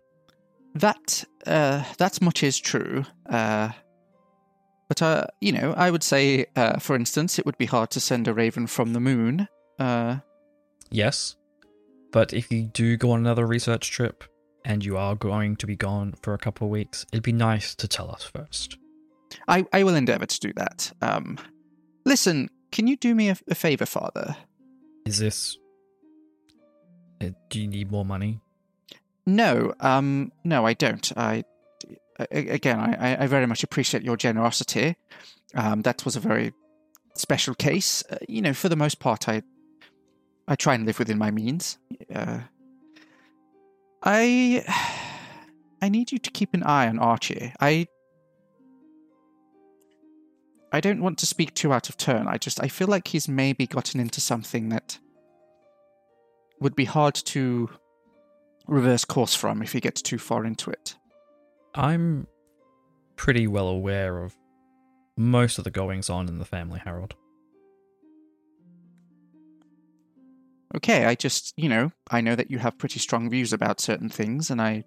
That 0.75 1.25
uh, 1.47 1.85
that 1.99 2.21
much 2.21 2.43
is 2.43 2.59
true. 2.59 3.05
Uh, 3.29 3.71
but 4.89 5.03
uh, 5.03 5.27
you 5.41 5.53
know, 5.53 5.75
I 5.77 5.91
would 5.91 6.03
say, 6.03 6.47
uh, 6.57 6.79
for 6.79 6.97
instance, 6.97 7.39
it 7.39 7.47
would 7.47 7.59
be 7.59 7.67
hard 7.67 7.91
to 7.91 8.01
send 8.01 8.29
a 8.29 8.35
raven 8.35 8.67
from 8.67 8.93
the 8.93 9.01
moon. 9.01 9.49
Uh, 9.79 10.19
Yes, 10.91 11.37
but 12.13 12.33
if 12.33 12.51
you 12.51 12.63
do 12.63 12.97
go 12.97 13.11
on 13.11 13.21
another 13.21 13.47
research 13.47 13.91
trip 13.91 14.25
and 14.65 14.85
you 14.85 14.97
are 14.97 15.15
going 15.15 15.57
to 15.57 15.67
be 15.67 15.77
gone 15.77 16.15
for 16.23 16.35
a 16.35 16.39
couple 16.39 16.67
of 16.67 16.71
weeks, 16.71 17.07
it'd 17.13 17.23
be 17.23 17.33
nice 17.33 17.75
to 17.77 17.89
tell 17.89 18.11
us 18.11 18.23
first. 18.25 18.77
I 19.47 19.65
I 19.73 19.85
will 19.85 19.95
endeavour 19.95 20.27
to 20.27 20.41
do 20.41 20.53
that. 20.57 20.93
Um, 21.03 21.39
listen, 22.05 22.49
can 22.73 22.87
you 22.87 22.97
do 22.97 23.15
me 23.15 23.29
a, 23.31 23.37
a 23.49 23.55
favor, 23.55 23.87
Father? 23.87 24.37
Is 25.07 25.19
this. 25.19 25.57
uh, 27.21 27.31
Do 27.51 27.61
you 27.61 27.67
need 27.69 27.91
more 27.91 28.05
money? 28.05 28.41
No, 29.27 29.75
um, 29.81 30.33
no, 30.45 30.67
I 30.67 30.73
don't. 30.75 31.13
I, 31.17 31.45
a- 32.31 32.49
again, 32.49 32.79
I, 32.81 33.25
I 33.25 33.27
very 33.27 33.47
much 33.47 33.63
appreciate 33.63 34.03
your 34.03 34.17
generosity. 34.17 34.97
Um, 35.55 35.83
that 35.83 36.05
was 36.05 36.17
a 36.17 36.21
very 36.21 36.53
special 37.15 37.55
case. 37.55 38.03
Uh, 38.11 38.17
you 38.29 38.41
know, 38.43 38.55
for 38.55 38.69
the 38.69 38.77
most 38.77 38.99
part, 39.01 39.29
I, 39.29 39.43
I 40.47 40.57
try 40.57 40.75
and 40.75 40.87
live 40.87 40.99
within 40.99 41.19
my 41.19 41.31
means. 41.31 41.79
Uh, 42.15 42.41
I, 44.09 44.65
I 45.83 45.89
need 45.91 46.11
you 46.11 46.19
to 46.19 46.31
keep 46.31 46.55
an 46.55 46.63
eye 46.63 46.89
on 46.89 46.99
Archie. 46.99 47.53
I, 47.61 47.87
I 50.73 50.81
don't 50.81 51.03
want 51.03 51.19
to 51.19 51.27
speak 51.27 51.55
too 51.55 51.73
out 51.73 51.89
of 51.91 51.97
turn. 51.99 52.27
I 52.27 52.39
just, 52.39 52.63
I 52.63 52.69
feel 52.69 52.89
like 52.89 53.09
he's 53.09 53.29
maybe 53.29 53.67
gotten 53.67 54.01
into 54.01 54.21
something 54.21 54.71
that 54.71 54.99
would 56.61 56.75
be 56.75 56.87
hard 56.87 57.15
to 57.15 57.69
reverse 58.67 59.05
course 59.05 59.35
from 59.35 59.63
if 59.63 59.73
he 59.73 59.81
gets 59.81 60.03
too 60.03 60.19
far 60.19 60.45
into 60.45 60.71
it. 60.71 60.97
I'm 61.75 62.27
pretty 63.17 63.47
well 63.47 63.69
aware 63.69 64.23
of 64.23 64.35
most 65.17 65.59
of 65.59 65.65
the 65.65 65.71
goings 65.71 66.09
on 66.09 66.29
in 66.29 66.39
the 66.39 66.45
family, 66.45 66.81
Harold. 66.83 67.15
Okay, 70.77 71.07
I 71.07 71.15
just, 71.15 71.55
you 71.57 71.69
know, 71.69 71.93
I 72.11 72.21
know 72.21 72.35
that 72.35 72.51
you 72.51 72.59
have 72.59 72.77
pretty 72.79 72.99
strong 72.99 73.31
views 73.31 73.53
about 73.53 73.81
certain 73.81 74.09
things, 74.09 74.51
and 74.51 74.61
I. 74.61 74.85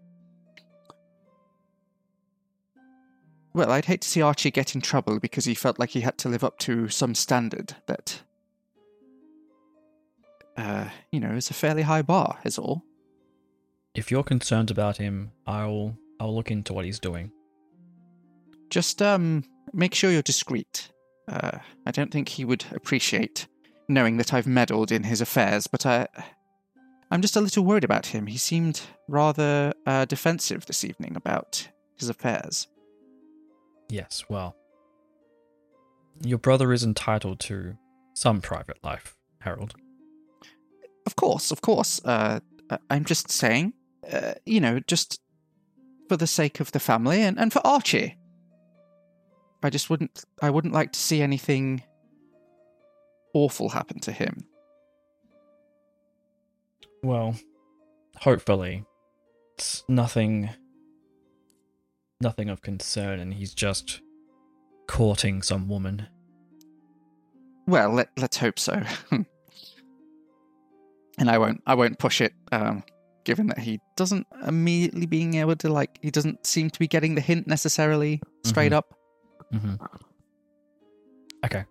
Well, 3.53 3.71
I'd 3.71 3.85
hate 3.85 4.01
to 4.01 4.07
see 4.07 4.21
Archie 4.21 4.51
get 4.51 4.75
in 4.75 4.81
trouble 4.81 5.19
because 5.19 5.45
he 5.45 5.55
felt 5.55 5.79
like 5.79 5.89
he 5.89 6.01
had 6.01 6.17
to 6.19 6.29
live 6.29 6.43
up 6.43 6.57
to 6.59 6.87
some 6.87 7.15
standard 7.15 7.75
that. 7.87 8.21
Uh, 10.57 10.89
you 11.11 11.19
know, 11.19 11.31
is 11.31 11.49
a 11.49 11.53
fairly 11.53 11.81
high 11.81 12.01
bar, 12.01 12.39
is 12.43 12.59
all. 12.59 12.83
If 13.95 14.11
you're 14.11 14.23
concerned 14.23 14.69
about 14.69 14.97
him, 14.97 15.31
I'll 15.47 15.97
I'll 16.19 16.35
look 16.35 16.51
into 16.51 16.73
what 16.73 16.85
he's 16.85 16.99
doing. 16.99 17.31
Just, 18.69 19.01
um, 19.01 19.43
make 19.73 19.95
sure 19.95 20.11
you're 20.11 20.21
discreet. 20.21 20.91
Uh, 21.27 21.57
I 21.85 21.91
don't 21.91 22.11
think 22.11 22.29
he 22.29 22.45
would 22.45 22.65
appreciate 22.71 23.47
knowing 23.91 24.17
that 24.17 24.34
I've 24.34 24.47
meddled 24.47 24.91
in 24.91 25.04
his 25.04 25.21
affairs, 25.21 25.67
but 25.67 25.86
I. 25.86 26.08
I'm 27.13 27.21
just 27.21 27.36
a 27.36 27.41
little 27.41 27.65
worried 27.65 27.84
about 27.84 28.06
him. 28.06 28.27
He 28.27 28.38
seemed 28.38 28.80
rather 29.10 29.73
uh, 29.86 30.06
defensive 30.06 30.65
this 30.65 30.86
evening 30.86 31.17
about 31.17 31.67
his 31.97 32.08
affairs. 32.08 32.67
Yes, 33.89 34.23
well. 34.30 34.56
Your 36.23 36.38
brother 36.38 36.71
is 36.71 36.86
entitled 36.86 37.41
to 37.41 37.75
some 38.13 38.39
private 38.39 38.82
life, 38.82 39.17
Harold. 39.39 39.73
Of 41.06 41.17
course, 41.17 41.51
of 41.51 41.62
course. 41.62 41.99
Uh, 42.06 42.39
I'm 42.89 43.04
just 43.04 43.30
saying, 43.30 43.73
uh, 44.10 44.36
you 44.45 44.62
know, 44.62 44.80
just 44.80 45.19
for 46.08 46.15
the 46.15 46.27
sake 46.27 46.62
of 46.62 46.71
the 46.71 46.80
family 46.80 47.21
and, 47.21 47.38
and 47.38 47.51
for 47.51 47.65
Archie. 47.65 48.17
I 49.63 49.69
just 49.69 49.89
wouldn't. 49.89 50.23
I 50.41 50.49
wouldn't 50.49 50.73
like 50.73 50.93
to 50.93 50.99
see 50.99 51.21
anything 51.21 51.84
awful 53.33 53.69
happen 53.69 53.99
to 54.01 54.11
him. 54.11 54.45
Well, 57.03 57.35
hopefully, 58.17 58.85
it's 59.57 59.83
nothing 59.87 60.49
nothing 62.21 62.49
of 62.49 62.61
concern 62.61 63.19
and 63.19 63.33
he's 63.33 63.53
just 63.53 63.99
courting 64.87 65.41
some 65.41 65.67
woman. 65.67 66.07
Well, 67.67 67.91
let, 67.93 68.09
let's 68.17 68.37
hope 68.37 68.59
so. 68.59 68.79
and 69.11 69.25
I 71.29 71.37
won't. 71.39 71.61
I 71.65 71.73
won't 71.75 71.97
push 71.97 72.21
it. 72.21 72.33
Um, 72.51 72.83
given 73.23 73.47
that 73.47 73.57
he 73.59 73.79
doesn't 73.97 74.27
immediately 74.47 75.05
being 75.07 75.35
able 75.35 75.55
to 75.57 75.69
like, 75.69 75.97
he 76.01 76.11
doesn't 76.11 76.45
seem 76.45 76.69
to 76.69 76.79
be 76.79 76.87
getting 76.87 77.15
the 77.15 77.21
hint 77.21 77.47
necessarily 77.47 78.21
straight 78.45 78.71
Mhm. 78.71 78.75
up. 78.75 78.93
hmm 79.51 79.75
Okay. 81.45 81.65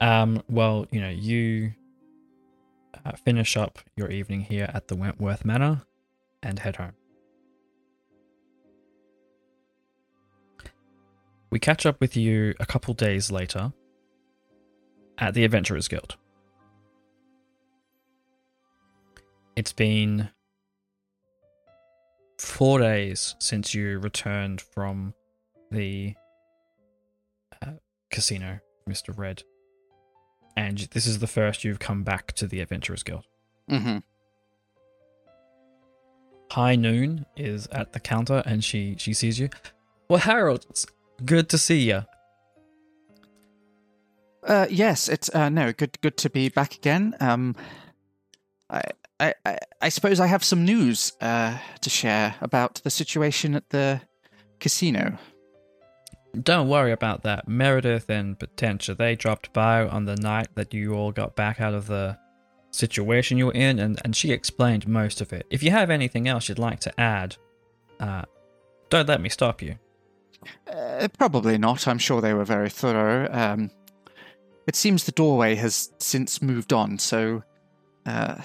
Um. 0.00 0.42
Well, 0.48 0.86
you 0.90 1.00
know, 1.00 1.08
you 1.10 1.72
uh, 3.04 3.12
finish 3.12 3.56
up 3.56 3.78
your 3.96 4.10
evening 4.10 4.42
here 4.42 4.70
at 4.72 4.88
the 4.88 4.96
Wentworth 4.96 5.44
Manor 5.44 5.82
and 6.42 6.58
head 6.58 6.76
home. 6.76 6.92
We 11.50 11.58
catch 11.58 11.86
up 11.86 12.00
with 12.00 12.16
you 12.16 12.54
a 12.60 12.66
couple 12.66 12.94
days 12.94 13.30
later 13.30 13.72
at 15.16 15.34
the 15.34 15.44
Adventurers 15.44 15.88
Guild. 15.88 16.16
It's 19.56 19.72
been 19.72 20.28
four 22.38 22.78
days 22.78 23.34
since 23.40 23.74
you 23.74 23.98
returned 23.98 24.60
from 24.60 25.14
the 25.70 26.14
uh, 27.60 27.72
casino, 28.10 28.60
Mr. 28.88 29.16
Red. 29.16 29.42
And 30.58 30.78
this 30.90 31.06
is 31.06 31.20
the 31.20 31.28
first 31.28 31.62
you've 31.62 31.78
come 31.78 32.02
back 32.02 32.32
to 32.32 32.48
the 32.48 32.58
Adventurers 32.58 33.04
Guild. 33.04 33.24
Mm-hmm. 33.70 33.98
High 36.50 36.74
Noon 36.74 37.26
is 37.36 37.68
at 37.68 37.92
the 37.92 38.00
counter 38.00 38.42
and 38.44 38.64
she, 38.64 38.96
she 38.98 39.12
sees 39.12 39.38
you. 39.38 39.50
Well, 40.08 40.18
Harold, 40.18 40.66
it's 40.68 40.84
good 41.24 41.48
to 41.50 41.58
see 41.58 41.88
you. 41.88 42.02
Uh, 44.42 44.66
yes, 44.68 45.08
it's 45.08 45.32
uh, 45.32 45.48
no 45.48 45.72
good. 45.72 46.00
Good 46.00 46.16
to 46.16 46.30
be 46.30 46.48
back 46.48 46.74
again. 46.74 47.14
Um, 47.20 47.54
I, 48.68 48.82
I, 49.20 49.34
I, 49.46 49.58
I 49.80 49.88
suppose 49.90 50.18
I 50.18 50.26
have 50.26 50.42
some 50.42 50.64
news 50.64 51.12
uh, 51.20 51.56
to 51.82 51.88
share 51.88 52.34
about 52.40 52.80
the 52.82 52.90
situation 52.90 53.54
at 53.54 53.70
the 53.70 54.00
casino. 54.58 55.18
Don't 56.42 56.68
worry 56.68 56.92
about 56.92 57.22
that. 57.22 57.48
Meredith 57.48 58.10
and 58.10 58.38
Potentia, 58.38 58.94
they 58.94 59.16
dropped 59.16 59.52
by 59.52 59.86
on 59.86 60.04
the 60.04 60.16
night 60.16 60.48
that 60.54 60.74
you 60.74 60.94
all 60.94 61.10
got 61.10 61.34
back 61.34 61.60
out 61.60 61.74
of 61.74 61.86
the 61.86 62.18
situation 62.70 63.38
you 63.38 63.46
were 63.46 63.52
in, 63.52 63.78
and, 63.78 63.98
and 64.04 64.14
she 64.14 64.30
explained 64.30 64.86
most 64.86 65.20
of 65.20 65.32
it. 65.32 65.46
If 65.50 65.62
you 65.62 65.70
have 65.70 65.90
anything 65.90 66.28
else 66.28 66.48
you'd 66.48 66.58
like 66.58 66.80
to 66.80 67.00
add, 67.00 67.36
uh, 67.98 68.22
don't 68.90 69.08
let 69.08 69.20
me 69.20 69.28
stop 69.28 69.62
you. 69.62 69.76
Uh, 70.70 71.08
probably 71.18 71.58
not. 71.58 71.88
I'm 71.88 71.98
sure 71.98 72.20
they 72.20 72.34
were 72.34 72.44
very 72.44 72.70
thorough. 72.70 73.28
Um, 73.32 73.70
it 74.66 74.76
seems 74.76 75.04
the 75.04 75.12
doorway 75.12 75.54
has 75.56 75.90
since 75.98 76.42
moved 76.42 76.72
on, 76.72 76.98
so 76.98 77.42
uh, 78.06 78.36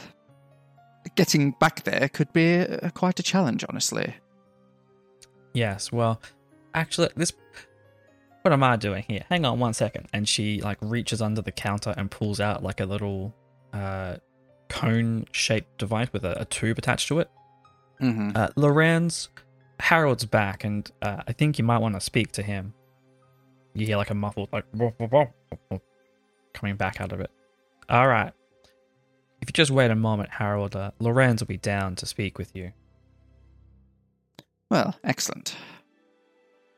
getting 1.16 1.52
back 1.60 1.84
there 1.84 2.10
could 2.10 2.32
be 2.32 2.60
uh, 2.60 2.90
quite 2.92 3.20
a 3.20 3.24
challenge, 3.24 3.66
honestly. 3.68 4.16
Yes, 5.54 5.92
well, 5.92 6.22
actually, 6.74 7.10
this. 7.16 7.34
What 8.44 8.52
am 8.54 8.62
I 8.62 8.76
doing 8.76 9.04
here? 9.08 9.24
Hang 9.30 9.46
on 9.46 9.60
one 9.60 9.74
second. 9.74 10.08
And 10.14 10.28
she 10.28 10.62
like 10.62 10.78
reaches 10.82 11.22
under 11.22 11.42
the 11.42 11.52
counter 11.52 11.94
and 11.96 12.12
pulls 12.12 12.40
out 12.42 12.62
like 12.62 12.80
a 12.82 12.86
little 12.86 13.34
uh, 13.72 14.18
cone-shaped 14.70 15.78
device 15.78 16.12
with 16.12 16.26
a, 16.26 16.42
a 16.42 16.46
tube 16.46 16.78
attached 16.78 17.08
to 17.08 17.20
it. 17.20 17.30
hmm 18.00 18.32
Uh, 18.36 18.50
Lorenz, 18.58 19.30
Harold's 19.80 20.26
back, 20.26 20.66
and 20.66 20.92
uh, 21.02 21.24
I 21.28 21.32
think 21.32 21.58
you 21.58 21.64
might 21.64 21.78
want 21.78 21.96
to 21.96 22.02
speak 22.02 22.34
to 22.34 22.44
him. 22.44 22.74
You 23.74 23.86
hear 23.88 23.98
like 23.98 24.10
a 24.10 24.14
muffled 24.14 24.50
like 24.52 24.66
coming 26.54 26.76
back 26.76 27.00
out 27.02 27.12
of 27.14 27.22
it. 27.22 27.32
All 27.90 28.08
right. 28.08 28.34
If 29.42 29.50
you 29.50 29.54
just 29.54 29.72
wait 29.72 29.90
a 29.90 29.96
moment, 29.96 30.30
Harold, 30.30 30.76
uh, 30.76 30.92
Lorenz 31.00 31.42
will 31.42 31.48
be 31.48 31.58
down 31.58 31.96
to 31.96 32.06
speak 32.06 32.38
with 32.38 32.56
you. 32.56 32.72
Well, 34.70 34.96
excellent. 35.04 35.56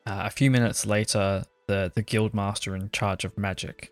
Uh, 0.07 0.21
a 0.25 0.29
few 0.29 0.49
minutes 0.51 0.85
later, 0.85 1.43
the, 1.67 1.91
the 1.93 2.03
guildmaster 2.03 2.75
in 2.75 2.89
charge 2.91 3.25
of 3.25 3.37
magic, 3.37 3.91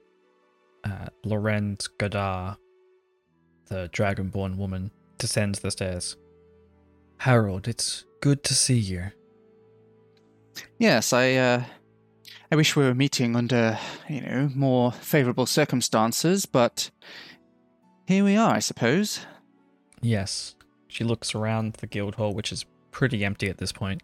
uh, 0.84 1.08
Lorenz 1.24 1.88
Godard, 1.88 2.58
the 3.68 3.90
dragonborn 3.94 4.58
woman, 4.58 4.92
descends 5.18 5.60
the 5.60 5.72
stairs. 5.72 6.18
Harold, 7.18 7.68
it's 7.68 8.06
good 8.22 8.44
to 8.44 8.54
see 8.54 8.78
you. 8.78 9.12
Yes, 10.78 11.14
I. 11.14 11.34
Uh, 11.34 11.64
I 12.52 12.56
wish 12.56 12.76
we 12.76 12.84
were 12.84 12.94
meeting 12.94 13.36
under, 13.36 13.80
you 14.08 14.22
know, 14.22 14.52
more 14.54 14.92
favourable 14.92 15.48
circumstances, 15.48 16.46
but 16.46 16.92
here 18.06 18.24
we 18.24 18.36
are, 18.36 18.54
I 18.54 18.60
suppose. 18.60 19.26
Yes. 20.04 20.54
She 20.88 21.04
looks 21.04 21.34
around 21.34 21.74
the 21.74 21.88
guild 21.88 22.14
hall, 22.14 22.36
which 22.36 22.52
is 22.52 22.66
pretty 22.92 23.26
empty 23.26 23.50
at 23.50 23.58
this 23.58 23.72
point. 23.72 24.04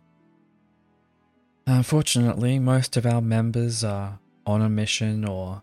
Unfortunately, 1.71 2.57
most 2.57 2.97
of 2.97 3.05
our 3.05 3.21
members 3.21 3.83
are 3.83 4.17
on 4.47 4.63
a 4.63 4.69
mission 4.69 5.23
or 5.23 5.61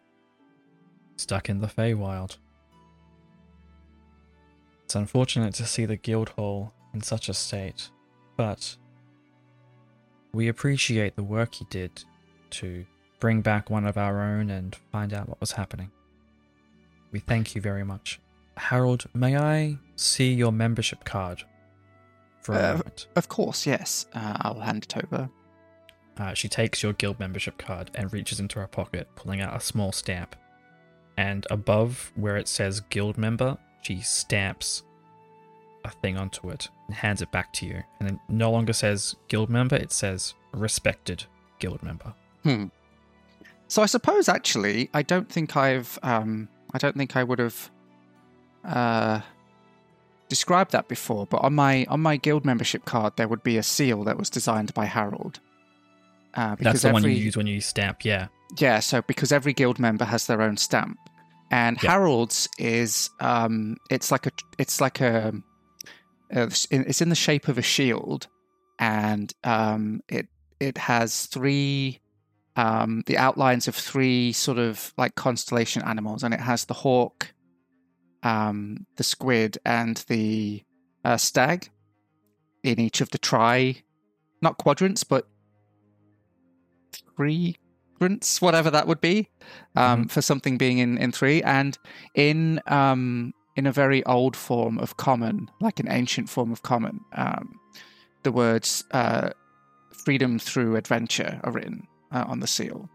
stuck 1.16 1.48
in 1.48 1.60
the 1.60 1.66
Feywild. 1.66 2.36
It's 4.84 4.94
unfortunate 4.94 5.52
to 5.54 5.66
see 5.66 5.84
the 5.84 5.96
guild 5.96 6.28
hall 6.28 6.72
in 6.94 7.00
such 7.00 7.28
a 7.28 7.34
state, 7.34 7.90
but 8.36 8.76
we 10.32 10.46
appreciate 10.46 11.16
the 11.16 11.24
work 11.24 11.60
you 11.60 11.66
did 11.70 12.04
to 12.50 12.86
bring 13.18 13.40
back 13.40 13.68
one 13.68 13.84
of 13.84 13.98
our 13.98 14.22
own 14.22 14.48
and 14.48 14.76
find 14.92 15.12
out 15.12 15.28
what 15.28 15.40
was 15.40 15.50
happening. 15.52 15.90
We 17.10 17.18
thank 17.18 17.56
you 17.56 17.60
very 17.60 17.84
much. 17.84 18.20
Harold, 18.56 19.06
may 19.12 19.36
I 19.36 19.76
see 19.96 20.32
your 20.32 20.52
membership 20.52 21.02
card 21.04 21.42
for 22.42 22.54
a 22.54 22.58
Uh, 22.58 22.72
moment? 22.74 23.08
Of 23.16 23.28
course, 23.28 23.66
yes. 23.66 24.06
Uh, 24.14 24.36
I'll 24.42 24.60
hand 24.60 24.84
it 24.84 24.96
over. 25.04 25.28
Uh, 26.18 26.34
she 26.34 26.48
takes 26.48 26.82
your 26.82 26.92
guild 26.94 27.18
membership 27.20 27.58
card 27.58 27.90
and 27.94 28.12
reaches 28.12 28.40
into 28.40 28.58
her 28.58 28.66
pocket, 28.66 29.08
pulling 29.16 29.40
out 29.40 29.56
a 29.56 29.60
small 29.60 29.92
stamp. 29.92 30.34
And 31.18 31.46
above 31.50 32.12
where 32.14 32.36
it 32.36 32.48
says 32.48 32.80
guild 32.80 33.18
member, 33.18 33.58
she 33.82 34.00
stamps 34.00 34.82
a 35.84 35.90
thing 35.90 36.16
onto 36.16 36.50
it 36.50 36.68
and 36.86 36.96
hands 36.96 37.22
it 37.22 37.30
back 37.30 37.52
to 37.54 37.66
you. 37.66 37.82
And 38.00 38.10
it 38.10 38.18
no 38.28 38.50
longer 38.50 38.72
says 38.72 39.16
guild 39.28 39.50
member, 39.50 39.76
it 39.76 39.92
says 39.92 40.34
respected 40.52 41.24
guild 41.58 41.82
member. 41.82 42.14
Hmm. 42.42 42.66
So 43.68 43.82
I 43.82 43.86
suppose 43.86 44.28
actually, 44.28 44.90
I 44.94 45.02
don't 45.02 45.28
think 45.28 45.56
I've, 45.56 45.98
um, 46.02 46.48
I 46.72 46.78
don't 46.78 46.96
think 46.96 47.16
I 47.16 47.24
would 47.24 47.38
have 47.38 47.70
uh, 48.64 49.20
described 50.28 50.72
that 50.72 50.88
before. 50.88 51.26
But 51.26 51.38
on 51.38 51.54
my 51.54 51.84
on 51.88 52.00
my 52.00 52.16
guild 52.16 52.44
membership 52.44 52.84
card, 52.84 53.14
there 53.16 53.28
would 53.28 53.42
be 53.42 53.56
a 53.56 53.62
seal 53.62 54.04
that 54.04 54.18
was 54.18 54.30
designed 54.30 54.74
by 54.74 54.86
Harold. 54.86 55.40
Uh, 56.36 56.54
That's 56.60 56.82
the 56.82 56.92
one 56.92 57.02
you 57.02 57.10
use 57.10 57.36
when 57.36 57.46
you 57.46 57.60
stamp, 57.60 58.04
yeah. 58.04 58.28
Yeah, 58.58 58.80
so 58.80 59.02
because 59.02 59.32
every 59.32 59.52
guild 59.52 59.78
member 59.78 60.04
has 60.04 60.26
their 60.26 60.42
own 60.42 60.56
stamp, 60.56 60.98
and 61.50 61.82
Yeah. 61.82 61.92
Harold's 61.92 62.48
is 62.58 63.10
um, 63.20 63.76
it's 63.90 64.10
like 64.10 64.26
a 64.26 64.30
it's 64.58 64.80
like 64.80 65.00
a, 65.00 65.32
a 66.30 66.42
it's 66.70 67.00
in 67.00 67.08
the 67.08 67.14
shape 67.14 67.48
of 67.48 67.58
a 67.58 67.62
shield, 67.62 68.28
and 68.78 69.32
um, 69.44 70.00
it 70.08 70.28
it 70.60 70.78
has 70.78 71.26
three 71.26 72.00
um, 72.56 73.02
the 73.06 73.18
outlines 73.18 73.68
of 73.68 73.74
three 73.74 74.32
sort 74.32 74.58
of 74.58 74.92
like 74.96 75.14
constellation 75.14 75.82
animals, 75.82 76.22
and 76.22 76.32
it 76.32 76.40
has 76.40 76.66
the 76.66 76.74
hawk, 76.74 77.32
um, 78.22 78.86
the 78.96 79.04
squid, 79.04 79.58
and 79.64 80.04
the 80.08 80.62
uh, 81.04 81.16
stag 81.16 81.70
in 82.62 82.80
each 82.80 83.00
of 83.00 83.10
the 83.10 83.18
tri, 83.18 83.82
not 84.42 84.58
quadrants, 84.58 85.04
but 85.04 85.28
three 87.16 87.56
whatever 88.40 88.70
that 88.70 88.86
would 88.86 89.00
be, 89.00 89.28
um, 89.74 90.06
for 90.08 90.20
something 90.20 90.58
being 90.58 90.78
in, 90.78 90.98
in 90.98 91.12
three, 91.12 91.42
and 91.42 91.78
in 92.14 92.60
um, 92.66 93.32
in 93.56 93.66
a 93.66 93.72
very 93.72 94.04
old 94.04 94.36
form 94.36 94.78
of 94.78 94.96
common, 94.98 95.50
like 95.60 95.80
an 95.80 95.88
ancient 95.88 96.28
form 96.28 96.52
of 96.52 96.62
common, 96.62 97.00
um, 97.14 97.58
the 98.22 98.32
words 98.32 98.84
uh, 98.90 99.30
"freedom 100.04 100.38
through 100.38 100.76
adventure" 100.76 101.40
are 101.44 101.52
written 101.52 101.86
uh, 102.12 102.24
on 102.28 102.40
the 102.40 102.46
seal. 102.46 102.88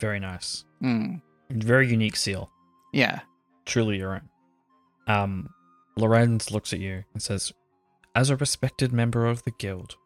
Very 0.00 0.18
nice. 0.18 0.64
Mm, 0.82 1.22
Very 1.50 1.88
unique 1.88 2.16
seal. 2.16 2.50
yeah. 2.92 3.20
truly 3.64 3.98
your 3.98 4.14
own. 4.14 4.28
Um, 5.06 5.48
Lorenz 5.96 6.50
looks 6.50 6.72
at 6.72 6.80
you 6.80 7.04
and 7.14 7.22
says, 7.22 7.52
As 8.14 8.28
a 8.28 8.36
respected 8.36 8.92
member 8.92 9.26
of 9.26 9.44
the 9.44 9.52
guild, 9.52 9.96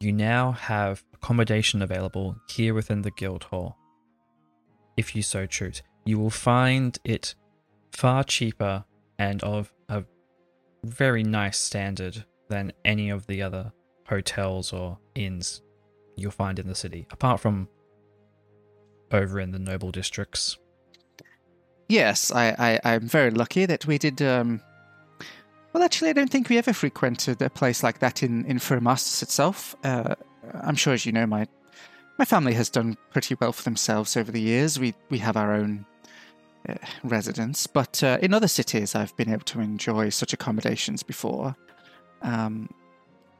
you 0.00 0.12
now 0.12 0.52
have 0.52 1.04
accommodation 1.14 1.82
available 1.82 2.36
here 2.48 2.74
within 2.74 3.02
the 3.02 3.10
guild 3.10 3.44
hall. 3.44 3.76
If 4.96 5.14
you 5.14 5.22
so 5.22 5.46
choose, 5.46 5.82
you 6.04 6.18
will 6.18 6.30
find 6.30 6.98
it 7.04 7.34
far 7.92 8.24
cheaper 8.24 8.84
and 9.18 9.42
of 9.42 9.72
a 9.88 10.04
very 10.84 11.22
nice 11.22 11.58
standard 11.58 12.24
than 12.48 12.72
any 12.84 13.10
of 13.10 13.26
the 13.26 13.42
other 13.42 13.72
hotels 14.06 14.72
or 14.72 14.98
inns 15.14 15.62
you'll 16.16 16.30
find 16.30 16.58
in 16.58 16.66
the 16.66 16.74
city, 16.74 17.06
apart 17.10 17.40
from 17.40 17.68
over 19.12 19.38
in 19.40 19.50
the 19.50 19.58
noble 19.58 19.90
districts. 19.90 20.58
Yes, 21.88 22.32
I, 22.32 22.54
I, 22.58 22.94
I'm 22.94 23.08
very 23.08 23.30
lucky 23.30 23.66
that 23.66 23.86
we 23.86 23.98
did. 23.98 24.22
Um, 24.22 24.60
well, 25.72 25.82
actually, 25.82 26.10
I 26.10 26.12
don't 26.14 26.30
think 26.30 26.48
we 26.48 26.58
ever 26.58 26.72
frequented 26.72 27.40
a 27.42 27.50
place 27.50 27.82
like 27.82 28.00
that 28.00 28.22
in 28.22 28.44
in 28.46 28.58
Firmastus 28.58 29.22
itself. 29.22 29.76
Uh, 29.84 30.14
I'm 30.62 30.76
sure, 30.76 30.92
as 30.92 31.06
you 31.06 31.12
know, 31.12 31.26
my 31.26 31.46
my 32.18 32.24
family 32.24 32.54
has 32.54 32.68
done 32.68 32.96
pretty 33.12 33.36
well 33.40 33.52
for 33.52 33.62
themselves 33.62 34.16
over 34.16 34.32
the 34.32 34.40
years. 34.40 34.78
We 34.78 34.94
we 35.10 35.18
have 35.18 35.36
our 35.36 35.54
own 35.54 35.86
uh, 36.68 36.74
residence, 37.04 37.66
but 37.66 38.02
uh, 38.02 38.18
in 38.20 38.34
other 38.34 38.48
cities, 38.48 38.94
I've 38.94 39.16
been 39.16 39.30
able 39.30 39.44
to 39.44 39.60
enjoy 39.60 40.08
such 40.08 40.32
accommodations 40.32 41.02
before, 41.02 41.56
um, 42.22 42.68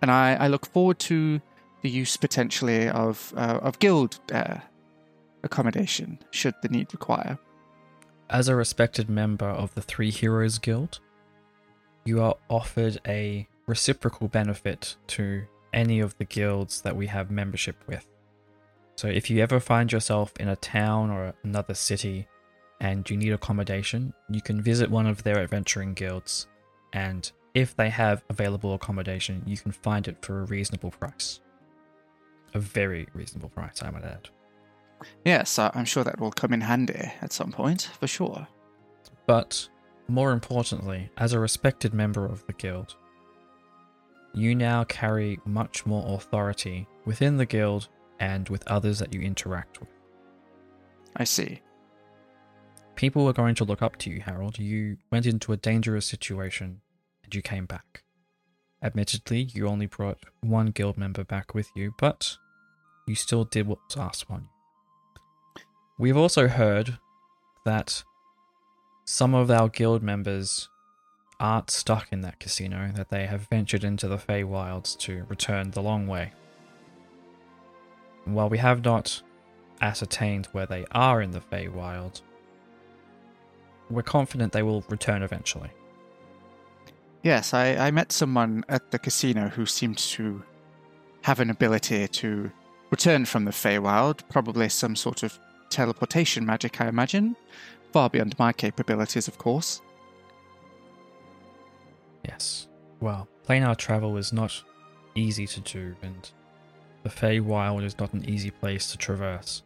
and 0.01 0.11
I, 0.11 0.35
I 0.35 0.49
look 0.49 0.67
forward 0.67 0.99
to 1.01 1.41
the 1.83 1.91
use 1.91 2.17
potentially 2.17 2.89
of 2.89 3.35
uh, 3.37 3.59
of 3.63 3.79
guild 3.81 4.21
uh, 4.33 4.59
accommodation 5.43 6.19
should 6.31 6.55
the 6.63 6.69
need 6.69 6.93
require. 6.93 7.39
As 8.29 8.49
a 8.49 8.55
respected 8.55 9.11
member 9.11 9.49
of 9.49 9.75
the 9.75 9.83
Three 9.83 10.11
Heroes 10.11 10.59
Guild, 10.59 11.01
you 12.05 12.23
are 12.23 12.37
offered 12.49 13.01
a 13.07 13.47
reciprocal 13.67 14.29
benefit 14.29 14.97
to 15.09 15.45
any 15.73 16.01
of 16.01 16.17
the 16.19 16.25
guilds 16.25 16.81
that 16.83 16.97
we 16.97 17.07
have 17.07 17.31
membership 17.31 17.77
with. 17.87 18.07
So 18.97 19.09
if 19.09 19.31
you 19.31 19.41
ever 19.43 19.61
find 19.61 19.91
yourself 19.91 20.33
in 20.39 20.49
a 20.49 20.57
town 20.57 21.11
or 21.11 21.33
another 21.45 21.75
city 21.75 22.27
and 22.81 23.09
you 23.09 23.17
need 23.17 23.33
accommodation, 23.33 24.13
you 24.29 24.41
can 24.41 24.61
visit 24.61 24.91
one 24.91 25.07
of 25.07 25.23
their 25.23 25.39
adventuring 25.39 25.95
guilds, 25.95 26.49
and 26.93 27.31
if 27.55 27.77
they 27.77 27.91
have 27.91 28.25
available 28.29 28.75
accommodation, 28.75 29.43
you 29.47 29.57
can 29.57 29.73
find 29.73 30.09
it 30.09 30.17
for 30.23 30.41
a 30.41 30.45
reasonable 30.45 30.91
price. 30.91 31.41
A 32.55 32.59
very 32.59 33.07
reasonable 33.15 33.51
price, 33.51 33.83
I 33.83 33.91
might 33.91 34.05
add. 34.05 34.29
Yes, 35.25 35.59
I'm 35.59 35.85
sure 35.85 36.05
that 36.05 36.21
will 36.21 36.33
come 36.33 36.53
in 36.53 36.61
handy 36.61 37.13
at 37.23 37.33
some 37.33 37.53
point, 37.53 37.91
for 37.99 38.07
sure. 38.07 38.47
But 39.27 39.69
more 40.11 40.33
importantly, 40.33 41.11
as 41.17 41.33
a 41.33 41.39
respected 41.39 41.95
member 41.95 42.25
of 42.27 42.45
the 42.47 42.53
guild, 42.53 42.97
you 44.35 44.55
now 44.55 44.85
carry 44.85 45.39
much 45.45 45.87
more 45.87 46.15
authority 46.15 46.87
within 47.05 47.37
the 47.37 47.47
guild 47.47 47.89
and 48.19 48.49
with 48.49 48.67
others 48.69 48.99
that 48.99 49.15
you 49.15 49.21
interact 49.21 49.81
with. 49.81 49.89
I 51.17 51.25
see. 51.25 51.63
People 52.95 53.27
are 53.29 53.33
going 53.33 53.55
to 53.57 53.65
look 53.65 53.83
up 53.83 53.97
to 53.99 54.11
you, 54.11 54.21
Harold. 54.21 54.59
You 54.59 54.99
went 55.11 55.27
into 55.27 55.53
a 55.53 55.57
dangerous 55.57 56.07
situation 56.07 56.81
and 57.25 57.35
you 57.35 57.43
came 57.43 57.67
back. 57.67 58.03
Admittedly, 58.83 59.43
you 59.53 59.67
only 59.67 59.87
brought 59.87 60.19
one 60.41 60.67
guild 60.67 60.97
member 60.97 61.25
back 61.25 61.55
with 61.55 61.71
you, 61.75 61.95
but 61.99 62.37
you 63.07 63.15
still 63.15 63.45
did 63.45 63.67
what 63.67 63.79
was 63.89 63.97
asked 63.97 64.27
on 64.31 64.43
you. 64.43 65.63
We've 65.99 66.17
also 66.17 66.49
heard 66.49 66.99
that 67.65 68.05
some 69.11 69.35
of 69.35 69.51
our 69.51 69.69
guild 69.69 70.05
members 70.05 70.69
aren't 71.41 71.69
stuck 71.69 72.13
in 72.13 72.21
that 72.21 72.39
casino, 72.39 72.93
that 72.95 73.09
they 73.09 73.27
have 73.27 73.49
ventured 73.49 73.83
into 73.83 74.07
the 74.07 74.17
Feywilds 74.17 74.97
to 74.99 75.25
return 75.29 75.73
the 75.73 75.83
long 75.83 76.07
way. 76.07 76.33
while 78.25 78.49
we 78.49 78.59
have 78.59 78.85
not 78.85 79.21
ascertained 79.81 80.47
where 80.53 80.67
they 80.67 80.85
are 80.93 81.21
in 81.21 81.33
the 81.33 81.41
Feywild, 81.41 82.21
we're 83.91 84.03
confident 84.03 84.53
they 84.53 84.63
will 84.63 84.85
return 84.89 85.25
eventually. 85.25 85.71
Yes, 87.25 87.53
I, 87.53 87.75
I 87.75 87.91
met 87.91 88.13
someone 88.13 88.65
at 88.69 88.93
the 88.93 88.99
casino 89.01 89.49
who 89.49 89.67
seemed 89.67 89.99
to 89.99 90.45
have 91.23 91.41
an 91.41 91.51
ability 91.51 92.07
to 92.07 92.53
return 92.93 93.25
from 93.25 93.45
the 93.45 93.51
Feywild, 93.51 94.21
probably 94.29 94.69
some 94.69 94.95
sort 94.95 95.25
of 95.25 95.37
teleportation 95.69 96.47
magic, 96.47 96.81
I 96.81 96.87
imagine. 96.87 97.35
Far 97.93 98.09
beyond 98.09 98.39
my 98.39 98.53
capabilities, 98.53 99.27
of 99.27 99.39
course. 99.39 99.83
Yes. 102.25 102.69
Well, 103.01 103.29
planar 103.49 103.77
travel 103.77 104.17
is 104.17 104.33
not 104.33 104.63
easy 105.15 105.47
to 105.47 105.61
do, 105.61 105.97
and 106.03 106.31
the 107.03 107.09
Feywild 107.09 107.85
is 107.85 107.99
not 107.99 108.13
an 108.13 108.29
easy 108.29 108.51
place 108.51 108.91
to 108.93 108.99
traverse. 108.99 109.63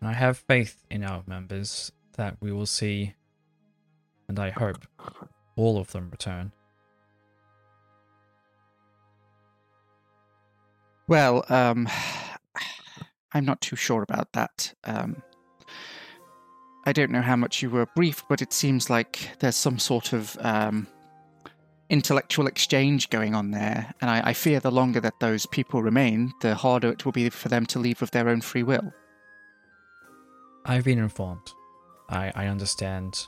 And 0.00 0.10
I 0.10 0.12
have 0.12 0.36
faith 0.36 0.84
in 0.90 1.02
our 1.02 1.22
members 1.26 1.92
that 2.16 2.36
we 2.40 2.52
will 2.52 2.66
see, 2.66 3.14
and 4.28 4.38
I 4.38 4.50
hope, 4.50 4.86
all 5.56 5.78
of 5.78 5.92
them 5.92 6.10
return. 6.10 6.52
Well, 11.06 11.44
um, 11.48 11.88
I'm 13.32 13.44
not 13.44 13.60
too 13.60 13.76
sure 13.76 14.02
about 14.02 14.32
that. 14.32 14.74
Um, 14.84 15.22
I 16.86 16.92
don't 16.92 17.10
know 17.10 17.22
how 17.22 17.36
much 17.36 17.62
you 17.62 17.70
were 17.70 17.86
briefed, 17.86 18.26
but 18.28 18.42
it 18.42 18.52
seems 18.52 18.90
like 18.90 19.30
there's 19.38 19.56
some 19.56 19.78
sort 19.78 20.12
of 20.12 20.36
um, 20.40 20.86
intellectual 21.88 22.46
exchange 22.46 23.08
going 23.08 23.34
on 23.34 23.50
there, 23.52 23.94
and 24.00 24.10
I, 24.10 24.28
I 24.28 24.32
fear 24.34 24.60
the 24.60 24.70
longer 24.70 25.00
that 25.00 25.18
those 25.20 25.46
people 25.46 25.82
remain, 25.82 26.32
the 26.42 26.54
harder 26.54 26.90
it 26.90 27.04
will 27.04 27.12
be 27.12 27.30
for 27.30 27.48
them 27.48 27.64
to 27.66 27.78
leave 27.78 28.02
of 28.02 28.10
their 28.10 28.28
own 28.28 28.42
free 28.42 28.62
will. 28.62 28.92
I've 30.66 30.84
been 30.84 30.98
informed. 30.98 31.52
I, 32.10 32.32
I 32.34 32.46
understand, 32.48 33.26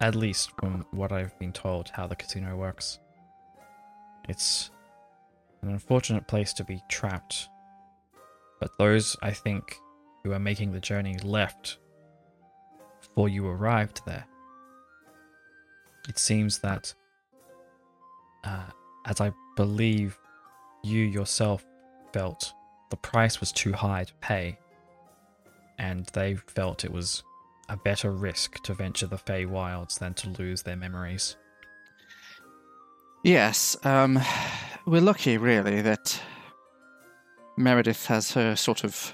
at 0.00 0.14
least 0.14 0.50
from 0.58 0.84
what 0.90 1.12
I've 1.12 1.38
been 1.38 1.52
told, 1.52 1.90
how 1.94 2.06
the 2.06 2.16
casino 2.16 2.56
works. 2.56 2.98
It's 4.28 4.70
an 5.62 5.70
unfortunate 5.70 6.26
place 6.28 6.52
to 6.54 6.64
be 6.64 6.82
trapped, 6.90 7.48
but 8.60 8.76
those, 8.78 9.16
I 9.22 9.30
think, 9.30 9.78
who 10.24 10.32
are 10.32 10.38
making 10.38 10.72
the 10.72 10.80
journey 10.80 11.16
left 11.22 11.78
before 13.18 13.28
you 13.28 13.48
arrived 13.48 14.00
there. 14.06 14.24
It 16.08 16.20
seems 16.20 16.60
that, 16.60 16.94
uh, 18.44 18.66
as 19.06 19.20
I 19.20 19.32
believe 19.56 20.16
you 20.84 21.02
yourself 21.02 21.66
felt, 22.12 22.52
the 22.90 22.96
price 22.96 23.40
was 23.40 23.50
too 23.50 23.72
high 23.72 24.04
to 24.04 24.14
pay, 24.20 24.56
and 25.80 26.06
they 26.12 26.36
felt 26.36 26.84
it 26.84 26.92
was 26.92 27.24
a 27.68 27.76
better 27.76 28.12
risk 28.12 28.62
to 28.62 28.72
venture 28.72 29.08
the 29.08 29.18
Fey 29.18 29.46
Wilds 29.46 29.98
than 29.98 30.14
to 30.14 30.28
lose 30.38 30.62
their 30.62 30.76
memories. 30.76 31.36
Yes, 33.24 33.76
um, 33.82 34.20
we're 34.86 35.00
lucky, 35.00 35.38
really, 35.38 35.82
that 35.82 36.22
Meredith 37.56 38.06
has 38.06 38.30
her 38.34 38.54
sort 38.54 38.84
of 38.84 39.12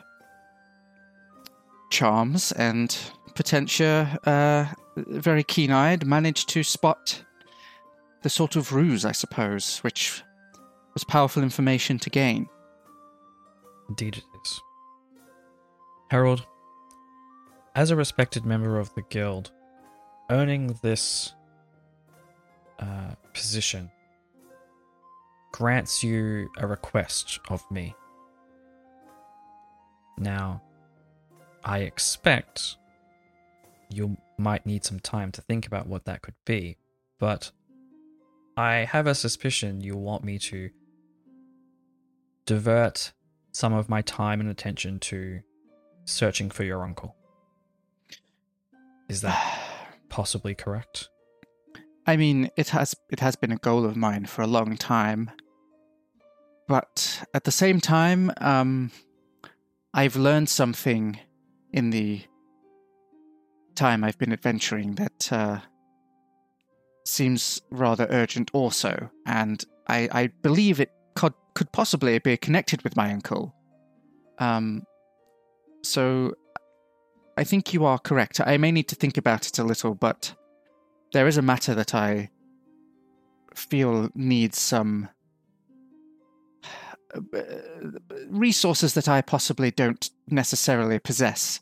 charms 1.89 2.53
and 2.53 2.95
Potentia, 3.35 4.19
uh, 4.25 4.67
very 4.97 5.43
keen 5.43 5.71
eyed, 5.71 6.07
managed 6.07 6.49
to 6.51 6.63
spot 6.63 7.25
the 8.23 8.31
sort 8.31 8.57
of 8.57 8.73
ruse, 8.73 9.05
I 9.05 9.13
suppose, 9.13 9.79
which 9.79 10.23
was 10.95 11.05
powerful 11.05 11.43
information 11.43 11.99
to 11.99 12.11
gain. 12.11 12.49
Indeed, 13.89 14.19
it 14.19 14.25
is. 14.45 14.61
Harold, 16.11 16.47
as 17.75 17.91
a 17.91 17.97
respected 17.97 18.47
member 18.47 18.79
of 18.79 18.95
the 18.95 19.03
guild, 19.03 19.51
earning 20.31 20.79
this 20.83 21.35
uh, 22.79 23.15
position 23.33 23.91
grants 25.53 26.03
you 26.03 26.49
a 26.59 26.67
request 26.67 27.39
of 27.49 27.69
me. 27.71 27.95
Now, 30.19 30.63
I 31.65 31.81
expect 31.81 32.77
you 33.95 34.17
might 34.39 34.67
need 34.67 34.85
some 34.85 35.01
time 35.01 35.33
to 35.33 35.41
think 35.41 35.67
about 35.67 35.87
what 35.87 36.05
that 36.05 36.23
could 36.23 36.35
be, 36.45 36.77
but 37.19 37.51
I 38.57 38.89
have 38.91 39.07
a 39.07 39.15
suspicion 39.15 39.81
you'll 39.81 40.01
want 40.01 40.25
me 40.25 40.39
to 40.39 40.71
divert 42.47 43.13
some 43.53 43.73
of 43.73 43.89
my 43.89 44.03
time 44.03 44.41
and 44.41 44.49
attention 44.49 44.99
to 45.01 45.41
searching 46.05 46.51
for 46.51 46.65
your 46.65 46.83
uncle. 46.83 47.17
Is 49.09 49.23
that 49.23 49.61
possibly 50.09 50.55
correct? 50.55 51.09
I 52.07 52.17
mean, 52.17 52.51
it 52.57 52.69
has 52.71 52.95
it 53.11 53.21
has 53.21 53.35
been 53.35 53.53
a 53.53 53.57
goal 53.57 53.85
of 53.85 53.97
mine 53.97 54.27
for 54.27 54.43
a 54.43 54.47
long 54.47 54.77
time, 54.77 55.31
but 56.69 57.25
at 57.33 57.45
the 57.45 57.51
same 57.51 57.81
time, 57.81 58.31
um, 58.39 58.91
I've 59.95 60.17
learned 60.17 60.51
something 60.51 61.19
in 61.73 61.91
the 61.91 62.23
time 63.75 64.05
I've 64.05 64.19
been 64.19 64.33
adventuring 64.33 64.95
that 64.97 65.33
uh, 65.33 65.59
seems 67.07 67.61
rather 67.71 68.07
urgent, 68.11 68.51
also, 68.53 69.11
and 69.27 69.65
I, 69.89 70.09
I 70.13 70.27
believe 70.43 70.81
it 70.81 70.91
could 71.15 71.35
could 71.55 71.71
possibly 71.73 72.19
be 72.19 72.37
connected 72.37 72.83
with 72.83 72.97
my 72.97 73.13
uncle. 73.13 73.55
Um, 74.39 74.83
so 75.83 76.35
I 77.37 77.45
think 77.45 77.73
you 77.73 77.85
are 77.85 77.99
correct. 77.99 78.41
I 78.41 78.57
may 78.57 78.73
need 78.73 78.89
to 78.89 78.97
think 78.97 79.17
about 79.17 79.47
it 79.47 79.59
a 79.59 79.65
little, 79.65 79.95
but 79.95 80.35
there 81.13 81.29
is 81.29 81.37
a 81.37 81.43
matter 81.43 81.75
that 81.75 81.95
I 81.95 82.31
feel 83.55 84.11
needs 84.15 84.61
some 84.61 85.09
uh, 87.15 87.21
resources 88.29 88.95
that 88.95 89.09
I 89.09 89.21
possibly 89.21 89.71
don't 89.71 90.11
necessarily 90.29 90.99
possess 90.99 91.61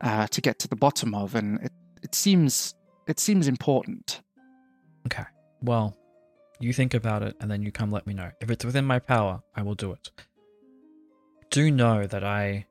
uh, 0.00 0.26
to 0.28 0.40
get 0.40 0.58
to 0.60 0.68
the 0.68 0.76
bottom 0.76 1.14
of, 1.14 1.34
and 1.34 1.60
it, 1.60 1.72
it 2.02 2.14
seems 2.14 2.74
it 3.06 3.18
seems 3.18 3.48
important. 3.48 4.20
Okay. 5.06 5.24
Well, 5.62 5.96
you 6.60 6.72
think 6.72 6.94
about 6.94 7.22
it 7.22 7.36
and 7.40 7.50
then 7.50 7.62
you 7.62 7.72
come 7.72 7.90
let 7.90 8.06
me 8.06 8.14
know. 8.14 8.30
If 8.40 8.50
it's 8.50 8.64
within 8.64 8.84
my 8.84 8.98
power, 8.98 9.42
I 9.56 9.62
will 9.62 9.74
do 9.74 9.92
it. 9.92 10.10
Do 11.50 11.70
know 11.70 12.06
that 12.06 12.22
I 12.22 12.66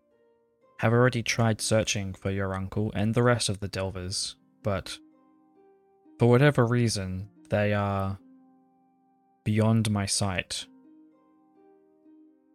have 0.80 0.94
already 0.94 1.24
tried 1.24 1.60
searching 1.60 2.14
for 2.14 2.30
your 2.30 2.54
uncle 2.54 2.92
and 2.94 3.16
the 3.16 3.24
rest 3.24 3.50
of 3.50 3.60
the 3.60 3.68
Delvers, 3.68 4.36
but 4.62 5.00
for 6.20 6.30
whatever 6.30 6.66
reason, 6.66 7.30
they 7.50 7.74
are 7.74 8.20
beyond 9.44 9.90
my 9.90 10.06
sight. 10.06 10.68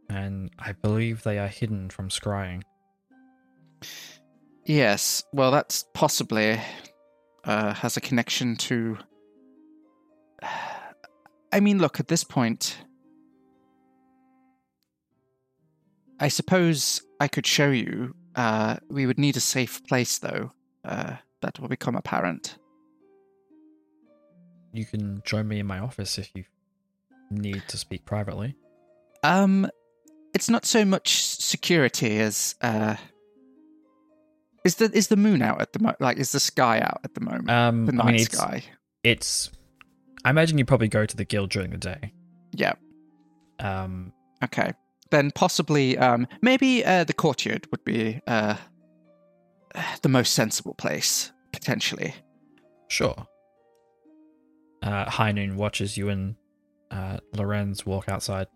And 0.09 0.51
I 0.59 0.73
believe 0.73 1.23
they 1.23 1.39
are 1.39 1.49
hidden 1.49 1.91
from 1.91 2.11
scrying. 2.11 2.63
Yes, 4.65 5.25
well, 5.33 5.51
that's 5.51 5.85
possibly 5.93 6.61
uh, 7.45 7.75
has 7.75 7.97
a 7.97 8.01
connection 8.01 8.57
to. 8.57 8.99
I 11.55 11.61
mean, 11.61 11.79
look, 11.79 12.01
at 12.01 12.09
this 12.09 12.25
point, 12.25 12.79
I 16.19 16.29
suppose 16.29 17.03
I 17.21 17.29
could 17.29 17.47
show 17.47 17.71
you. 17.71 18.15
Uh, 18.35 18.77
we 18.89 19.05
would 19.05 19.19
need 19.19 19.37
a 19.37 19.41
safe 19.41 19.85
place, 19.87 20.19
though. 20.19 20.53
Uh, 20.85 21.17
that 21.43 21.61
will 21.61 21.69
become 21.69 21.97
apparent. 21.97 22.57
You 24.73 24.87
can 24.87 25.21
join 25.25 25.47
me 25.47 25.59
in 25.59 25.67
my 25.67 25.81
office 25.81 26.17
if 26.17 26.31
you 26.35 26.45
need 27.31 27.63
to 27.69 27.77
speak 27.77 28.07
privately. 28.07 28.57
Um, 29.23 29.69
it's 30.35 30.49
not 30.49 30.65
so 30.65 30.85
much 30.85 31.25
security 31.27 32.19
as 32.19 32.55
uh, 32.63 32.97
is 34.65 34.77
the 34.77 34.91
is 34.93 35.09
the 35.09 35.17
moon 35.17 35.43
out 35.43 35.61
at 35.61 35.73
the 35.73 35.79
moment? 35.81 36.01
Like, 36.01 36.19
is 36.19 36.33
the 36.33 36.41
sky 36.41 36.81
out 36.81 37.01
at 37.05 37.15
the 37.15 37.21
moment? 37.21 37.51
Um, 37.51 37.87
the 37.87 37.93
night 37.93 38.05
I 38.05 38.13
mean, 38.13 38.21
it's, 38.21 38.37
sky. 38.37 38.63
It's. 39.03 39.51
I 40.25 40.31
imagine 40.31 40.59
you 40.59 40.65
probably 40.65 40.89
go 40.89 41.05
to 41.07 41.17
the 41.17 41.25
guild 41.25 41.51
during 41.51 41.71
the 41.71 41.79
day. 41.79 42.13
Yeah. 42.53 42.75
Um, 43.59 44.13
Okay. 44.43 44.73
Then 45.11 45.31
possibly, 45.31 45.97
um, 45.99 46.27
maybe 46.41 46.85
uh, 46.85 47.05
the 47.05 47.13
courtyard 47.13 47.67
would 47.71 47.85
be 47.85 48.21
uh, 48.27 48.57
the 50.03 50.09
most 50.09 50.33
sensible 50.33 50.75
place 50.75 51.31
potentially. 51.53 52.15
sure. 52.89 53.27
Uh, 54.83 55.09
High 55.09 55.31
Noon 55.33 55.57
watches 55.57 55.97
you 55.97 56.09
and 56.09 56.35
uh, 56.91 57.19
Lorenz 57.37 57.87
walk 57.87 58.09
outside. 58.09 58.47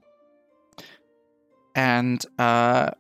and 1.77 2.25
uh, 2.39 2.91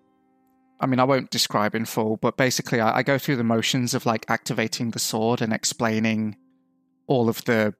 I 0.81 0.87
mean, 0.87 1.01
I 1.01 1.05
won't 1.05 1.31
describe 1.31 1.75
in 1.75 1.85
full, 1.87 2.17
but 2.19 2.37
basically, 2.37 2.81
I, 2.81 2.99
I 2.99 3.03
go 3.03 3.17
through 3.19 3.37
the 3.37 3.45
motions 3.45 3.95
of 3.95 4.05
like 4.07 4.27
activating 4.29 4.91
the 4.91 4.99
sword 4.99 5.41
and 5.41 5.53
explaining 5.53 6.37
all 7.07 7.29
of 7.29 7.45
the 7.45 7.75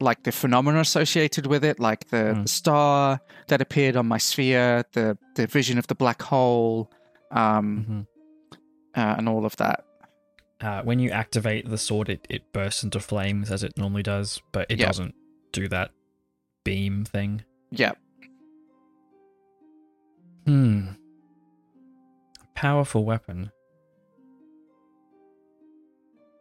like 0.00 0.22
the 0.22 0.30
phenomena 0.30 0.78
associated 0.78 1.46
with 1.46 1.64
it, 1.64 1.80
like 1.80 2.08
the, 2.10 2.16
Mm. 2.36 2.42
the 2.44 2.48
star 2.48 3.20
that 3.48 3.60
appeared 3.60 3.96
on 3.96 4.06
my 4.06 4.18
sphere, 4.18 4.84
the 4.92 5.18
the 5.34 5.46
vision 5.48 5.76
of 5.78 5.88
the 5.88 5.96
black 5.96 6.22
hole, 6.22 6.90
um, 7.32 7.84
Mhm. 7.88 8.06
uh, 8.96 9.14
and 9.18 9.28
all 9.28 9.44
of 9.44 9.56
that. 9.56 9.84
Uh, 10.60 10.82
when 10.82 11.00
you 11.00 11.10
activate 11.10 11.68
the 11.68 11.78
sword, 11.78 12.08
it, 12.08 12.26
it 12.30 12.52
bursts 12.52 12.84
into 12.84 13.00
flames 13.00 13.50
as 13.50 13.62
it 13.64 13.76
normally 13.76 14.02
does, 14.04 14.40
but 14.52 14.70
it 14.70 14.78
Yeah. 14.78 14.86
doesn't 14.86 15.14
do 15.52 15.66
that 15.68 15.90
beam 16.64 17.04
thing. 17.04 17.42
Yeah. 17.72 17.92
Hmm. 20.46 20.88
Powerful 22.58 23.04
weapon. 23.04 23.52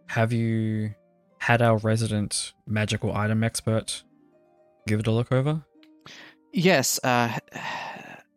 Have 0.08 0.34
you 0.34 0.96
had 1.38 1.62
our 1.62 1.78
resident 1.78 2.54
magical 2.66 3.16
item 3.16 3.44
expert 3.44 4.02
give 4.88 5.02
it 5.02 5.06
a 5.06 5.12
look 5.12 5.32
over? 5.32 5.64
Yes, 6.52 7.00
uh, 7.04 7.38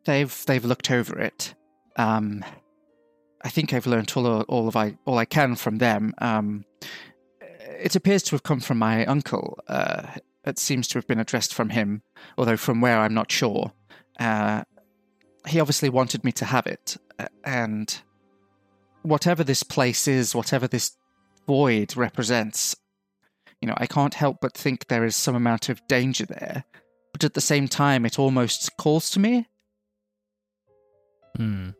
they've 0.05 0.45
they've 0.45 0.63
looked 0.63 0.91
over 0.91 1.19
it. 1.21 1.55
Um, 1.97 2.45
I 3.43 3.49
think 3.49 3.73
I've 3.73 3.87
learned 3.87 4.13
all 4.15 4.43
all 4.43 4.69
of 4.69 4.77
I 4.77 4.99
all 5.07 5.17
I 5.17 5.25
can 5.25 5.57
from 5.57 5.79
them. 5.79 6.13
Um, 6.19 6.67
it 7.41 7.97
appears 7.97 8.23
to 8.25 8.33
have 8.33 8.43
come 8.43 8.61
from 8.61 8.77
my 8.77 9.07
uncle. 9.07 9.59
Uh, 9.67 10.03
it 10.45 10.59
seems 10.59 10.87
to 10.89 10.99
have 10.99 11.07
been 11.07 11.19
addressed 11.19 11.55
from 11.55 11.71
him, 11.71 12.03
although 12.37 12.59
from 12.59 12.83
where 12.83 12.99
I'm 12.99 13.15
not 13.15 13.33
sure. 13.33 13.73
Uh, 14.19 14.65
he 15.47 15.61
obviously 15.61 15.89
wanted 15.89 16.25
me 16.25 16.33
to 16.33 16.45
have 16.45 16.67
it, 16.67 16.97
and 17.45 18.01
whatever 19.03 19.43
this 19.45 19.63
place 19.63 20.07
is, 20.09 20.35
whatever 20.35 20.69
this 20.69 20.97
void 21.47 21.97
represents, 21.97 22.77
you 23.61 23.69
know, 23.69 23.75
I 23.77 23.87
can't 23.87 24.15
help 24.15 24.39
but 24.41 24.55
think 24.55 24.89
there 24.89 25.05
is 25.05 25.17
some 25.17 25.35
amount 25.35 25.69
of 25.69 25.87
danger 25.89 26.27
there 26.27 26.65
but 27.13 27.25
at 27.25 27.35
the 27.35 27.41
same 27.41 27.69
time, 27.69 28.07
it 28.07 28.19
almost 28.19 28.77
calls 28.77 29.11
to 29.11 29.21
me. 29.21 29.47
Hmm. 31.37 31.71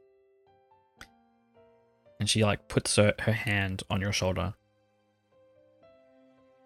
And 2.19 2.29
she 2.29 2.45
like 2.45 2.69
puts 2.69 2.97
her, 2.97 3.15
her 3.21 3.33
hand 3.33 3.83
on 3.89 4.01
your 4.01 4.13
shoulder. 4.13 4.55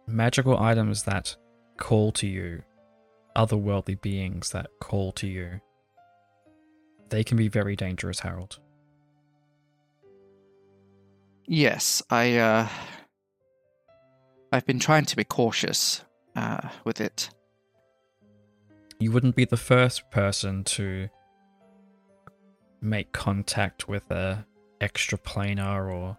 Magical 0.06 0.58
items 0.58 1.04
that 1.04 1.36
call 1.76 2.10
to 2.12 2.26
you, 2.26 2.62
otherworldly 3.36 4.00
beings 4.00 4.50
that 4.50 4.66
call 4.80 5.12
to 5.12 5.26
you. 5.26 5.60
They 7.08 7.24
can 7.24 7.36
be 7.36 7.48
very 7.48 7.76
dangerous, 7.76 8.20
Harold. 8.20 8.58
Yes, 11.46 12.02
I. 12.10 12.36
uh 12.36 12.68
I've 14.54 14.66
been 14.66 14.78
trying 14.78 15.04
to 15.06 15.16
be 15.16 15.24
cautious 15.24 16.04
uh, 16.36 16.68
with 16.84 17.00
it. 17.00 17.28
You 19.00 19.10
wouldn't 19.10 19.34
be 19.34 19.44
the 19.44 19.56
first 19.56 20.08
person 20.12 20.62
to 20.64 21.08
make 22.80 23.10
contact 23.10 23.88
with 23.88 24.08
a 24.12 24.46
extraplanar 24.80 25.92
or 25.92 26.16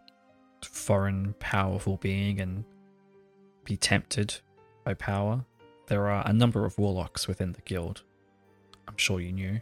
foreign 0.66 1.34
powerful 1.40 1.96
being 1.96 2.42
and 2.42 2.66
be 3.64 3.78
tempted 3.78 4.42
by 4.84 4.96
power. 4.96 5.46
There 5.88 6.10
are 6.10 6.24
a 6.28 6.34
number 6.34 6.66
of 6.66 6.78
warlocks 6.78 7.30
within 7.30 7.54
the 7.54 7.62
guild. 7.62 8.04
I'm 8.86 8.98
sure 8.98 9.22
you 9.22 9.32
knew. 9.32 9.62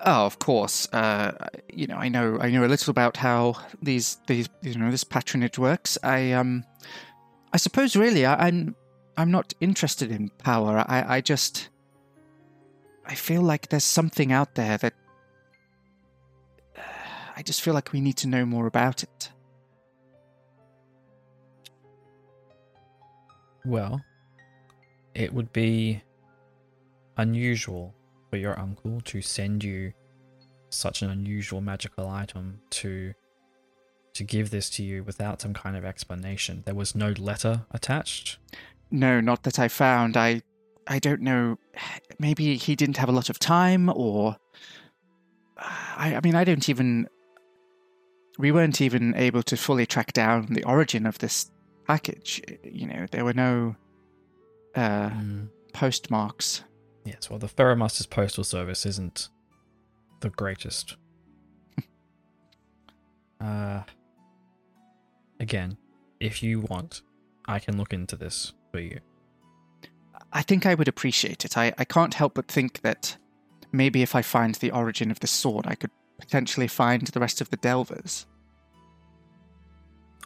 Oh, 0.00 0.26
of 0.26 0.38
course. 0.38 0.88
Uh, 0.92 1.32
you 1.72 1.86
know, 1.86 1.96
I 1.96 2.08
know. 2.08 2.38
I 2.40 2.50
know 2.50 2.64
a 2.64 2.66
little 2.66 2.90
about 2.90 3.16
how 3.16 3.56
these 3.80 4.18
these 4.26 4.48
you 4.62 4.74
know 4.74 4.90
this 4.90 5.04
patronage 5.04 5.58
works. 5.58 5.96
I 6.02 6.32
um, 6.32 6.64
I 7.52 7.58
suppose 7.58 7.94
really 7.94 8.26
I, 8.26 8.48
I'm 8.48 8.74
I'm 9.16 9.30
not 9.30 9.54
interested 9.60 10.10
in 10.10 10.30
power. 10.30 10.84
I 10.88 11.16
I 11.16 11.20
just 11.20 11.68
I 13.06 13.14
feel 13.14 13.42
like 13.42 13.68
there's 13.68 13.84
something 13.84 14.32
out 14.32 14.54
there 14.56 14.76
that 14.78 14.94
I 17.36 17.42
just 17.42 17.62
feel 17.62 17.74
like 17.74 17.92
we 17.92 18.00
need 18.00 18.16
to 18.18 18.28
know 18.28 18.44
more 18.44 18.66
about 18.66 19.02
it. 19.02 19.30
Well, 23.64 24.04
it 25.14 25.32
would 25.32 25.52
be 25.52 26.02
unusual 27.16 27.94
for 28.34 28.38
your 28.38 28.58
uncle 28.58 29.00
to 29.02 29.22
send 29.22 29.62
you 29.62 29.92
such 30.70 31.02
an 31.02 31.08
unusual 31.10 31.60
magical 31.60 32.08
item 32.08 32.60
to 32.68 33.14
to 34.12 34.24
give 34.24 34.50
this 34.50 34.68
to 34.70 34.82
you 34.82 35.04
without 35.04 35.40
some 35.40 35.54
kind 35.54 35.76
of 35.76 35.84
explanation. 35.84 36.62
There 36.66 36.74
was 36.74 36.96
no 36.96 37.10
letter 37.16 37.64
attached. 37.70 38.38
No, 38.90 39.20
not 39.20 39.44
that 39.44 39.60
I 39.60 39.68
found. 39.68 40.16
I 40.16 40.42
I 40.88 40.98
don't 40.98 41.20
know. 41.20 41.58
Maybe 42.18 42.56
he 42.56 42.74
didn't 42.74 42.96
have 42.96 43.08
a 43.08 43.12
lot 43.12 43.30
of 43.30 43.38
time, 43.38 43.88
or 43.88 44.36
I, 45.56 46.16
I 46.16 46.20
mean, 46.24 46.34
I 46.34 46.42
don't 46.42 46.68
even. 46.68 47.06
We 48.36 48.50
weren't 48.50 48.80
even 48.80 49.14
able 49.14 49.44
to 49.44 49.56
fully 49.56 49.86
track 49.86 50.12
down 50.12 50.46
the 50.50 50.64
origin 50.64 51.06
of 51.06 51.18
this 51.18 51.52
package. 51.86 52.42
You 52.64 52.88
know, 52.88 53.06
there 53.12 53.24
were 53.24 53.32
no 53.34 53.76
uh, 54.74 55.10
Mm. 55.10 55.48
postmarks. 55.72 56.64
Yes, 57.04 57.28
well, 57.28 57.38
the 57.38 57.48
Ferromaster's 57.48 58.06
postal 58.06 58.44
service 58.44 58.86
isn't 58.86 59.28
the 60.20 60.30
greatest. 60.30 60.96
uh, 63.40 63.82
again, 65.38 65.76
if 66.18 66.42
you 66.42 66.60
want, 66.60 67.02
I 67.46 67.58
can 67.58 67.76
look 67.76 67.92
into 67.92 68.16
this 68.16 68.54
for 68.72 68.80
you. 68.80 69.00
I 70.32 70.42
think 70.42 70.64
I 70.66 70.74
would 70.74 70.88
appreciate 70.88 71.44
it. 71.44 71.56
I, 71.56 71.72
I 71.78 71.84
can't 71.84 72.14
help 72.14 72.34
but 72.34 72.48
think 72.48 72.80
that 72.80 73.16
maybe 73.70 74.02
if 74.02 74.14
I 74.14 74.22
find 74.22 74.54
the 74.56 74.70
origin 74.70 75.10
of 75.10 75.20
this 75.20 75.30
sword, 75.30 75.66
I 75.68 75.74
could 75.74 75.90
potentially 76.18 76.68
find 76.68 77.06
the 77.06 77.20
rest 77.20 77.40
of 77.40 77.50
the 77.50 77.56
Delvers. 77.56 78.26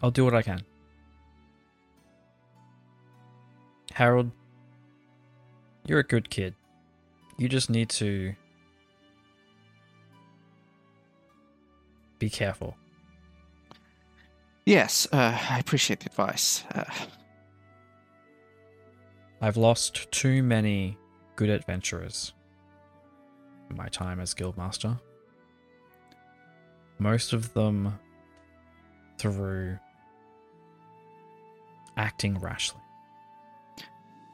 I'll 0.01 0.13
do 0.13 0.25
what 0.25 0.35
I 0.35 0.43
can. 0.43 0.63
Harold, 3.93 4.31
you're 5.87 5.99
a 5.99 6.05
good 6.05 6.31
kid. 6.31 6.55
You 7.39 7.49
just 7.49 7.71
need 7.71 7.89
to 7.91 8.35
be 12.19 12.29
careful. 12.29 12.77
Yes, 14.67 15.07
uh, 15.13 15.39
I 15.49 15.59
appreciate 15.59 16.01
the 16.01 16.07
advice. 16.07 16.65
Uh, 16.75 16.85
I've 19.41 19.57
lost 19.57 20.11
too 20.11 20.43
many 20.43 20.99
good 21.37 21.49
adventurers 21.49 22.33
in 23.71 23.77
my 23.77 23.89
time 23.89 24.19
as 24.19 24.35
guildmaster. 24.35 25.01
Most 26.99 27.33
of 27.33 27.55
them 27.55 27.99
through 29.19 29.79
acting 31.97 32.39
rashly. 32.41 32.81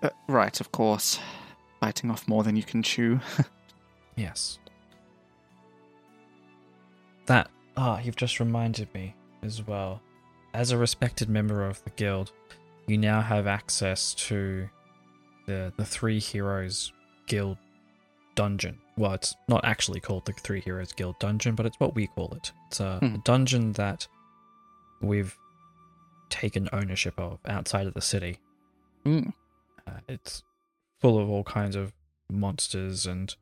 uh, 0.02 0.10
right, 0.26 0.58
of 0.60 0.72
course. 0.72 1.18
Biting 1.84 2.10
off 2.10 2.26
more 2.26 2.42
than 2.42 2.56
you 2.56 2.62
can 2.62 2.82
chew. 2.82 3.20
Yes. 4.16 4.58
That 7.26 7.50
ah, 7.76 7.98
you've 8.00 8.14
just 8.16 8.38
reminded 8.40 8.88
me 8.94 9.14
as 9.42 9.66
well. 9.66 10.00
As 10.54 10.70
a 10.70 10.78
respected 10.78 11.28
member 11.28 11.66
of 11.66 11.82
the 11.82 11.90
guild, 11.90 12.30
you 12.86 12.96
now 12.96 13.20
have 13.20 13.46
access 13.48 14.14
to 14.28 14.68
the 15.46 15.72
the 15.76 15.84
Three 15.84 16.20
Heroes 16.20 16.92
Guild 17.26 17.58
dungeon. 18.36 18.78
Well, 18.96 19.12
it's 19.14 19.34
not 19.48 19.64
actually 19.64 19.98
called 20.00 20.24
the 20.26 20.32
Three 20.32 20.60
Heroes 20.60 20.92
Guild 20.92 21.18
dungeon, 21.18 21.54
but 21.56 21.66
it's 21.66 21.80
what 21.80 21.94
we 21.96 22.06
call 22.06 22.32
it. 22.36 22.52
It's 22.68 22.78
a, 22.80 22.98
Hmm. 23.00 23.16
a 23.16 23.18
dungeon 23.24 23.72
that 23.72 24.06
we've 25.02 25.36
taken 26.30 26.68
ownership 26.72 27.18
of 27.18 27.40
outside 27.46 27.86
of 27.88 27.94
the 27.94 28.00
city. 28.00 28.38
Mm. 29.04 29.32
Uh, 29.86 29.90
it's 30.08 30.44
full 31.04 31.18
of 31.18 31.28
all 31.28 31.44
kinds 31.44 31.76
of 31.76 31.92
monsters 32.30 33.04
and 33.04 33.36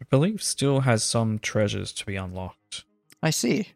I 0.00 0.04
believe 0.08 0.42
still 0.42 0.80
has 0.80 1.04
some 1.04 1.38
treasures 1.38 1.92
to 1.92 2.06
be 2.06 2.16
unlocked. 2.16 2.84
I 3.22 3.28
see. 3.28 3.72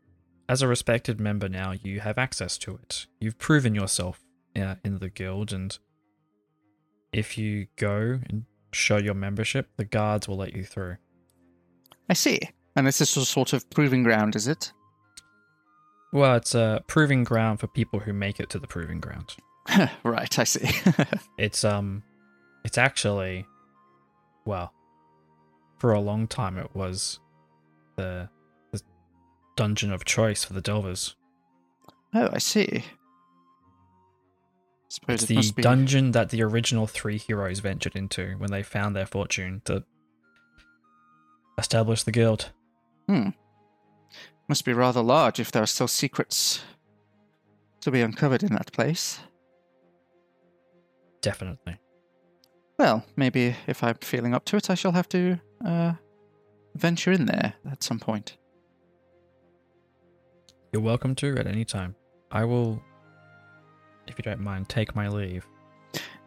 As 0.48 0.62
a 0.62 0.66
respected 0.66 1.20
member 1.20 1.46
now, 1.46 1.72
you 1.72 2.00
have 2.00 2.16
access 2.16 2.56
to 2.58 2.78
it. 2.82 3.06
You've 3.20 3.36
proven 3.36 3.74
yourself 3.74 4.18
uh, 4.56 4.76
in 4.82 4.98
the 5.00 5.10
guild, 5.10 5.52
and 5.52 5.78
if 7.12 7.36
you 7.36 7.66
go 7.76 8.18
and 8.30 8.44
show 8.72 8.96
your 8.96 9.12
membership, 9.12 9.68
the 9.76 9.84
guards 9.84 10.26
will 10.26 10.38
let 10.38 10.56
you 10.56 10.64
through. 10.64 10.96
I 12.08 12.14
see. 12.14 12.40
And 12.76 12.86
this 12.86 13.02
is 13.02 13.14
a 13.14 13.26
sort 13.26 13.52
of 13.52 13.68
proving 13.68 14.04
ground, 14.04 14.36
is 14.36 14.48
it? 14.48 14.72
Well, 16.14 16.36
it's 16.36 16.54
a 16.54 16.82
proving 16.86 17.24
ground 17.24 17.60
for 17.60 17.66
people 17.66 18.00
who 18.00 18.14
make 18.14 18.40
it 18.40 18.48
to 18.50 18.58
the 18.58 18.66
proving 18.66 19.00
ground. 19.00 19.36
right, 20.02 20.38
I 20.38 20.44
see. 20.44 20.66
It's 21.36 21.62
um, 21.62 22.02
it's 22.64 22.78
actually, 22.78 23.46
well, 24.44 24.72
for 25.78 25.92
a 25.92 26.00
long 26.00 26.26
time 26.28 26.58
it 26.58 26.74
was 26.74 27.18
the 27.96 28.28
the 28.72 28.80
dungeon 29.56 29.92
of 29.92 30.04
choice 30.04 30.44
for 30.44 30.52
the 30.52 30.60
delvers. 30.60 31.16
oh, 32.14 32.28
I 32.32 32.38
see. 32.38 32.84
Suppose 34.88 35.22
It's 35.22 35.30
it 35.30 35.34
the 35.48 35.52
be. 35.54 35.62
dungeon 35.62 36.10
that 36.12 36.30
the 36.30 36.42
original 36.42 36.86
three 36.86 37.16
heroes 37.18 37.60
ventured 37.60 37.96
into 37.96 38.34
when 38.38 38.50
they 38.50 38.62
found 38.62 38.94
their 38.94 39.06
fortune 39.06 39.62
to 39.64 39.84
establish 41.58 42.02
the 42.02 42.12
guild. 42.12 42.50
Hmm. 43.08 43.30
Must 44.48 44.64
be 44.66 44.72
rather 44.74 45.00
large 45.02 45.40
if 45.40 45.50
there 45.50 45.62
are 45.62 45.66
still 45.66 45.88
secrets 45.88 46.60
to 47.80 47.90
be 47.90 48.02
uncovered 48.02 48.42
in 48.42 48.52
that 48.52 48.70
place. 48.72 49.18
Definitely. 51.22 51.78
Well, 52.82 53.04
maybe 53.14 53.54
if 53.68 53.84
I'm 53.84 53.94
feeling 54.00 54.34
up 54.34 54.44
to 54.46 54.56
it, 54.56 54.68
I 54.68 54.74
shall 54.74 54.90
have 54.90 55.08
to 55.10 55.38
uh, 55.64 55.92
venture 56.74 57.12
in 57.12 57.26
there 57.26 57.54
at 57.70 57.80
some 57.80 58.00
point. 58.00 58.36
You're 60.72 60.82
welcome 60.82 61.14
to 61.14 61.36
at 61.38 61.46
any 61.46 61.64
time. 61.64 61.94
I 62.32 62.44
will, 62.44 62.82
if 64.08 64.18
you 64.18 64.24
don't 64.24 64.40
mind, 64.40 64.68
take 64.68 64.96
my 64.96 65.06
leave. 65.06 65.46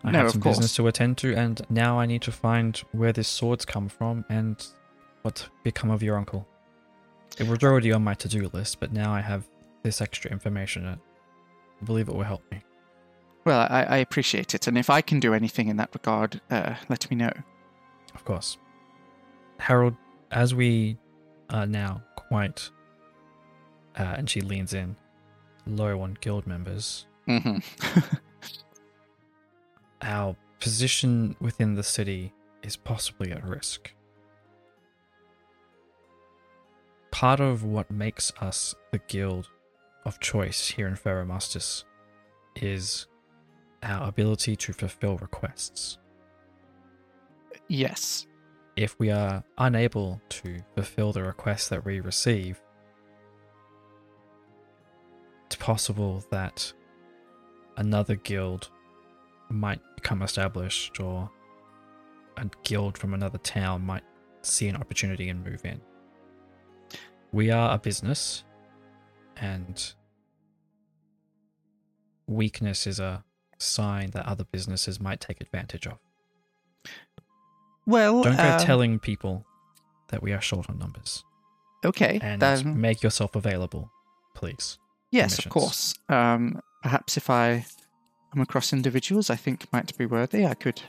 I 0.05 0.11
No, 0.11 0.19
have 0.19 0.31
some 0.31 0.39
business 0.39 0.73
to 0.77 0.87
attend 0.87 1.17
to, 1.17 1.35
and 1.35 1.61
now 1.69 1.99
I 1.99 2.05
need 2.05 2.21
to 2.21 2.31
find 2.31 2.77
where 2.93 3.11
this 3.11 3.27
sword's 3.27 3.65
come 3.65 3.89
from 3.89 4.23
and 4.29 4.65
what's 5.23 5.49
become 5.63 5.91
of 5.91 6.01
your 6.01 6.15
uncle. 6.15 6.47
It 7.37 7.49
was 7.49 7.63
already 7.63 7.91
on 7.91 8.01
my 8.01 8.13
to-do 8.13 8.49
list, 8.53 8.79
but 8.79 8.93
now 8.93 9.11
I 9.11 9.19
have 9.19 9.45
this 9.83 9.99
extra 9.99 10.31
information. 10.31 10.85
I 10.87 10.95
believe 11.83 12.07
it 12.07 12.15
will 12.15 12.23
help 12.23 12.49
me. 12.49 12.61
Well, 13.45 13.67
I, 13.69 13.83
I 13.83 13.97
appreciate 13.97 14.55
it, 14.55 14.67
and 14.67 14.77
if 14.77 14.89
I 14.89 15.01
can 15.01 15.19
do 15.19 15.33
anything 15.33 15.67
in 15.67 15.77
that 15.77 15.91
regard, 15.93 16.41
uh, 16.49 16.75
let 16.89 17.09
me 17.11 17.15
know. 17.15 17.31
Of 18.15 18.25
course. 18.25 18.57
Harold, 19.59 19.95
as 20.31 20.55
we 20.55 20.97
are 21.51 21.67
now 21.67 22.01
quite, 22.15 22.69
uh, 23.97 24.15
and 24.17 24.27
she 24.27 24.41
leans 24.41 24.73
in, 24.73 24.95
low 25.67 26.01
on 26.01 26.17
guild 26.21 26.47
members, 26.47 27.05
hmm 27.27 27.57
our 30.01 30.35
position 30.59 31.35
within 31.39 31.75
the 31.75 31.83
city 31.83 32.33
is 32.63 32.75
possibly 32.75 33.31
at 33.31 33.43
risk. 33.43 33.93
Part 37.11 37.39
of 37.39 37.63
what 37.63 37.89
makes 37.89 38.31
us 38.41 38.75
the 38.91 38.99
guild 39.07 39.49
of 40.05 40.19
choice 40.19 40.69
here 40.69 40.87
in 40.87 40.95
Ferromustis 40.95 41.83
is 42.55 43.07
our 43.85 44.07
ability 44.07 44.55
to 44.55 44.73
fulfill 44.73 45.17
requests. 45.17 45.97
yes. 47.67 48.27
If 48.75 48.99
we 48.99 49.09
are 49.09 49.41
unable 49.57 50.19
to 50.27 50.57
fulfill 50.75 51.13
the 51.13 51.23
requests 51.23 51.69
that 51.69 51.85
we 51.85 52.01
receive, 52.01 52.61
it's 55.45 55.55
possible 55.55 56.25
that 56.29 56.73
another 57.77 58.15
guild 58.15 58.69
might 59.49 59.79
become 59.95 60.21
established 60.23 60.99
or 60.99 61.29
a 62.35 62.49
guild 62.63 62.97
from 62.97 63.13
another 63.13 63.37
town 63.37 63.85
might 63.85 64.03
see 64.41 64.67
an 64.67 64.75
opportunity 64.75 65.29
and 65.29 65.43
move 65.43 65.63
in. 65.63 65.79
We 67.31 67.51
are 67.51 67.75
a 67.75 67.77
business 67.77 68.43
and 69.37 69.93
weakness 72.27 72.87
is 72.87 72.99
a 72.99 73.23
sign 73.57 74.11
that 74.11 74.25
other 74.25 74.43
businesses 74.43 74.99
might 74.99 75.19
take 75.19 75.41
advantage 75.41 75.87
of. 75.87 75.97
Well, 77.85 78.23
Don't 78.23 78.35
go 78.37 78.43
uh, 78.43 78.59
telling 78.59 78.99
people 78.99 79.45
that 80.09 80.21
we 80.23 80.33
are 80.33 80.41
short 80.41 80.69
on 80.69 80.77
numbers 80.79 81.23
Okay, 81.83 82.19
and 82.21 82.41
then 82.41 82.79
make 82.81 83.03
yourself 83.03 83.35
available, 83.35 83.91
please. 84.33 84.77
yes, 85.11 85.37
of 85.39 85.49
course. 85.51 85.93
Um, 86.09 86.59
perhaps 86.81 87.15
if 87.17 87.29
I 87.29 87.65
come 88.33 88.41
across 88.41 88.73
individuals 88.73 89.29
I 89.29 89.35
think 89.35 89.71
might 89.71 89.95
be 89.97 90.05
worthy, 90.07 90.45
I 90.47 90.55
could, 90.55 90.81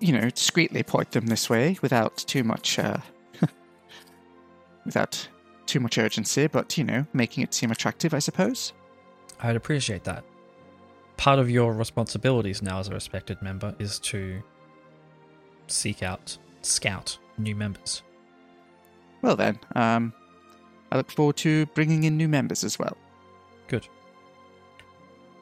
you 0.00 0.12
know, 0.12 0.30
discreetly 0.30 0.82
point 0.84 1.10
them 1.10 1.26
this 1.26 1.50
way 1.50 1.76
without 1.82 2.16
too 2.18 2.44
much, 2.44 2.78
uh, 2.78 2.98
without 4.84 5.28
too 5.66 5.80
much 5.80 5.98
urgency, 5.98 6.46
but 6.46 6.78
you 6.78 6.84
know, 6.84 7.04
making 7.12 7.42
it 7.42 7.52
seem 7.52 7.72
attractive, 7.72 8.14
I 8.14 8.20
suppose. 8.20 8.72
I'd 9.42 9.56
appreciate 9.56 10.04
that. 10.04 10.24
Part 11.16 11.38
of 11.38 11.50
your 11.50 11.72
responsibilities 11.72 12.60
now 12.60 12.80
as 12.80 12.88
a 12.88 12.92
respected 12.92 13.40
member 13.40 13.74
is 13.78 13.98
to 14.00 14.42
seek 15.68 16.02
out, 16.02 16.36
scout 16.62 17.18
new 17.38 17.54
members. 17.54 18.02
Well 19.22 19.36
then, 19.36 19.58
um, 19.74 20.12
I 20.92 20.96
look 20.96 21.10
forward 21.10 21.36
to 21.38 21.66
bringing 21.66 22.04
in 22.04 22.16
new 22.16 22.28
members 22.28 22.62
as 22.62 22.78
well. 22.78 22.96
Good. 23.68 23.88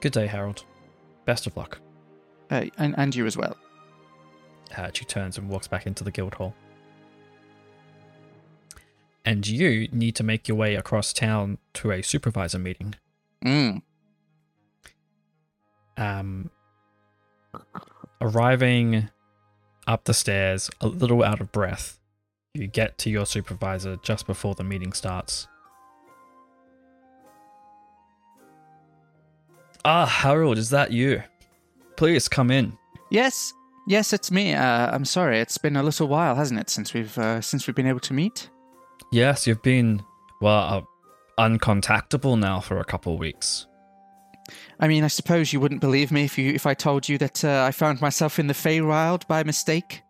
Good 0.00 0.12
day, 0.12 0.26
Harold. 0.26 0.64
Best 1.24 1.46
of 1.46 1.56
luck. 1.56 1.78
Uh, 2.50 2.66
and, 2.78 2.94
and 2.96 3.14
you 3.14 3.26
as 3.26 3.36
well. 3.36 3.56
Uh, 4.76 4.90
she 4.92 5.04
turns 5.04 5.38
and 5.38 5.48
walks 5.48 5.68
back 5.68 5.86
into 5.86 6.04
the 6.04 6.10
guild 6.10 6.34
hall. 6.34 6.54
And 9.24 9.46
you 9.46 9.88
need 9.92 10.16
to 10.16 10.24
make 10.24 10.48
your 10.48 10.56
way 10.56 10.74
across 10.74 11.12
town 11.12 11.58
to 11.74 11.92
a 11.92 12.02
supervisor 12.02 12.58
meeting. 12.58 12.94
Mm. 13.44 13.82
Um, 15.96 16.50
arriving 18.20 19.08
up 19.86 20.04
the 20.04 20.14
stairs 20.14 20.70
a 20.80 20.86
little 20.88 21.22
out 21.24 21.40
of 21.40 21.50
breath 21.52 21.98
you 22.54 22.66
get 22.66 22.96
to 22.98 23.10
your 23.10 23.26
supervisor 23.26 23.96
just 24.02 24.26
before 24.26 24.54
the 24.54 24.62
meeting 24.64 24.92
starts 24.92 25.48
ah 29.84 30.06
harold 30.06 30.56
is 30.58 30.70
that 30.70 30.92
you 30.92 31.22
please 31.96 32.28
come 32.28 32.50
in 32.50 32.76
Yes, 33.10 33.52
yes, 33.86 34.14
it's 34.14 34.30
me. 34.30 34.54
Uh, 34.54 34.90
I'm 34.90 35.04
sorry, 35.04 35.38
it's 35.38 35.58
been 35.58 35.76
a 35.76 35.82
little 35.82 36.08
while, 36.08 36.34
hasn't 36.34 36.58
it, 36.58 36.70
since 36.70 36.94
we've 36.94 37.18
uh, 37.18 37.42
since 37.42 37.66
we've 37.66 37.76
been 37.76 37.86
able 37.86 38.00
to 38.00 38.14
meet? 38.14 38.48
yes 39.10 39.46
you've 39.46 39.60
been 39.62 40.02
well 40.40 40.86
uh, 41.38 41.42
uncontactable 41.42 42.38
now 42.38 42.58
for 42.60 42.78
a 42.78 42.84
couple 42.84 43.12
of 43.12 43.18
weeks 43.18 43.66
I 44.82 44.88
mean, 44.88 45.04
I 45.04 45.08
suppose 45.08 45.52
you 45.52 45.60
wouldn't 45.60 45.80
believe 45.80 46.10
me 46.12 46.24
if 46.24 46.36
you 46.36 46.52
if 46.52 46.66
I 46.66 46.74
told 46.74 47.08
you 47.08 47.16
that 47.18 47.44
uh, 47.44 47.64
I 47.68 47.70
found 47.70 48.00
myself 48.00 48.38
in 48.38 48.48
the 48.48 48.54
Feywild 48.54 49.26
by 49.28 49.44
mistake. 49.44 50.02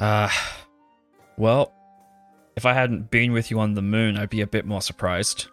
uh 0.00 0.28
well 1.36 1.72
if 2.56 2.66
i 2.66 2.72
hadn't 2.72 3.10
been 3.12 3.30
with 3.32 3.48
you 3.50 3.60
on 3.60 3.74
the 3.74 3.82
moon 3.82 4.16
i'd 4.16 4.28
be 4.30 4.40
a 4.40 4.46
bit 4.46 4.66
more 4.66 4.82
surprised 4.82 5.46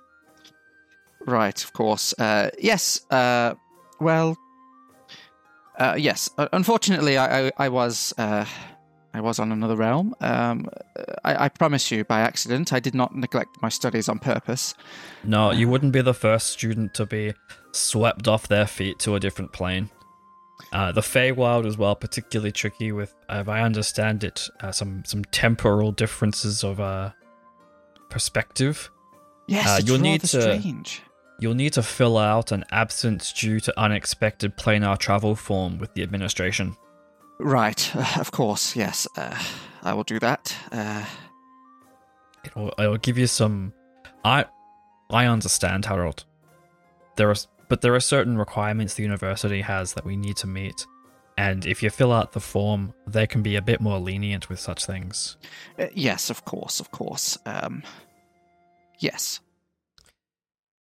Right, 1.27 1.63
of 1.63 1.73
course. 1.73 2.15
Uh, 2.17 2.49
yes. 2.59 3.01
Uh, 3.11 3.53
well. 3.99 4.35
Uh, 5.77 5.95
yes. 5.97 6.29
Uh, 6.37 6.47
unfortunately, 6.51 7.15
I 7.17 7.47
I, 7.47 7.51
I 7.65 7.69
was 7.69 8.11
uh, 8.17 8.45
I 9.13 9.21
was 9.21 9.37
on 9.39 9.51
another 9.51 9.75
realm. 9.75 10.15
Um, 10.21 10.67
I, 11.23 11.45
I 11.45 11.49
promise 11.49 11.91
you, 11.91 12.03
by 12.05 12.21
accident, 12.21 12.73
I 12.73 12.79
did 12.79 12.95
not 12.95 13.15
neglect 13.15 13.61
my 13.61 13.69
studies 13.69 14.09
on 14.09 14.17
purpose. 14.19 14.73
No, 15.23 15.51
you 15.51 15.67
wouldn't 15.69 15.93
be 15.93 16.01
the 16.01 16.13
first 16.15 16.47
student 16.47 16.95
to 16.95 17.05
be 17.05 17.33
swept 17.71 18.27
off 18.27 18.47
their 18.47 18.67
feet 18.67 18.99
to 18.99 19.15
a 19.15 19.19
different 19.19 19.51
plane. 19.53 19.89
Uh, 20.71 20.91
the 20.91 21.01
Feywild 21.01 21.65
as 21.65 21.77
well, 21.77 21.95
particularly 21.95 22.51
tricky 22.51 22.91
with, 22.91 23.13
uh, 23.29 23.37
if 23.41 23.49
I 23.49 23.61
understand 23.61 24.23
it, 24.23 24.47
uh, 24.61 24.71
some 24.71 25.03
some 25.05 25.23
temporal 25.25 25.91
differences 25.91 26.63
of 26.63 26.79
uh, 26.79 27.11
perspective. 28.09 28.89
Yes, 29.47 29.67
Uh, 29.67 29.75
it's 29.79 29.87
you'll 29.87 29.99
need 29.99 30.21
to- 30.21 30.27
strange. 30.27 31.01
You'll 31.39 31.55
need 31.55 31.73
to 31.73 31.81
fill 31.81 32.19
out 32.19 32.51
an 32.51 32.63
absence 32.71 33.33
due 33.33 33.59
to 33.61 33.73
unexpected 33.79 34.55
planar 34.57 34.95
travel 34.99 35.35
form 35.35 35.79
with 35.79 35.91
the 35.95 36.03
administration. 36.03 36.77
Right, 37.39 37.91
uh, 37.95 38.19
of 38.19 38.29
course. 38.31 38.75
Yes, 38.75 39.07
uh, 39.17 39.35
I 39.81 39.93
will 39.95 40.03
do 40.03 40.19
that. 40.19 40.55
Uh, 40.71 41.03
It'll, 42.43 42.73
it'll 42.79 42.97
give 42.97 43.17
you 43.17 43.27
some. 43.27 43.73
I 44.23 44.45
I 45.09 45.25
understand, 45.25 45.85
Harold. 45.85 46.25
There 47.15 47.29
are, 47.29 47.35
but 47.71 47.79
there 47.79 47.95
are 47.95 48.01
certain 48.01 48.37
requirements 48.37 48.95
the 48.95 49.01
university 49.01 49.61
has 49.61 49.93
that 49.93 50.03
we 50.03 50.17
need 50.17 50.35
to 50.35 50.45
meet, 50.45 50.85
and 51.37 51.65
if 51.65 51.81
you 51.81 51.89
fill 51.89 52.11
out 52.11 52.33
the 52.33 52.39
form, 52.41 52.93
they 53.07 53.25
can 53.25 53.41
be 53.41 53.55
a 53.55 53.61
bit 53.61 53.79
more 53.79 53.97
lenient 53.97 54.49
with 54.49 54.59
such 54.59 54.85
things. 54.85 55.37
Uh, 55.79 55.85
yes, 55.93 56.29
of 56.29 56.43
course, 56.43 56.81
of 56.81 56.91
course. 56.91 57.37
Um, 57.45 57.81
yes. 58.99 59.39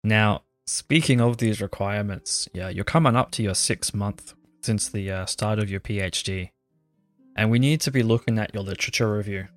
Now, 0.05 0.45
speaking 0.64 1.20
of 1.20 1.39
these 1.39 1.61
requirements, 1.61 2.49
yeah, 2.53 2.68
you're 2.68 2.84
coming 2.84 3.16
up 3.16 3.32
to 3.32 3.43
your 3.43 3.57
sixth 3.57 3.93
month 3.93 4.34
since 4.62 4.89
the 4.89 5.11
uh, 5.11 5.26
start 5.26 5.59
of 5.59 5.68
your 5.68 5.80
PhD, 5.80 6.51
and 7.34 7.51
we 7.51 7.59
need 7.59 7.80
to 7.80 7.91
be 7.91 8.05
looking 8.05 8.39
at 8.39 8.55
your 8.55 8.62
literature 8.62 9.12
review. 9.12 9.49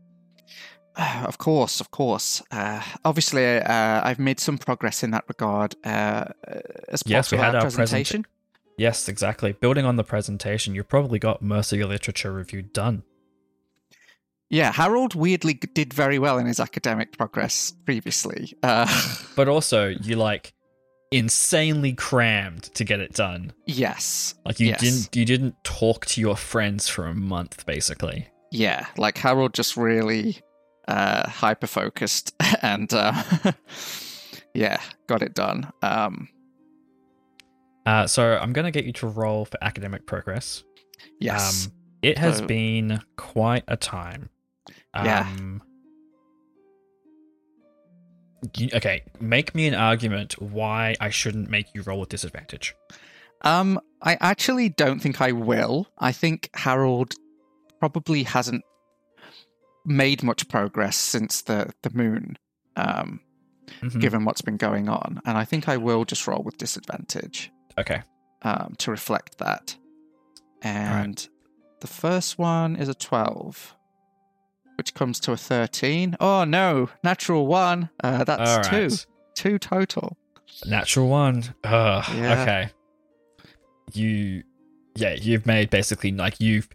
Uh, 0.96 1.24
Of 1.28 1.38
course, 1.38 1.80
of 1.82 1.92
course. 1.92 2.42
Uh, 2.52 2.82
obviously, 3.06 3.46
uh, 3.58 4.02
I've 4.04 4.20
made 4.20 4.40
some 4.40 4.58
progress 4.58 5.04
in 5.04 5.12
that 5.12 5.26
regard. 5.28 5.76
Uh, 5.86 6.26
as 6.90 7.04
part 7.04 7.12
Yes, 7.12 7.32
we 7.32 7.38
had 7.38 7.56
our 7.56 7.62
our 7.62 7.68
presenta- 7.68 7.76
presentation. 7.76 8.26
Yes, 8.78 9.08
exactly. 9.10 9.52
Building 9.52 9.86
on 9.86 9.98
the 9.98 10.04
presentation, 10.04 10.74
you 10.76 10.84
probably 10.84 11.20
got 11.20 11.42
most 11.42 11.72
of 11.74 11.80
your 11.80 11.88
literature 11.90 12.32
review 12.32 12.62
done. 12.62 13.04
Yeah, 14.50 14.72
Harold 14.72 15.14
weirdly 15.16 15.54
did 15.54 15.94
very 15.94 16.18
well 16.18 16.38
in 16.40 16.48
his 16.48 16.60
academic 16.60 17.16
progress 17.18 17.72
previously. 17.86 18.54
Uh, 18.64 18.88
But 19.36 19.48
also, 19.48 19.90
you 19.90 20.16
like 20.16 20.54
insanely 21.12 21.94
crammed 21.94 22.64
to 22.76 22.84
get 22.84 23.00
it 23.00 23.14
done. 23.14 23.54
Yes. 23.66 24.34
Like 24.46 24.60
you 24.60 24.68
Yes. 24.68 24.80
didn't 24.82 25.16
you 25.16 25.26
didn't 25.26 25.56
talk 25.64 26.06
to 26.08 26.22
your 26.22 26.36
friends 26.36 26.88
for 26.88 27.06
a 27.06 27.14
month, 27.14 27.66
basically. 27.66 28.28
Yeah, 28.52 28.88
like 28.98 29.18
Harold 29.18 29.54
just 29.54 29.78
really 29.78 30.40
uh 30.90 31.30
hyper 31.30 31.68
focused 31.68 32.34
and 32.62 32.92
uh 32.94 33.14
yeah, 34.54 34.82
got 35.08 35.22
it 35.22 35.34
done. 35.34 35.72
Um 35.82 36.28
Uh, 37.86 38.06
so 38.08 38.38
I'm 38.42 38.52
gonna 38.54 38.72
get 38.72 38.86
you 38.86 38.94
to 38.94 39.08
roll 39.08 39.46
for 39.46 39.58
academic 39.64 40.06
progress. 40.06 40.64
yes. 41.20 41.66
Um, 41.68 41.74
it 42.02 42.18
has 42.18 42.38
So- 42.38 42.46
been 42.48 43.02
quite 43.18 43.64
a 43.68 43.76
time. 43.78 44.30
Yeah. 44.96 45.22
Um, 45.22 45.62
you- 48.58 48.70
okay, 48.74 49.04
make 49.20 49.54
me 49.56 49.68
an 49.68 49.76
argument 49.76 50.42
why 50.42 50.96
I 51.00 51.10
shouldn't 51.10 51.50
make 51.50 51.68
you 51.74 51.82
roll 51.84 52.00
with 52.00 52.10
disadvantage. 52.10 52.74
Um, 53.42 53.80
I 54.02 54.18
actually 54.22 54.70
don't 54.70 55.00
think 55.00 55.20
I 55.22 55.32
will. 55.34 55.88
I 55.98 56.12
think 56.12 56.50
Harold 56.54 57.14
probably 57.80 58.24
hasn't 58.24 58.64
made 59.90 60.24
much 60.24 60.48
progress 60.48 60.96
since 60.96 61.42
the 61.42 61.74
the 61.82 61.90
moon, 61.94 62.38
um, 62.76 63.20
Mhm. 63.82 64.00
given 64.00 64.26
what's 64.26 64.42
been 64.42 64.58
going 64.58 64.88
on, 64.90 65.22
and 65.26 65.38
I 65.38 65.46
think 65.46 65.68
I 65.68 65.78
will 65.78 66.06
just 66.06 66.26
roll 66.28 66.42
with 66.44 66.58
disadvantage 66.58 67.52
Okay. 67.78 68.02
um, 68.42 68.76
to 68.80 68.92
reflect 68.92 69.38
that. 69.40 69.76
And 70.62 71.28
the 71.82 71.88
first 71.88 72.38
one 72.40 72.76
is 72.76 72.90
a 72.90 72.94
twelve, 72.96 73.76
which 74.78 74.94
comes 74.94 75.20
to 75.22 75.32
a 75.34 75.38
thirteen. 75.38 76.16
Oh 76.20 76.44
no, 76.46 76.90
natural 77.04 77.48
one. 77.48 77.90
Uh, 78.04 78.24
that's 78.24 78.52
All 78.52 78.64
two, 78.64 78.90
two 79.36 79.60
total. 79.60 80.18
Natural 80.66 81.08
one. 81.08 81.44
Ugh, 81.64 82.04
Yeah. 82.16 82.42
Okay. 82.42 82.70
You, 83.94 84.44
yeah, 84.96 85.14
you've 85.14 85.46
made 85.46 85.70
basically 85.70 86.12
like 86.12 86.40
you've 86.40 86.70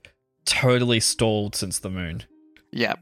totally 0.47 1.01
stalled 1.01 1.55
since 1.55 1.79
the 1.79 1.91
moon. 1.91 2.25
Yep. 2.75 2.99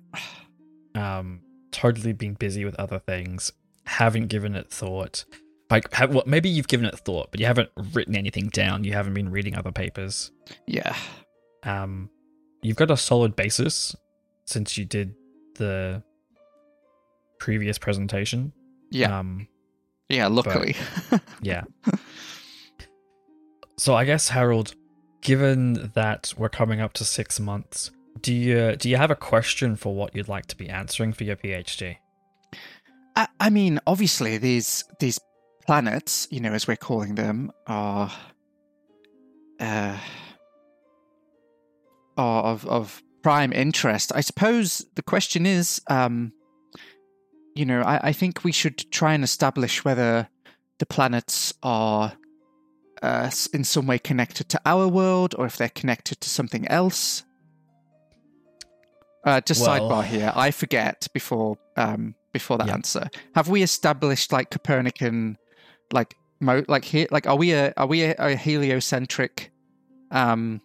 Um, 0.95 1.41
totally 1.71 2.13
been 2.13 2.35
busy 2.35 2.65
with 2.65 2.75
other 2.77 2.99
things. 2.99 3.53
Haven't 3.85 4.27
given 4.29 4.55
it 4.55 4.71
thought. 4.71 5.25
Like, 5.71 5.93
have, 5.95 6.15
well, 6.15 6.25
maybe 6.27 6.51
you've 6.51 6.69
given 6.69 6.85
it 6.87 6.99
thought, 6.99 7.31
but 7.31 7.41
you 7.41 7.47
haven't 7.47 7.71
written 7.95 8.15
anything 8.15 8.49
down. 8.49 8.85
You 8.85 8.93
haven't 8.93 9.15
been 9.15 9.31
reading 9.31 9.57
other 9.57 9.73
papers. 9.73 10.31
Yeah. 10.67 10.95
Um, 11.63 12.11
you've 12.63 12.77
got 12.77 12.91
a 12.91 12.97
solid 12.97 13.35
basis 13.35 13.97
since 14.45 14.77
you 14.77 14.85
did 14.85 15.15
the 15.57 16.03
previous 17.39 17.79
presentation. 17.79 18.53
Yeah. 18.91 19.19
Um, 19.19 19.49
Yeah. 20.11 20.27
Luckily. 20.27 20.77
yeah. 21.41 21.63
so 23.79 23.95
I 23.95 24.05
guess 24.05 24.29
Harold, 24.29 24.75
given 25.23 25.91
that 25.95 26.35
we're 26.37 26.51
coming 26.51 26.83
up 26.83 26.93
to 26.95 27.05
six 27.05 27.41
months, 27.41 27.91
do 28.21 28.33
you 28.33 28.77
do 28.77 28.89
you 28.89 28.97
have 28.97 29.11
a 29.11 29.17
question 29.17 29.77
for 29.77 29.95
what 29.95 30.15
you'd 30.15 30.29
like 30.29 30.47
to 30.47 30.57
be 30.57 30.69
answering 30.69 31.13
for 31.13 31.25
your 31.25 31.37
PhD? 31.37 31.97
I, 33.17 33.29
I 33.41 33.51
mean, 33.51 33.81
obviously, 33.87 34.39
these 34.39 34.85
these 35.01 35.19
planets, 35.67 36.29
you 36.31 36.41
know, 36.41 36.53
as 36.53 36.67
we're 36.67 36.77
calling 36.77 37.15
them, 37.15 37.53
are 37.67 38.13
uh, 39.61 39.99
are 42.17 42.43
of 42.45 42.67
of 42.67 43.03
prime 43.23 43.53
interest. 43.53 44.13
I 44.15 44.21
suppose 44.21 44.85
the 44.95 45.03
question 45.03 45.47
is, 45.47 45.81
um, 45.89 46.33
you 47.55 47.65
know, 47.65 47.83
I, 47.83 48.09
I 48.09 48.13
think 48.13 48.45
we 48.45 48.53
should 48.53 48.91
try 48.91 49.15
and 49.15 49.23
establish 49.23 49.85
whether 49.85 50.29
the 50.79 50.87
planets 50.87 51.55
are 51.63 52.13
uh, 53.03 53.31
in 53.53 53.65
some 53.65 53.87
way 53.87 53.99
connected 53.99 54.49
to 54.51 54.61
our 54.65 54.89
world, 54.89 55.35
or 55.39 55.47
if 55.47 55.57
they're 55.57 55.69
connected 55.69 56.21
to 56.21 56.29
something 56.29 56.67
else. 56.69 57.25
Uh, 59.25 59.41
just 59.41 59.61
Well- 59.61 59.89
sidebar 59.89 60.05
here. 60.05 60.33
I 60.35 60.51
forget 60.51 61.07
before 61.15 61.57
um, 61.77 62.15
before 62.33 62.59
that 62.59 62.67
Yeah. 62.67 62.75
answer. 62.75 63.09
Have 63.35 63.49
we 63.49 63.63
established 63.63 64.33
like 64.33 64.51
Copernican, 64.51 65.37
like 65.93 66.15
mo- 66.41 66.65
like 66.69 66.85
here, 66.85 67.07
like 67.11 67.27
are 67.27 67.37
we 67.37 67.53
a 67.53 67.73
are 67.77 67.87
we 67.87 68.03
a, 68.03 68.15
a 68.19 68.35
heliocentric 68.37 69.53
um, 70.11 70.61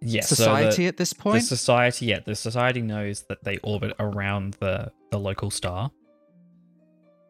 Yes. 0.00 0.28
society 0.28 0.86
at 0.86 0.96
this 0.96 1.10
So 1.10 1.14
the, 1.14 1.18
the 1.18 1.22
point? 1.30 1.44
society, 1.44 2.06
yeah, 2.06 2.20
the 2.24 2.34
society 2.34 2.82
knows 2.82 3.22
that 3.28 3.42
they 3.44 3.58
orbit 3.58 3.94
around 4.00 4.54
the 4.54 4.92
the 5.10 5.18
local 5.18 5.50
star, 5.50 5.90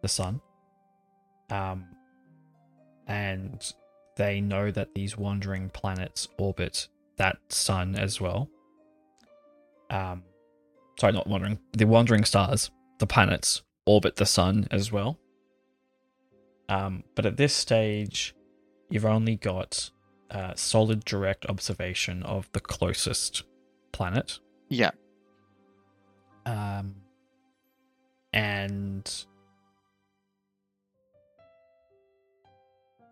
the 0.03 0.09
sun. 0.09 0.41
Um, 1.51 1.87
and 3.07 3.73
they 4.17 4.41
know 4.41 4.71
that 4.71 4.95
these 4.95 5.17
wandering 5.17 5.71
planets 5.71 6.29
orbit 6.39 6.89
that 7.17 7.39
sun 7.49 7.95
as 7.97 8.21
well. 8.21 8.49
Um, 9.91 10.23
sorry, 10.99 11.13
not 11.13 11.27
wandering. 11.27 11.59
The 11.73 11.87
wandering 11.87 12.25
stars, 12.25 12.71
the 12.99 13.07
planets, 13.07 13.63
orbit 13.87 14.17
the 14.17 14.27
sun 14.27 14.69
as 14.71 14.93
well. 14.93 15.19
Um, 16.69 17.05
but 17.15 17.25
at 17.25 17.37
this 17.39 17.55
stage, 17.55 18.35
you've 18.91 19.07
only 19.07 19.37
got 19.37 19.91
uh, 20.31 20.53
solid 20.55 21.05
direct 21.05 21.47
observation 21.47 22.23
of 22.25 22.49
the 22.53 22.61
closest 22.61 23.45
planet. 23.93 24.39
yeah, 24.69 24.91
Um, 26.45 26.95
and 28.35 29.25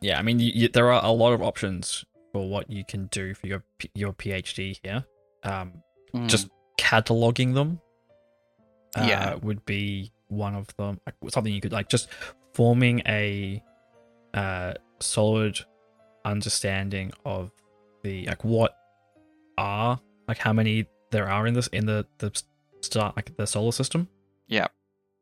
yeah, 0.01 0.19
I 0.19 0.23
mean, 0.23 0.39
you, 0.39 0.53
you, 0.55 0.69
there 0.69 0.93
are 0.93 1.03
a 1.05 1.11
lot 1.11 1.33
of 1.33 1.43
options 1.43 2.05
for 2.33 2.49
what 2.49 2.71
you 2.71 2.85
can 2.85 3.07
do 3.07 3.33
for 3.35 3.47
your 3.47 3.65
your 3.95 4.13
PhD 4.13 4.79
here. 4.83 5.05
Um, 5.43 5.83
Mm. 6.15 6.29
just 6.29 6.49
cataloging 6.79 7.55
them 7.55 7.81
uh, 8.97 9.07
Yeah. 9.07 9.35
would 9.37 9.65
be 9.67 10.13
one 10.29 10.55
of 10.55 10.67
them 10.77 11.01
like 11.07 11.15
something 11.33 11.53
you 11.53 11.61
could 11.61 11.73
like 11.73 11.89
just 11.89 12.09
forming 12.55 13.01
a 13.07 13.63
uh 14.35 14.75
solid 15.01 15.59
understanding 16.25 17.13
of 17.25 17.51
the 18.03 18.27
like 18.27 18.45
what 18.45 18.77
are 19.59 20.01
like 20.29 20.39
how 20.39 20.53
many 20.53 20.87
there 21.11 21.29
are 21.29 21.47
in 21.47 21.55
this 21.55 21.69
in 21.69 21.87
the 21.87 22.07
the 22.19 22.31
star 22.81 23.13
like 23.17 23.35
the 23.37 23.47
solar 23.47 23.73
system 23.73 24.09
Yeah. 24.49 24.67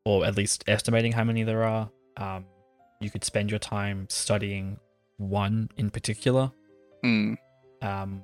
or 0.05 0.25
at 0.25 0.37
least 0.37 0.65
estimating 0.67 1.13
how 1.13 1.25
many 1.25 1.43
there 1.45 1.63
are 1.65 1.91
um 2.17 2.47
you 3.01 3.11
could 3.11 3.25
spend 3.25 3.51
your 3.51 3.59
time 3.61 4.07
studying 4.09 4.79
one 5.19 5.69
in 5.77 5.91
particular 5.91 6.51
Mm. 7.05 7.37
um, 7.83 8.23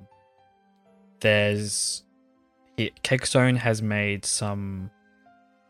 there's 1.19 2.03
it, 2.81 3.03
Kegstone 3.03 3.57
has 3.57 3.81
made 3.81 4.25
some 4.25 4.91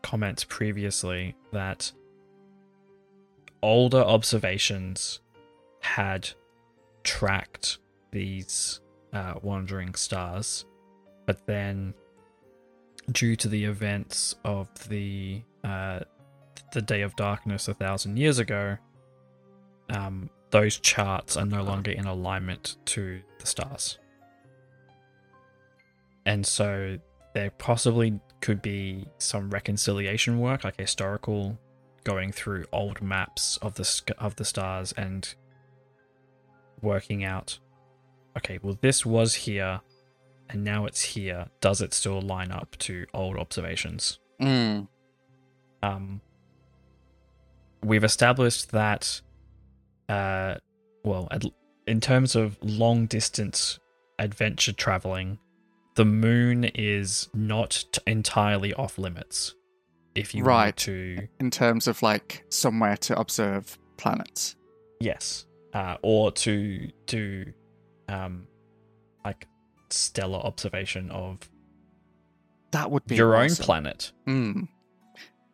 comments 0.02 0.44
previously 0.44 1.34
that 1.52 1.92
older 3.62 4.00
observations 4.00 5.20
had 5.80 6.28
tracked 7.04 7.78
these 8.10 8.80
uh, 9.12 9.34
wandering 9.42 9.94
stars, 9.94 10.64
but 11.26 11.46
then 11.46 11.94
due 13.10 13.36
to 13.36 13.48
the 13.48 13.64
events 13.64 14.34
of 14.44 14.68
the 14.88 15.42
uh, 15.64 16.00
the 16.72 16.82
Day 16.82 17.02
of 17.02 17.14
Darkness 17.16 17.68
a 17.68 17.74
thousand 17.74 18.16
years 18.16 18.38
ago, 18.38 18.76
um, 19.90 20.30
those 20.50 20.78
charts 20.78 21.36
are 21.36 21.44
no 21.44 21.62
longer 21.62 21.90
in 21.90 22.06
alignment 22.06 22.76
to 22.86 23.20
the 23.38 23.46
stars. 23.46 23.98
And 26.26 26.46
so 26.46 26.98
there 27.34 27.50
possibly 27.50 28.20
could 28.40 28.62
be 28.62 29.06
some 29.18 29.50
reconciliation 29.50 30.38
work, 30.38 30.64
like 30.64 30.78
historical, 30.78 31.58
going 32.04 32.32
through 32.32 32.64
old 32.72 33.00
maps 33.00 33.56
of 33.58 33.74
the 33.74 34.14
of 34.18 34.36
the 34.36 34.44
stars 34.44 34.92
and 34.92 35.34
working 36.80 37.24
out. 37.24 37.58
Okay, 38.36 38.58
well, 38.62 38.78
this 38.80 39.04
was 39.04 39.34
here, 39.34 39.80
and 40.48 40.64
now 40.64 40.86
it's 40.86 41.02
here. 41.02 41.46
Does 41.60 41.80
it 41.80 41.94
still 41.94 42.20
line 42.20 42.50
up 42.50 42.76
to 42.78 43.06
old 43.14 43.36
observations? 43.36 44.18
Mm. 44.40 44.88
um, 45.84 46.20
we've 47.84 48.02
established 48.04 48.72
that, 48.72 49.20
uh, 50.08 50.56
well, 51.04 51.28
in 51.86 52.00
terms 52.00 52.34
of 52.34 52.58
long 52.60 53.06
distance 53.06 53.78
adventure 54.18 54.72
traveling, 54.72 55.38
the 55.94 56.04
moon 56.04 56.64
is 56.64 57.28
not 57.34 57.84
t- 57.92 58.00
entirely 58.06 58.72
off 58.74 58.98
limits. 58.98 59.54
If 60.14 60.34
you 60.34 60.44
Right. 60.44 60.66
want 60.66 60.76
to, 60.78 61.28
In 61.40 61.50
terms 61.50 61.86
of 61.86 62.02
like 62.02 62.44
somewhere 62.50 62.96
to 62.98 63.18
observe 63.18 63.78
planets. 63.96 64.56
yes, 65.00 65.46
uh, 65.74 65.96
or 66.02 66.30
to 66.32 66.90
do, 67.06 67.52
um, 68.08 68.46
like 69.24 69.46
stellar 69.90 70.38
observation 70.38 71.10
of 71.10 71.48
That 72.72 72.90
would 72.90 73.04
be 73.06 73.16
your 73.16 73.36
own 73.36 73.54
planet. 73.56 74.12
Mm. 74.26 74.68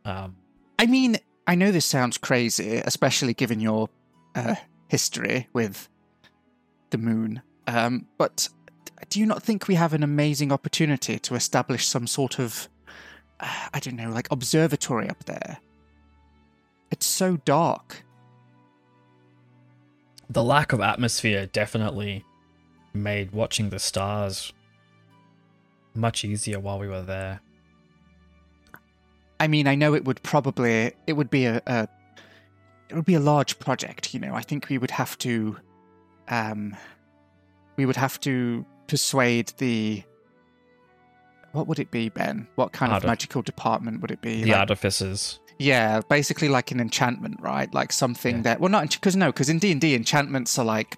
Um, 0.04 0.36
I 0.78 0.86
mean, 0.86 1.16
I 1.46 1.54
know 1.56 1.70
this 1.72 1.84
sounds 1.86 2.16
crazy, 2.18 2.76
especially 2.84 3.34
given 3.34 3.58
your 3.60 3.88
uh, 4.36 4.54
history 4.88 5.48
with 5.52 5.88
the 6.90 6.98
moon. 6.98 7.42
Um, 7.66 8.06
but 8.18 8.48
do 9.08 9.20
you 9.20 9.26
not 9.26 9.42
think 9.42 9.68
we 9.68 9.74
have 9.74 9.94
an 9.94 10.02
amazing 10.02 10.52
opportunity 10.52 11.18
to 11.18 11.34
establish 11.34 11.86
some 11.86 12.06
sort 12.06 12.38
of, 12.38 12.68
uh, 13.40 13.68
I 13.72 13.80
don't 13.80 13.96
know, 13.96 14.10
like 14.10 14.28
observatory 14.30 15.08
up 15.08 15.24
there? 15.24 15.58
It's 16.90 17.06
so 17.06 17.36
dark. 17.38 18.04
The 20.30 20.42
lack 20.42 20.72
of 20.72 20.80
atmosphere 20.80 21.46
definitely 21.46 22.24
made 22.92 23.32
watching 23.32 23.70
the 23.70 23.78
stars 23.78 24.52
much 25.94 26.24
easier 26.24 26.58
while 26.60 26.78
we 26.78 26.88
were 26.88 27.02
there. 27.02 27.40
I 29.40 29.46
mean, 29.46 29.66
I 29.66 29.74
know 29.74 29.94
it 29.94 30.04
would 30.04 30.22
probably 30.22 30.92
it 31.06 31.12
would 31.12 31.30
be 31.30 31.44
a, 31.46 31.62
a 31.66 31.88
it 32.88 32.94
would 32.94 33.04
be 33.04 33.14
a 33.14 33.20
large 33.20 33.58
project. 33.58 34.14
You 34.14 34.20
know, 34.20 34.34
I 34.34 34.42
think 34.42 34.68
we 34.68 34.78
would 34.78 34.90
have 34.90 35.16
to, 35.18 35.56
um, 36.28 36.76
we 37.76 37.86
would 37.86 37.96
have 37.96 38.18
to 38.20 38.64
persuade 38.88 39.52
the. 39.58 40.02
What 41.52 41.66
would 41.66 41.78
it 41.78 41.90
be, 41.90 42.08
Ben? 42.08 42.46
What 42.56 42.72
kind 42.72 42.92
Artif- 42.92 42.96
of 42.98 43.04
magical 43.04 43.42
department 43.42 44.00
would 44.02 44.10
it 44.10 44.20
be? 44.20 44.42
The 44.42 44.50
Like- 44.50 44.60
artificers. 44.60 45.40
yeah, 45.58 46.00
basically 46.08 46.48
like 46.48 46.70
an 46.72 46.80
enchantment, 46.80 47.40
right? 47.40 47.72
Like 47.72 47.92
something 47.92 48.36
Yeah. 48.36 48.42
that 48.42 48.60
well, 48.60 48.68
not 48.70 48.90
because 48.90 49.16
no, 49.16 49.26
because 49.26 49.48
in 49.48 49.58
D 49.58 49.72
and 49.72 49.80
D, 49.80 49.94
enchantments 49.94 50.58
are 50.58 50.64
like 50.64 50.96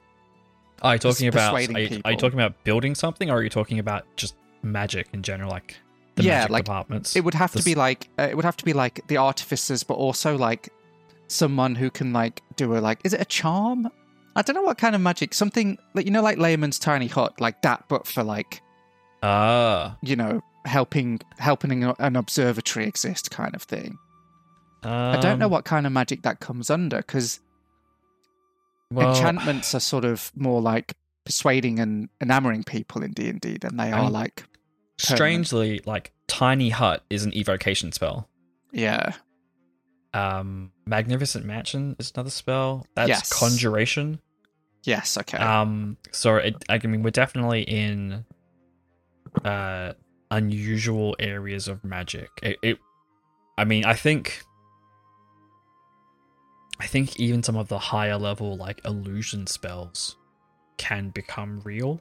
Are 0.82 0.94
you 0.94 0.98
talking 0.98 1.28
about? 1.28 1.54
Are 1.54 1.60
you, 1.60 2.00
are 2.04 2.10
you 2.12 2.16
talking 2.16 2.38
about 2.40 2.64
building 2.64 2.94
something, 2.94 3.30
or 3.30 3.36
are 3.38 3.42
you 3.42 3.50
talking 3.50 3.78
about 3.78 4.06
just 4.16 4.34
magic 4.62 5.08
in 5.12 5.22
general, 5.22 5.50
like 5.50 5.76
the 6.16 6.22
Yeah, 6.24 6.38
magic 6.38 6.50
like, 6.50 6.64
departments? 6.64 7.16
it 7.16 7.24
would 7.24 7.34
have 7.34 7.52
to 7.52 7.62
be 7.62 7.74
like 7.74 8.08
uh, 8.18 8.22
it 8.30 8.34
would 8.36 8.44
have 8.44 8.56
to 8.56 8.64
be 8.64 8.72
like 8.72 9.06
the 9.06 9.18
artificers, 9.18 9.82
but 9.84 9.94
also 9.94 10.36
like 10.36 10.68
someone 11.28 11.76
who 11.76 11.90
can 11.90 12.12
like 12.12 12.42
do 12.56 12.76
a 12.76 12.80
like 12.80 12.98
is 13.04 13.12
it 13.14 13.20
a 13.20 13.24
charm? 13.26 13.88
I 14.36 14.42
don't 14.42 14.54
know 14.54 14.62
what 14.62 14.78
kind 14.78 14.94
of 14.94 15.00
magic. 15.00 15.34
Something 15.34 15.78
like 15.94 16.04
you 16.06 16.10
know, 16.12 16.22
like 16.22 16.38
Leomund's 16.38 16.78
tiny 16.78 17.06
hut, 17.08 17.40
like 17.40 17.62
that, 17.62 17.84
but 17.88 18.06
for 18.06 18.22
like 18.22 18.62
Ah, 19.22 19.96
you 20.02 20.16
know 20.16 20.40
helping 20.64 21.20
helping 21.38 21.84
an- 21.84 22.16
observatory 22.16 22.86
exist, 22.86 23.30
kind 23.30 23.54
of 23.54 23.62
thing. 23.62 23.98
I 24.82 25.18
don't 25.20 25.38
know 25.38 25.44
um, 25.46 25.50
what 25.52 25.64
kind 25.66 25.86
of 25.86 25.92
magic 25.92 26.22
that 26.22 26.40
comes 26.40 26.70
under 26.70 26.98
because 26.98 27.40
well, 28.90 29.10
enchantments 29.10 29.74
are 29.74 29.80
sort 29.80 30.06
of 30.06 30.32
more 30.34 30.62
like 30.62 30.94
persuading 31.24 31.78
and 31.78 32.08
enamoring 32.20 32.64
people 32.64 33.02
in 33.02 33.12
D 33.12 33.28
and 33.28 33.40
D 33.40 33.58
than 33.58 33.76
they 33.76 33.92
are 33.92 34.10
like 34.10 34.44
Strangely, 34.98 35.80
like 35.86 36.12
tiny 36.28 36.70
hut 36.70 37.02
is 37.10 37.24
an 37.24 37.34
evocation 37.36 37.92
spell. 37.92 38.28
yeah 38.72 39.12
Um, 40.12 40.72
magnificent 40.86 41.44
mansion 41.44 41.94
is 41.98 42.12
another 42.14 42.30
spell. 42.30 42.86
That's 42.96 43.08
Yes. 43.08 43.32
conjuration. 43.32 44.20
yes 44.84 45.16
okay 45.18 45.36
Um, 45.38 45.96
so 46.10 46.36
it, 46.36 46.56
I 46.68 46.78
mean, 46.86 47.02
we're 47.02 47.10
definitely 47.10 47.62
in 47.62 48.24
uh 49.44 49.92
unusual 50.32 51.14
areas 51.18 51.68
of 51.68 51.84
magic. 51.84 52.28
It, 52.42 52.56
it, 52.62 52.78
I 53.58 53.64
mean, 53.64 53.84
I 53.84 53.94
think, 53.94 54.42
I 56.80 56.86
think 56.86 57.18
even 57.20 57.42
some 57.42 57.56
of 57.56 57.68
the 57.68 57.78
higher 57.78 58.16
level 58.16 58.56
like 58.56 58.80
illusion 58.84 59.46
spells 59.46 60.16
can 60.78 61.10
become 61.10 61.60
real. 61.64 62.00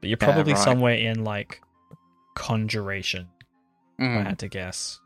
But 0.00 0.08
you're 0.10 0.18
Yeah, 0.20 0.24
probably 0.32 0.52
right. 0.52 0.62
somewhere 0.62 0.94
in 0.94 1.24
like 1.24 1.60
conjuration. 2.34 3.28
If 3.98 4.04
I 4.06 4.22
Mm. 4.22 4.26
had 4.26 4.38
to 4.40 4.48
guess. 4.48 5.00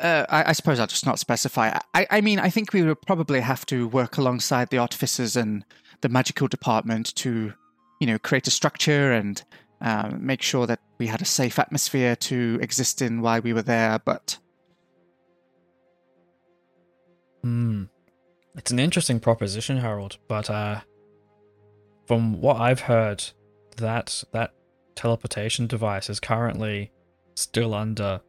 Uh, 0.00 0.24
I, 0.28 0.50
I 0.50 0.52
suppose 0.52 0.78
I'll 0.78 0.86
just 0.86 1.06
not 1.06 1.18
specify. 1.18 1.76
I, 1.94 2.06
I 2.10 2.20
mean, 2.20 2.38
I 2.38 2.50
think 2.50 2.72
we 2.72 2.82
would 2.82 3.02
probably 3.02 3.40
have 3.40 3.66
to 3.66 3.88
work 3.88 4.16
alongside 4.16 4.70
the 4.70 4.78
artificers 4.78 5.36
and 5.36 5.64
the 6.02 6.08
magical 6.08 6.46
department 6.46 7.14
to, 7.16 7.52
you 8.00 8.06
know, 8.06 8.18
create 8.18 8.46
a 8.46 8.50
structure 8.50 9.12
and 9.12 9.42
um, 9.80 10.24
make 10.24 10.42
sure 10.42 10.66
that 10.66 10.80
we 10.98 11.08
had 11.08 11.20
a 11.20 11.24
safe 11.24 11.58
atmosphere 11.58 12.14
to 12.16 12.58
exist 12.62 13.02
in 13.02 13.22
while 13.22 13.40
we 13.40 13.52
were 13.52 13.62
there. 13.62 13.98
But 14.04 14.38
Hmm. 17.42 17.84
It's 18.56 18.70
an 18.70 18.78
interesting 18.78 19.20
proposition, 19.20 19.78
Harold, 19.78 20.18
but 20.28 20.50
uh 20.50 20.80
from 22.06 22.40
what 22.40 22.60
I've 22.60 22.80
heard, 22.80 23.22
that 23.76 24.24
that 24.32 24.52
teleportation 24.94 25.66
device 25.66 26.10
is 26.10 26.20
currently 26.20 26.90
still 27.34 27.74
under 27.74 28.20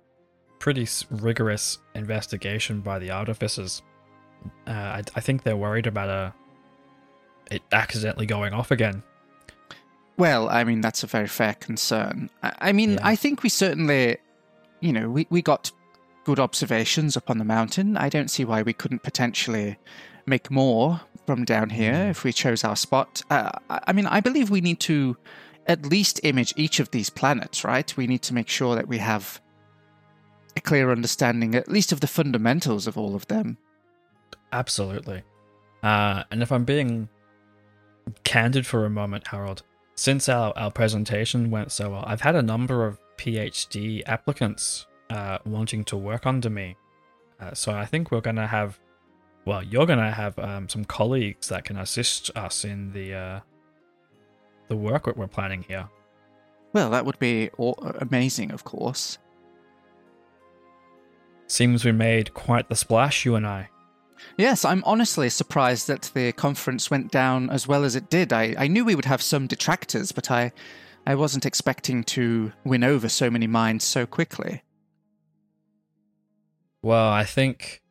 pretty 0.59 0.87
rigorous 1.09 1.79
investigation 1.95 2.81
by 2.81 2.99
the 2.99 3.11
artificers. 3.11 3.81
Uh, 4.67 4.71
I, 4.71 5.03
I 5.15 5.19
think 5.21 5.43
they're 5.43 5.57
worried 5.57 5.87
about 5.87 6.09
uh, 6.09 6.31
it 7.51 7.61
accidentally 7.71 8.25
going 8.25 8.53
off 8.53 8.71
again. 8.71 9.03
well, 10.17 10.49
I 10.49 10.63
mean, 10.63 10.81
that's 10.81 11.03
a 11.03 11.07
very 11.07 11.27
fair 11.27 11.53
concern. 11.55 12.29
I, 12.43 12.53
I 12.59 12.71
mean, 12.73 12.91
Yeah. 12.93 12.99
I 13.07 13.15
think 13.15 13.41
we 13.43 13.49
certainly, 13.49 14.17
you 14.81 14.91
know, 14.93 15.09
we, 15.09 15.27
we 15.29 15.41
got 15.41 15.71
good 16.25 16.39
observations 16.39 17.15
up 17.17 17.29
on 17.29 17.37
the 17.37 17.45
mountain. 17.45 17.97
I 17.97 18.09
don't 18.09 18.29
see 18.29 18.45
why 18.45 18.61
we 18.61 18.73
couldn't 18.73 19.01
potentially 19.03 19.77
make 20.25 20.51
more 20.51 21.01
from 21.25 21.45
down 21.45 21.69
here 21.69 21.93
Mm. 21.93 22.09
if 22.11 22.23
we 22.23 22.33
chose 22.33 22.63
our 22.63 22.75
spot. 22.75 23.21
Uh, 23.29 23.51
I 23.69 23.79
I 23.87 23.93
mean, 23.93 24.05
I 24.07 24.19
believe 24.19 24.49
we 24.49 24.61
need 24.61 24.79
to 24.81 25.15
at 25.67 25.85
least 25.85 26.19
image 26.23 26.53
each 26.57 26.79
of 26.79 26.89
these 26.91 27.09
planets, 27.09 27.63
right? 27.63 27.95
We 27.97 28.07
need 28.07 28.21
to 28.23 28.33
make 28.33 28.49
sure 28.49 28.75
that 28.75 28.87
we 28.87 28.97
have 28.99 29.39
a 30.55 30.61
clear 30.61 30.91
understanding, 30.91 31.55
at 31.55 31.67
least 31.67 31.91
of 31.91 31.99
the 31.99 32.07
fundamentals 32.07 32.87
of 32.87 32.97
all 32.97 33.15
of 33.15 33.27
them. 33.27 33.57
Absolutely. 34.51 35.23
Uh, 35.83 36.23
and 36.31 36.41
if 36.41 36.51
I'm 36.51 36.65
being 36.65 37.09
candid 38.23 38.65
for 38.65 38.85
a 38.85 38.89
moment, 38.89 39.27
Harold, 39.27 39.63
since 39.95 40.27
our, 40.29 40.53
our 40.57 40.71
presentation 40.71 41.51
went 41.51 41.71
so 41.71 41.91
well, 41.91 42.03
I've 42.07 42.21
had 42.21 42.35
a 42.35 42.41
number 42.41 42.85
of 42.85 42.99
PhD 43.17 44.01
applicants 44.05 44.87
uh, 45.09 45.39
wanting 45.45 45.83
to 45.85 45.97
work 45.97 46.25
under 46.25 46.49
me. 46.49 46.75
Uh, 47.39 47.53
so 47.53 47.71
I 47.71 47.85
think 47.85 48.11
we're 48.11 48.21
going 48.21 48.35
to 48.35 48.47
have, 48.47 48.79
well, 49.45 49.63
you're 49.63 49.85
going 49.85 49.99
to 49.99 50.11
have 50.11 50.37
um, 50.39 50.67
some 50.67 50.85
colleagues 50.85 51.49
that 51.49 51.63
can 51.63 51.77
assist 51.77 52.31
us 52.35 52.65
in 52.65 52.91
the 52.91 53.13
uh, 53.13 53.39
the 54.67 54.75
work 54.75 55.05
that 55.05 55.17
we're 55.17 55.27
planning 55.27 55.63
here. 55.67 55.89
Well, 56.73 56.91
that 56.91 57.05
would 57.05 57.17
be 57.17 57.49
amazing, 57.99 58.51
of 58.51 58.63
course. 58.63 59.17
Seems 61.49 61.83
we 61.83 61.91
made 61.91 62.35
quite 62.35 62.69
the 62.69 62.75
splash, 62.75 63.25
you 63.25 63.33
and 63.33 63.45
I. 63.45 63.69
Yes, 64.37 64.63
I'm 64.63 64.83
honestly 64.85 65.29
surprised 65.29 65.87
that 65.87 66.11
the 66.13 66.31
conference 66.31 66.91
went 66.91 67.11
down 67.11 67.49
as 67.49 67.67
well 67.67 67.83
as 67.83 67.95
it 67.95 68.09
did. 68.09 68.31
I, 68.31 68.53
I 68.57 68.67
knew 68.67 68.85
we 68.85 68.93
would 68.93 69.05
have 69.05 69.21
some 69.21 69.47
detractors, 69.47 70.11
but 70.11 70.29
I, 70.29 70.51
I 71.07 71.15
wasn't 71.15 71.47
expecting 71.47 72.03
to 72.05 72.51
win 72.63 72.83
over 72.83 73.09
so 73.09 73.31
many 73.31 73.47
minds 73.47 73.83
so 73.83 74.05
quickly. 74.05 74.61
Well, 76.83 77.09
I 77.09 77.23
think 77.23 77.81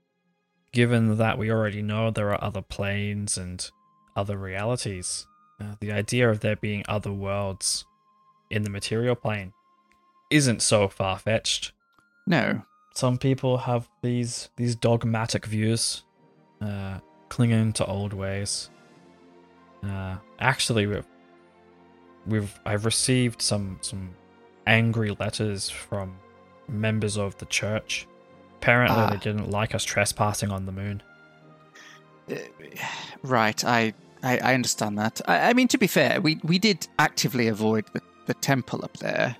given 0.73 1.17
that 1.17 1.37
we 1.37 1.51
already 1.51 1.83
know 1.83 2.11
there 2.13 2.31
are 2.31 2.43
other 2.43 2.63
planes 2.63 3.37
and 3.37 3.69
other 4.15 4.39
realities, 4.39 5.27
uh, 5.61 5.75
the 5.81 5.91
idea 5.91 6.31
of 6.31 6.41
there 6.41 6.57
being 6.57 6.85
other 6.89 7.13
worlds 7.13 7.85
in 8.51 8.63
the 8.63 8.71
material 8.71 9.17
plane 9.17 9.53
isn't 10.31 10.63
so 10.63 10.87
far 10.87 11.19
fetched. 11.19 11.73
No, 12.25 12.63
Some 12.99 13.17
people 13.17 13.59
have 13.59 13.89
these 14.03 14.49
these 14.57 14.75
dogmatic 14.75 15.47
views, 15.47 16.03
uh, 16.61 16.99
clinging 17.29 17.73
to 17.75 17.87
old 17.87 18.13
ways. 18.13 18.71
Uh, 19.85 20.17
actually, 20.41 20.89
we've 20.89 21.07
we've 22.27 22.59
I've 22.67 22.85
received 22.85 23.41
some 23.41 23.79
some 23.83 24.11
angry 24.67 25.15
letters 25.21 25.71
from 25.71 26.17
members 26.67 27.17
of 27.17 27.39
the 27.39 27.47
church. 27.47 28.09
Apparently, 28.57 28.97
Ah. 29.01 29.11
they 29.11 29.19
didn't 29.19 29.49
like 29.49 29.77
us 29.77 29.85
trespassing 29.85 30.51
on 30.51 30.67
the 30.67 30.73
moon. 30.73 31.01
Uh, 32.29 32.35
right. 33.23 33.65
I, 33.65 33.95
I, 34.25 34.39
I 34.39 34.55
understand 34.55 34.99
that. 34.99 35.21
I, 35.29 35.51
I 35.51 35.53
mean, 35.53 35.69
to 35.69 35.79
be 35.79 35.87
fair, 35.87 36.21
we, 36.21 36.41
we 36.43 36.59
did 36.59 36.89
actively 36.99 37.47
avoid 37.47 37.85
the, 37.93 38.03
the 38.27 38.35
temple 38.35 38.81
up 38.85 38.97
there. 38.97 39.37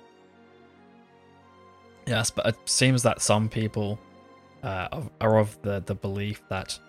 Yes, 2.09 2.31
but 2.31 2.47
it 2.47 2.55
seems 2.65 3.03
that 3.03 3.21
some 3.21 3.49
people 3.49 3.99
uh, 4.63 5.03
are 5.21 5.37
of 5.37 5.61
the, 5.61 5.83
the 5.85 5.93
belief 5.93 6.41
that 6.49 6.79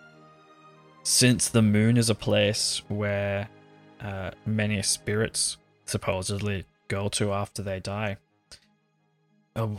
since 1.02 1.50
the 1.50 1.60
moon 1.60 1.98
is 1.98 2.08
a 2.08 2.14
place 2.14 2.80
where 2.88 3.46
uh, 4.00 4.30
many 4.46 4.80
spirits 4.80 5.58
supposedly 5.84 6.64
go 6.88 7.10
to 7.10 7.34
after 7.34 7.62
they 7.62 7.80
die, 7.80 8.16
oh, 9.56 9.76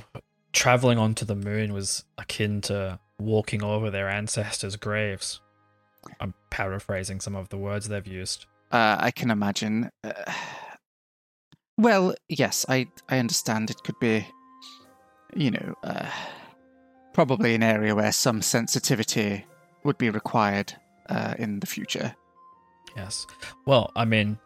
traveling 0.53 0.99
onto 0.99 1.25
the 1.25 1.33
moon 1.33 1.73
was 1.73 2.05
akin 2.19 2.61
to 2.61 2.99
walking 3.19 3.63
over 3.63 3.89
their 3.89 4.09
ancestors' 4.09 4.75
graves. 4.75 5.41
I'm 6.19 6.35
paraphrasing 6.51 7.19
some 7.19 7.35
of 7.35 7.49
the 7.49 7.57
words 7.57 7.87
they've 7.87 8.05
used. 8.05 8.45
Uh, 8.71 8.97
I 8.99 9.09
can 9.09 9.31
imagine. 9.31 9.89
Uh, 10.03 10.11
well, 11.79 12.13
yes, 12.29 12.63
I, 12.69 12.89
I 13.09 13.17
understand 13.17 13.71
it 13.71 13.81
could 13.83 13.97
be, 13.99 14.27
you 15.35 15.51
know, 15.51 15.75
uh, 15.83 16.09
probably 17.13 17.55
an 17.55 17.63
area 17.63 17.95
where 17.95 18.11
some 18.11 18.41
sensitivity 18.41 19.45
would 19.83 19.97
be 19.97 20.09
required. 20.09 20.73
uh, 21.11 21.35
in 21.37 21.59
the 21.59 21.67
future. 21.67 22.15
Yes. 22.95 23.27
Well, 23.65 23.91
I 23.95 24.05
mean, 24.05 24.39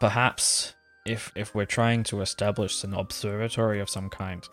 perhaps 0.00 0.74
if 1.06 1.32
if 1.34 1.54
we're 1.54 1.64
trying 1.64 2.02
to 2.04 2.20
establish 2.20 2.84
an 2.84 2.94
observatory 2.94 3.80
of 3.80 3.88
some 3.88 4.10
kind, 4.10 4.46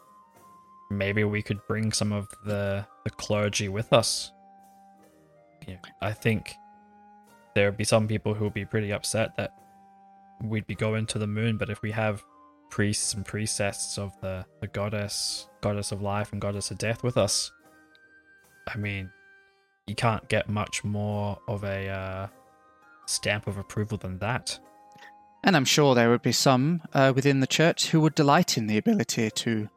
maybe 0.92 1.24
we 1.24 1.42
could 1.42 1.60
bring 1.68 1.92
some 1.92 2.12
of 2.12 2.28
the 2.46 2.86
the 3.04 3.10
clergy 3.10 3.68
with 3.68 3.94
us. 3.94 4.32
Yeah, 5.68 5.78
I 6.02 6.12
think 6.12 6.54
there 7.56 7.70
would 7.70 7.78
be 7.78 7.84
some 7.84 8.08
people 8.08 8.34
who 8.34 8.46
would 8.46 8.54
be 8.54 8.66
pretty 8.66 8.92
upset 8.94 9.36
that 9.38 9.54
we'd 10.44 10.68
be 10.68 10.76
going 10.76 11.08
to 11.08 11.20
the 11.20 11.28
moon, 11.28 11.58
but 11.58 11.70
if 11.70 11.82
we 11.82 11.92
have 11.92 12.24
priests 12.70 13.14
and 13.14 13.26
priestesses 13.26 13.98
of 13.98 14.20
the, 14.22 14.46
the 14.62 14.68
goddess, 14.68 15.48
goddess 15.62 15.92
of 15.92 16.02
life 16.02 16.32
and 16.32 16.42
goddess 16.42 16.72
of 16.72 16.78
death 16.78 17.04
with 17.04 17.18
us, 17.18 17.52
I 18.68 18.78
mean, 18.78 19.12
you 19.88 19.96
can't 19.96 20.28
get 20.30 20.50
much 20.50 20.84
more 20.84 21.40
of 21.48 21.64
a 21.64 21.90
uh, 21.90 22.28
stamp 23.06 23.48
of 23.48 23.58
approval 23.58 23.98
than 23.98 24.18
that. 24.20 24.60
And 25.44 25.56
I'm 25.56 25.66
sure 25.66 25.94
there 25.94 26.10
would 26.10 26.24
be 26.24 26.32
some 26.32 26.82
uh, 26.94 27.14
within 27.16 27.40
the 27.40 27.48
church 27.48 27.90
who 27.90 28.02
would 28.02 28.16
delight 28.16 28.58
in 28.58 28.66
the 28.66 28.78
ability 28.78 29.30
to 29.30 29.70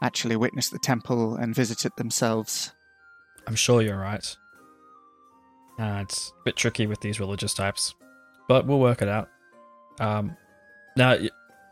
actually 0.00 0.36
witness 0.36 0.68
the 0.68 0.78
temple 0.78 1.34
and 1.34 1.54
visit 1.54 1.84
it 1.84 1.96
themselves. 1.96 2.72
I'm 3.46 3.56
sure 3.56 3.82
you're 3.82 3.98
right. 3.98 4.36
Uh, 5.78 6.00
it's 6.02 6.32
a 6.40 6.44
bit 6.44 6.56
tricky 6.56 6.86
with 6.86 7.00
these 7.00 7.18
religious 7.18 7.54
types, 7.54 7.94
but 8.48 8.66
we'll 8.66 8.78
work 8.78 9.02
it 9.02 9.08
out. 9.08 9.28
Um, 9.98 10.36
now, 10.96 11.16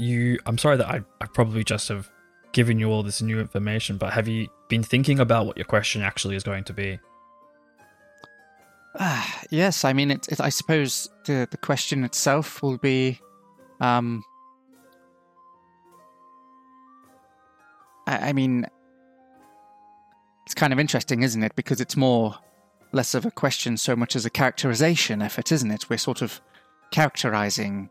you, 0.00 0.38
I'm 0.46 0.58
sorry 0.58 0.76
that 0.76 0.88
I, 0.88 1.02
I 1.20 1.26
probably 1.26 1.64
just 1.64 1.88
have 1.88 2.10
given 2.52 2.78
you 2.78 2.90
all 2.90 3.02
this 3.02 3.22
new 3.22 3.38
information, 3.38 3.96
but 3.96 4.12
have 4.12 4.26
you 4.26 4.48
been 4.68 4.82
thinking 4.82 5.20
about 5.20 5.46
what 5.46 5.56
your 5.56 5.66
question 5.66 6.02
actually 6.02 6.36
is 6.36 6.42
going 6.42 6.64
to 6.64 6.72
be? 6.72 6.98
Uh, 8.98 9.26
yes, 9.50 9.84
I 9.84 9.92
mean, 9.92 10.10
it, 10.10 10.28
it, 10.28 10.40
I 10.40 10.48
suppose 10.48 11.08
the, 11.26 11.46
the 11.50 11.56
question 11.56 12.04
itself 12.04 12.62
will 12.62 12.78
be 12.78 13.20
um, 13.80 14.24
I, 18.06 18.28
I 18.28 18.32
mean, 18.32 18.66
it's 20.44 20.54
kind 20.54 20.72
of 20.72 20.78
interesting, 20.78 21.22
isn't 21.22 21.42
it? 21.42 21.54
Because 21.56 21.80
it's 21.80 21.96
more 21.96 22.36
less 22.92 23.14
of 23.14 23.24
a 23.24 23.30
question 23.30 23.76
so 23.76 23.94
much 23.94 24.16
as 24.16 24.26
a 24.26 24.30
characterization 24.30 25.22
effort, 25.22 25.52
isn't 25.52 25.70
it? 25.70 25.88
We're 25.88 25.96
sort 25.96 26.22
of 26.22 26.40
characterizing 26.90 27.88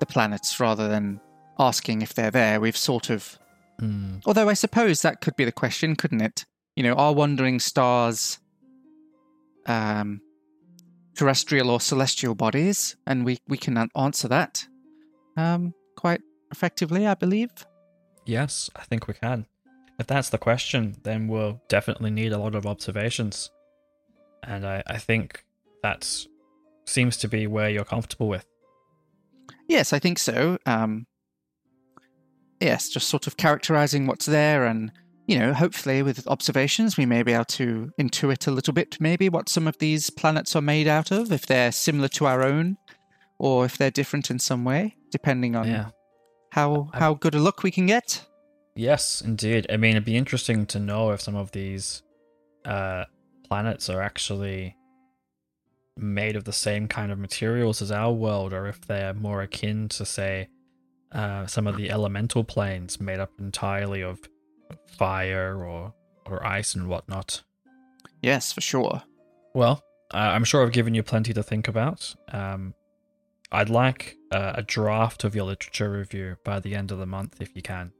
the 0.00 0.06
planets 0.06 0.58
rather 0.58 0.88
than 0.88 1.20
asking 1.58 2.02
if 2.02 2.14
they're 2.14 2.30
there. 2.30 2.60
We've 2.60 2.76
sort 2.76 3.10
of. 3.10 3.38
Mm. 3.80 4.22
Although 4.26 4.48
I 4.48 4.54
suppose 4.54 5.02
that 5.02 5.20
could 5.20 5.36
be 5.36 5.44
the 5.44 5.52
question, 5.52 5.96
couldn't 5.96 6.22
it? 6.22 6.44
You 6.74 6.82
know, 6.82 6.94
are 6.94 7.12
wandering 7.12 7.60
stars 7.60 8.38
um, 9.66 10.20
terrestrial 11.14 11.70
or 11.70 11.80
celestial 11.80 12.34
bodies? 12.34 12.96
And 13.06 13.24
we, 13.24 13.38
we 13.48 13.58
can 13.58 13.88
answer 13.96 14.28
that 14.28 14.66
um, 15.36 15.74
quite 15.96 16.20
effectively, 16.50 17.06
I 17.06 17.14
believe. 17.14 17.50
Yes, 18.24 18.70
I 18.76 18.82
think 18.84 19.06
we 19.06 19.14
can. 19.14 19.46
If 19.98 20.06
that's 20.06 20.28
the 20.28 20.38
question, 20.38 20.96
then 21.04 21.28
we'll 21.28 21.62
definitely 21.68 22.10
need 22.10 22.32
a 22.32 22.38
lot 22.38 22.54
of 22.54 22.66
observations. 22.66 23.50
And 24.42 24.66
I, 24.66 24.82
I 24.86 24.98
think 24.98 25.44
that 25.82 26.26
seems 26.84 27.16
to 27.18 27.28
be 27.28 27.46
where 27.46 27.70
you're 27.70 27.84
comfortable 27.84 28.28
with. 28.28 28.44
Yes, 29.68 29.92
I 29.92 29.98
think 29.98 30.18
so. 30.18 30.58
Um, 30.66 31.06
yes, 32.60 32.88
just 32.88 33.08
sort 33.08 33.26
of 33.26 33.36
characterizing 33.36 34.06
what's 34.06 34.26
there 34.26 34.66
and, 34.66 34.92
you 35.26 35.38
know, 35.38 35.52
hopefully 35.52 36.02
with 36.02 36.26
observations 36.28 36.96
we 36.96 37.06
may 37.06 37.22
be 37.22 37.32
able 37.32 37.44
to 37.44 37.90
intuit 38.00 38.46
a 38.46 38.50
little 38.50 38.72
bit 38.72 38.96
maybe 39.00 39.28
what 39.28 39.48
some 39.48 39.66
of 39.66 39.76
these 39.78 40.10
planets 40.10 40.54
are 40.56 40.62
made 40.62 40.86
out 40.88 41.10
of, 41.10 41.32
if 41.32 41.46
they're 41.46 41.72
similar 41.72 42.08
to 42.08 42.26
our 42.26 42.42
own 42.42 42.76
or 43.38 43.64
if 43.64 43.76
they're 43.76 43.90
different 43.90 44.30
in 44.30 44.38
some 44.38 44.64
way, 44.64 44.96
depending 45.10 45.54
on 45.56 45.66
Yeah. 45.68 45.90
how 46.52 46.88
how 46.94 47.14
good 47.14 47.34
a 47.34 47.38
look 47.38 47.62
we 47.62 47.70
can 47.70 47.86
get. 47.86 48.24
Yes, 48.74 49.20
indeed. 49.20 49.66
I 49.70 49.76
mean, 49.76 49.92
it'd 49.92 50.04
be 50.04 50.16
interesting 50.16 50.66
to 50.66 50.78
know 50.78 51.10
if 51.10 51.20
some 51.20 51.34
of 51.36 51.50
these 51.52 52.02
uh, 52.64 53.04
planets 53.48 53.88
are 53.88 54.02
actually 54.02 54.76
made 55.96 56.36
of 56.36 56.44
the 56.44 56.52
same 56.52 56.86
kind 56.88 57.10
of 57.10 57.18
materials 57.18 57.80
as 57.80 57.90
our 57.90 58.12
world, 58.12 58.52
or 58.52 58.66
if 58.66 58.86
they're 58.86 59.14
more 59.14 59.40
akin 59.40 59.88
to, 59.88 60.04
say, 60.04 60.48
uh, 61.12 61.46
some 61.46 61.66
of 61.66 61.76
the 61.76 61.90
elemental 61.90 62.44
planes 62.44 63.00
made 63.00 63.18
up 63.20 63.30
entirely 63.38 64.02
of 64.02 64.18
fire 64.98 65.56
or 65.64 65.94
or 66.26 66.44
ice 66.44 66.74
and 66.74 66.88
whatnot. 66.88 67.42
Yes, 68.20 68.52
for 68.52 68.60
sure. 68.60 69.02
Well, 69.54 69.82
uh, 70.12 70.16
I'm 70.18 70.44
sure 70.44 70.62
I've 70.64 70.72
given 70.72 70.94
you 70.94 71.02
plenty 71.02 71.32
to 71.32 71.42
think 71.42 71.68
about. 71.68 72.14
Um, 72.32 72.74
I'd 73.52 73.70
like 73.70 74.16
uh, 74.32 74.54
a 74.56 74.62
draft 74.62 75.22
of 75.22 75.36
your 75.36 75.44
literature 75.44 75.90
review 75.90 76.36
by 76.44 76.58
the 76.58 76.74
end 76.74 76.90
of 76.90 76.98
the 76.98 77.06
month, 77.06 77.40
if 77.40 77.54
you 77.54 77.62
can. 77.62 77.92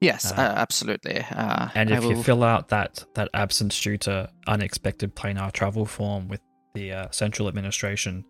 Yes, 0.00 0.30
Uh, 0.32 0.40
absolutely. 0.40 1.24
Uh, 1.30 1.68
And 1.74 1.90
if 1.90 2.04
you 2.04 2.22
fill 2.22 2.44
out 2.44 2.68
that 2.68 3.04
that 3.14 3.28
absence 3.34 3.80
due 3.80 3.96
to 3.98 4.28
unexpected 4.46 5.14
planar 5.16 5.50
travel 5.52 5.86
form 5.86 6.28
with 6.28 6.40
the 6.74 6.92
uh, 6.92 7.06
central 7.10 7.48
administration, 7.48 8.24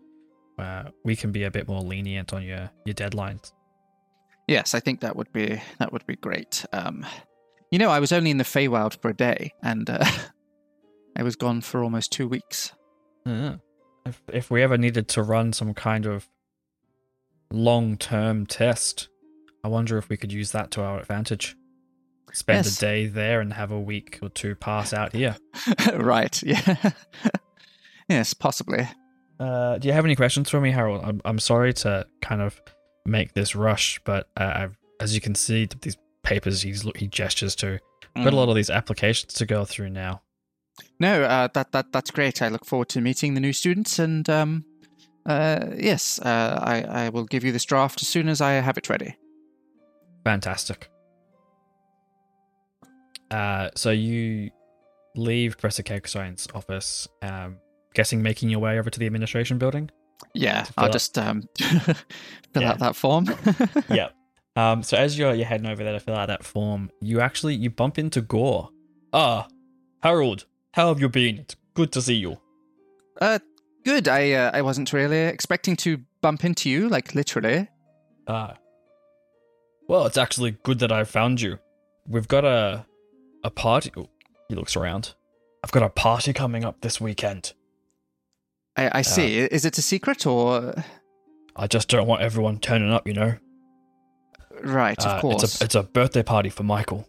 uh, 0.57 0.85
we 1.03 1.15
can 1.15 1.31
be 1.31 1.43
a 1.43 1.51
bit 1.51 1.67
more 1.67 1.81
lenient 1.81 2.31
on 2.33 2.43
your 2.43 2.69
your 2.85 2.95
deadlines. 2.95 3.51
Yes, 4.47 4.73
I 4.75 4.79
think 4.79 5.01
that 5.01 5.15
would 5.15 5.31
be 5.31 5.61
that 5.79 5.93
would 5.93 6.05
be 6.05 6.15
great. 6.15 6.65
Um, 6.73 7.05
you 7.71 7.79
know, 7.79 7.89
I 7.89 7.99
was 7.99 8.11
only 8.11 8.29
in 8.31 8.37
the 8.37 8.43
Feywild 8.43 9.01
for 9.01 9.09
a 9.09 9.13
day, 9.15 9.51
and 9.63 9.89
uh, 9.89 10.03
I 11.17 11.23
was 11.23 11.35
gone 11.35 11.61
for 11.61 11.83
almost 11.83 12.11
two 12.11 12.27
weeks. 12.27 12.73
Yeah. 13.25 13.55
If 14.05 14.21
if 14.31 14.51
we 14.51 14.61
ever 14.61 14.77
needed 14.77 15.07
to 15.09 15.23
run 15.23 15.53
some 15.53 15.73
kind 15.73 16.05
of 16.05 16.27
long 17.51 17.97
term 17.97 18.45
test, 18.45 19.07
I 19.63 19.67
wonder 19.69 19.97
if 19.97 20.09
we 20.09 20.17
could 20.17 20.33
use 20.33 20.51
that 20.51 20.71
to 20.71 20.81
our 20.81 20.99
advantage. 20.99 21.55
Spend 22.33 22.65
Yes. 22.65 22.77
a 22.77 22.81
day 22.81 23.05
there 23.07 23.41
and 23.41 23.53
have 23.53 23.71
a 23.71 23.79
week 23.79 24.17
or 24.21 24.27
two 24.29 24.55
pass 24.55 24.91
out 24.91 25.13
here. 25.13 25.35
right? 25.93 26.41
Yeah. 26.41 26.91
yes, 28.09 28.33
possibly. 28.33 28.87
Uh, 29.39 29.77
do 29.77 29.87
you 29.87 29.93
have 29.93 30.03
any 30.05 30.15
questions 30.15 30.49
for 30.49 30.59
me, 30.59 30.71
Harold? 30.71 31.01
I'm 31.03 31.21
I'm 31.25 31.39
sorry 31.39 31.73
to 31.75 32.05
kind 32.21 32.41
of 32.41 32.59
make 33.05 33.33
this 33.33 33.55
rush, 33.55 33.99
but 34.03 34.29
uh, 34.37 34.51
I've, 34.55 34.77
as 34.99 35.13
you 35.15 35.21
can 35.21 35.35
see, 35.35 35.67
these 35.81 35.97
papers 36.23 36.61
he's 36.61 36.83
he 36.95 37.07
gestures 37.07 37.55
to. 37.57 37.79
Got 38.15 38.27
a 38.27 38.29
Mm. 38.29 38.33
lot 38.33 38.49
of 38.49 38.55
these 38.55 38.69
applications 38.69 39.33
to 39.33 39.45
go 39.45 39.65
through 39.65 39.89
now. 39.89 40.21
No, 40.99 41.23
uh, 41.23 41.47
that 41.53 41.71
that 41.71 41.91
that's 41.91 42.11
great. 42.11 42.41
I 42.41 42.47
look 42.49 42.65
forward 42.65 42.89
to 42.89 43.01
meeting 43.01 43.33
the 43.33 43.39
new 43.41 43.53
students, 43.53 43.97
and 43.99 44.29
um, 44.29 44.65
uh, 45.25 45.67
yes, 45.77 46.19
uh, 46.19 46.59
I 46.61 47.05
I 47.05 47.09
will 47.09 47.25
give 47.25 47.43
you 47.43 47.51
this 47.51 47.65
draft 47.65 48.01
as 48.01 48.07
soon 48.07 48.29
as 48.29 48.39
I 48.41 48.51
have 48.53 48.77
it 48.77 48.87
ready. 48.89 49.15
Fantastic. 50.23 50.89
Uh, 53.31 53.69
so 53.75 53.89
you 53.89 54.51
leave 55.15 55.57
Professor 55.57 55.83
Kekosoin's 55.83 56.47
office, 56.53 57.07
um, 57.23 57.57
guessing 57.95 58.21
making 58.21 58.49
your 58.49 58.59
way 58.59 58.77
over 58.77 58.89
to 58.89 58.99
the 58.99 59.05
administration 59.07 59.57
building? 59.57 59.89
Yeah, 60.33 60.65
I'll 60.77 60.85
out- 60.85 60.91
just 60.91 61.17
um, 61.17 61.43
fill 61.59 61.95
Yeah. 62.61 62.71
out 62.71 62.79
that 62.79 62.95
form. 62.95 63.27
yeah. 63.89 64.09
Um, 64.55 64.83
so 64.83 64.97
as 64.97 65.17
you're, 65.17 65.33
you're 65.33 65.45
heading 65.47 65.65
over 65.67 65.83
there 65.83 65.93
to 65.93 65.99
fill 65.99 66.15
out 66.15 66.27
that 66.27 66.43
form, 66.43 66.91
you 67.01 67.21
actually 67.21 67.55
you 67.55 67.69
bump 67.69 67.97
into 67.97 68.21
Gore. 68.21 68.69
Ah, 69.11 69.47
Harold, 70.01 70.45
how 70.73 70.89
have 70.89 70.99
you 71.01 71.09
been? 71.09 71.39
It's 71.39 71.55
good 71.73 71.91
to 71.93 72.01
see 72.01 72.15
you. 72.15 72.37
Uh, 73.19 73.39
good. 73.83 74.07
I 74.07 74.31
uh, 74.33 74.51
I 74.53 74.61
wasn't 74.61 74.91
really 74.93 75.21
expecting 75.21 75.75
to 75.77 75.99
bump 76.21 76.43
into 76.45 76.69
you, 76.69 76.87
like 76.89 77.15
literally. 77.15 77.67
Ah. 78.27 78.55
Well, 79.87 80.05
it's 80.05 80.17
actually 80.17 80.51
good 80.63 80.79
that 80.79 80.91
I 80.91 81.03
found 81.03 81.41
you. 81.41 81.59
We've 82.07 82.27
got 82.27 82.45
a 82.45 82.85
a 83.43 83.49
party. 83.49 83.91
Oh, 83.97 84.07
he 84.49 84.55
looks 84.55 84.75
around. 84.75 85.13
I've 85.63 85.71
got 85.71 85.83
a 85.83 85.89
party 85.89 86.33
coming 86.33 86.63
up 86.63 86.81
this 86.81 86.99
weekend. 87.01 87.53
I, 88.75 88.99
I 88.99 89.01
see. 89.03 89.37
Is 89.37 89.65
it 89.65 89.77
a 89.77 89.81
secret 89.81 90.25
or 90.25 90.73
I 91.55 91.67
just 91.67 91.89
don't 91.89 92.07
want 92.07 92.21
everyone 92.21 92.59
turning 92.59 92.91
up, 92.91 93.07
you 93.07 93.13
know. 93.13 93.35
right? 94.63 94.97
Of 94.99 95.05
Uh, 95.05 95.21
course. 95.21 95.43
It's 95.43 95.61
a 95.61 95.63
it's 95.65 95.75
a 95.75 95.83
birthday 95.83 96.23
party 96.23 96.49
for 96.49 96.63
Michael. 96.63 97.07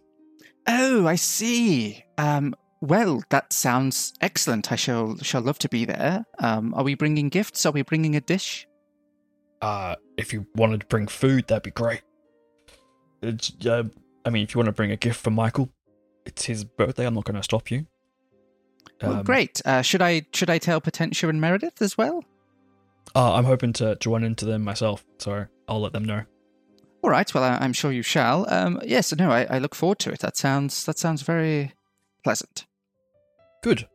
Oh, 0.67 1.07
I 1.07 1.15
see. 1.15 2.03
Um, 2.17 2.55
well, 2.81 3.23
that 3.29 3.53
sounds 3.53 4.13
excellent. 4.21 4.71
I 4.71 4.75
shall 4.75 5.17
shall 5.17 5.41
love 5.41 5.57
to 5.59 5.69
be 5.69 5.85
there. 5.85 6.25
Um, 6.39 6.73
are 6.75 6.83
we 6.83 6.93
bringing 6.95 7.29
gifts? 7.29 7.65
Are 7.65 7.71
we 7.71 7.81
bringing 7.81 8.15
a 8.15 8.21
dish? 8.21 8.67
Uh, 9.61 9.95
if 10.17 10.33
you 10.33 10.45
wanted 10.55 10.81
to 10.81 10.85
bring 10.87 11.07
food, 11.07 11.47
that'd 11.47 11.63
be 11.63 11.71
great. 11.71 12.01
It's, 13.23 13.51
uh, 13.65 13.83
I 14.25 14.29
mean, 14.29 14.43
if 14.43 14.53
you 14.53 14.59
want 14.59 14.67
to 14.67 14.71
bring 14.73 14.91
a 14.91 14.97
gift 14.97 15.19
for 15.21 15.31
Michael, 15.31 15.69
it's 16.25 16.45
his 16.45 16.63
birthday. 16.63 17.07
I'm 17.07 17.15
not 17.15 17.23
going 17.23 17.37
to 17.37 17.41
stop 17.43 17.71
you. 17.71 17.87
Well, 19.01 19.13
Um, 19.13 19.23
great. 19.23 19.61
Uh, 19.65 19.81
should 19.81 20.01
I 20.01 20.25
should 20.33 20.49
I 20.49 20.57
tell 20.57 20.79
Potentia 20.81 21.29
and 21.29 21.39
Meredith 21.41 21.81
as 21.81 21.97
well? 21.97 22.23
Uh, 23.15 23.33
I'm 23.35 23.45
hoping 23.45 23.71
to, 23.73 23.95
to 23.95 24.09
run 24.09 24.23
into 24.23 24.45
them 24.45 24.63
myself, 24.63 25.05
so 25.19 25.45
I'll 25.69 25.79
let 25.81 25.93
them 25.93 26.03
know. 26.05 26.23
All 27.01 27.09
right. 27.09 27.31
Well, 27.33 27.43
I, 27.43 27.57
I'm 27.61 27.71
sure 27.73 27.91
you 27.91 28.01
shall. 28.01 28.45
Um, 28.51 28.81
yes. 28.85 29.13
No. 29.15 29.29
I, 29.31 29.45
I 29.49 29.59
look 29.59 29.75
forward 29.75 29.99
to 29.99 30.11
it. 30.11 30.19
That 30.19 30.35
sounds 30.37 30.85
that 30.85 30.97
sounds 30.97 31.21
very 31.21 31.73
pleasant. 32.23 32.65
Good. 33.63 33.87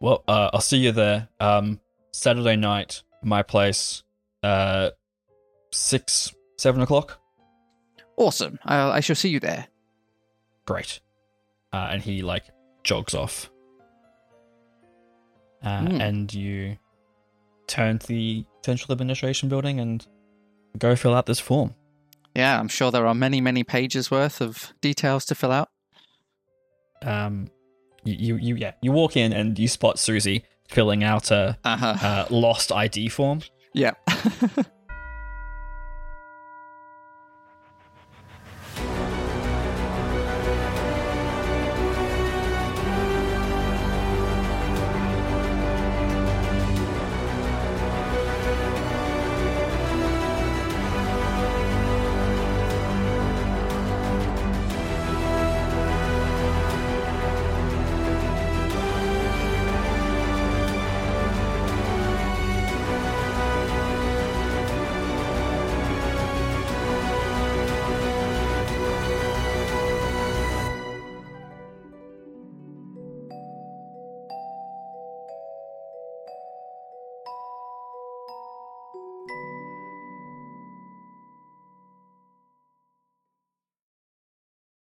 Well, 0.00 0.24
uh, 0.28 0.50
I'll 0.52 0.60
see 0.60 0.78
you 0.78 0.92
there. 0.92 1.28
Um, 1.40 1.80
Saturday 2.12 2.56
night, 2.56 3.02
my 3.22 3.42
place, 3.42 4.02
uh, 4.42 4.90
six, 5.72 6.34
seven 6.56 6.80
o'clock. 6.80 7.18
Awesome. 8.16 8.58
I'll, 8.64 8.90
I 8.92 9.00
shall 9.00 9.16
see 9.16 9.28
you 9.28 9.40
there. 9.40 9.66
Great. 10.66 11.00
Uh, 11.72 11.88
and 11.90 12.02
he 12.02 12.22
like 12.22 12.44
jogs 12.84 13.14
off. 13.14 13.50
Uh, 15.62 15.80
Hmm. 15.86 16.00
And 16.00 16.32
you 16.34 16.76
turn 17.66 17.98
to 17.98 18.06
the 18.06 18.44
central 18.64 18.92
administration 18.92 19.48
building 19.48 19.78
and 19.80 20.06
go 20.78 20.96
fill 20.96 21.14
out 21.14 21.26
this 21.26 21.40
form. 21.40 21.74
Yeah, 22.34 22.58
I'm 22.58 22.68
sure 22.68 22.90
there 22.90 23.06
are 23.06 23.14
many, 23.14 23.40
many 23.40 23.64
pages 23.64 24.10
worth 24.10 24.40
of 24.40 24.72
details 24.80 25.24
to 25.26 25.34
fill 25.34 25.52
out. 25.52 25.68
Um, 27.02 27.48
you, 28.04 28.14
you, 28.14 28.36
you 28.36 28.54
yeah, 28.56 28.72
you 28.82 28.92
walk 28.92 29.16
in 29.16 29.32
and 29.32 29.58
you 29.58 29.68
spot 29.68 29.98
Susie 29.98 30.44
filling 30.68 31.02
out 31.04 31.30
a, 31.30 31.58
Uh 31.64 31.76
huh. 31.76 31.94
uh 32.02 32.26
lost 32.30 32.72
ID 32.72 33.08
form. 33.08 33.40
yeah. 33.74 33.92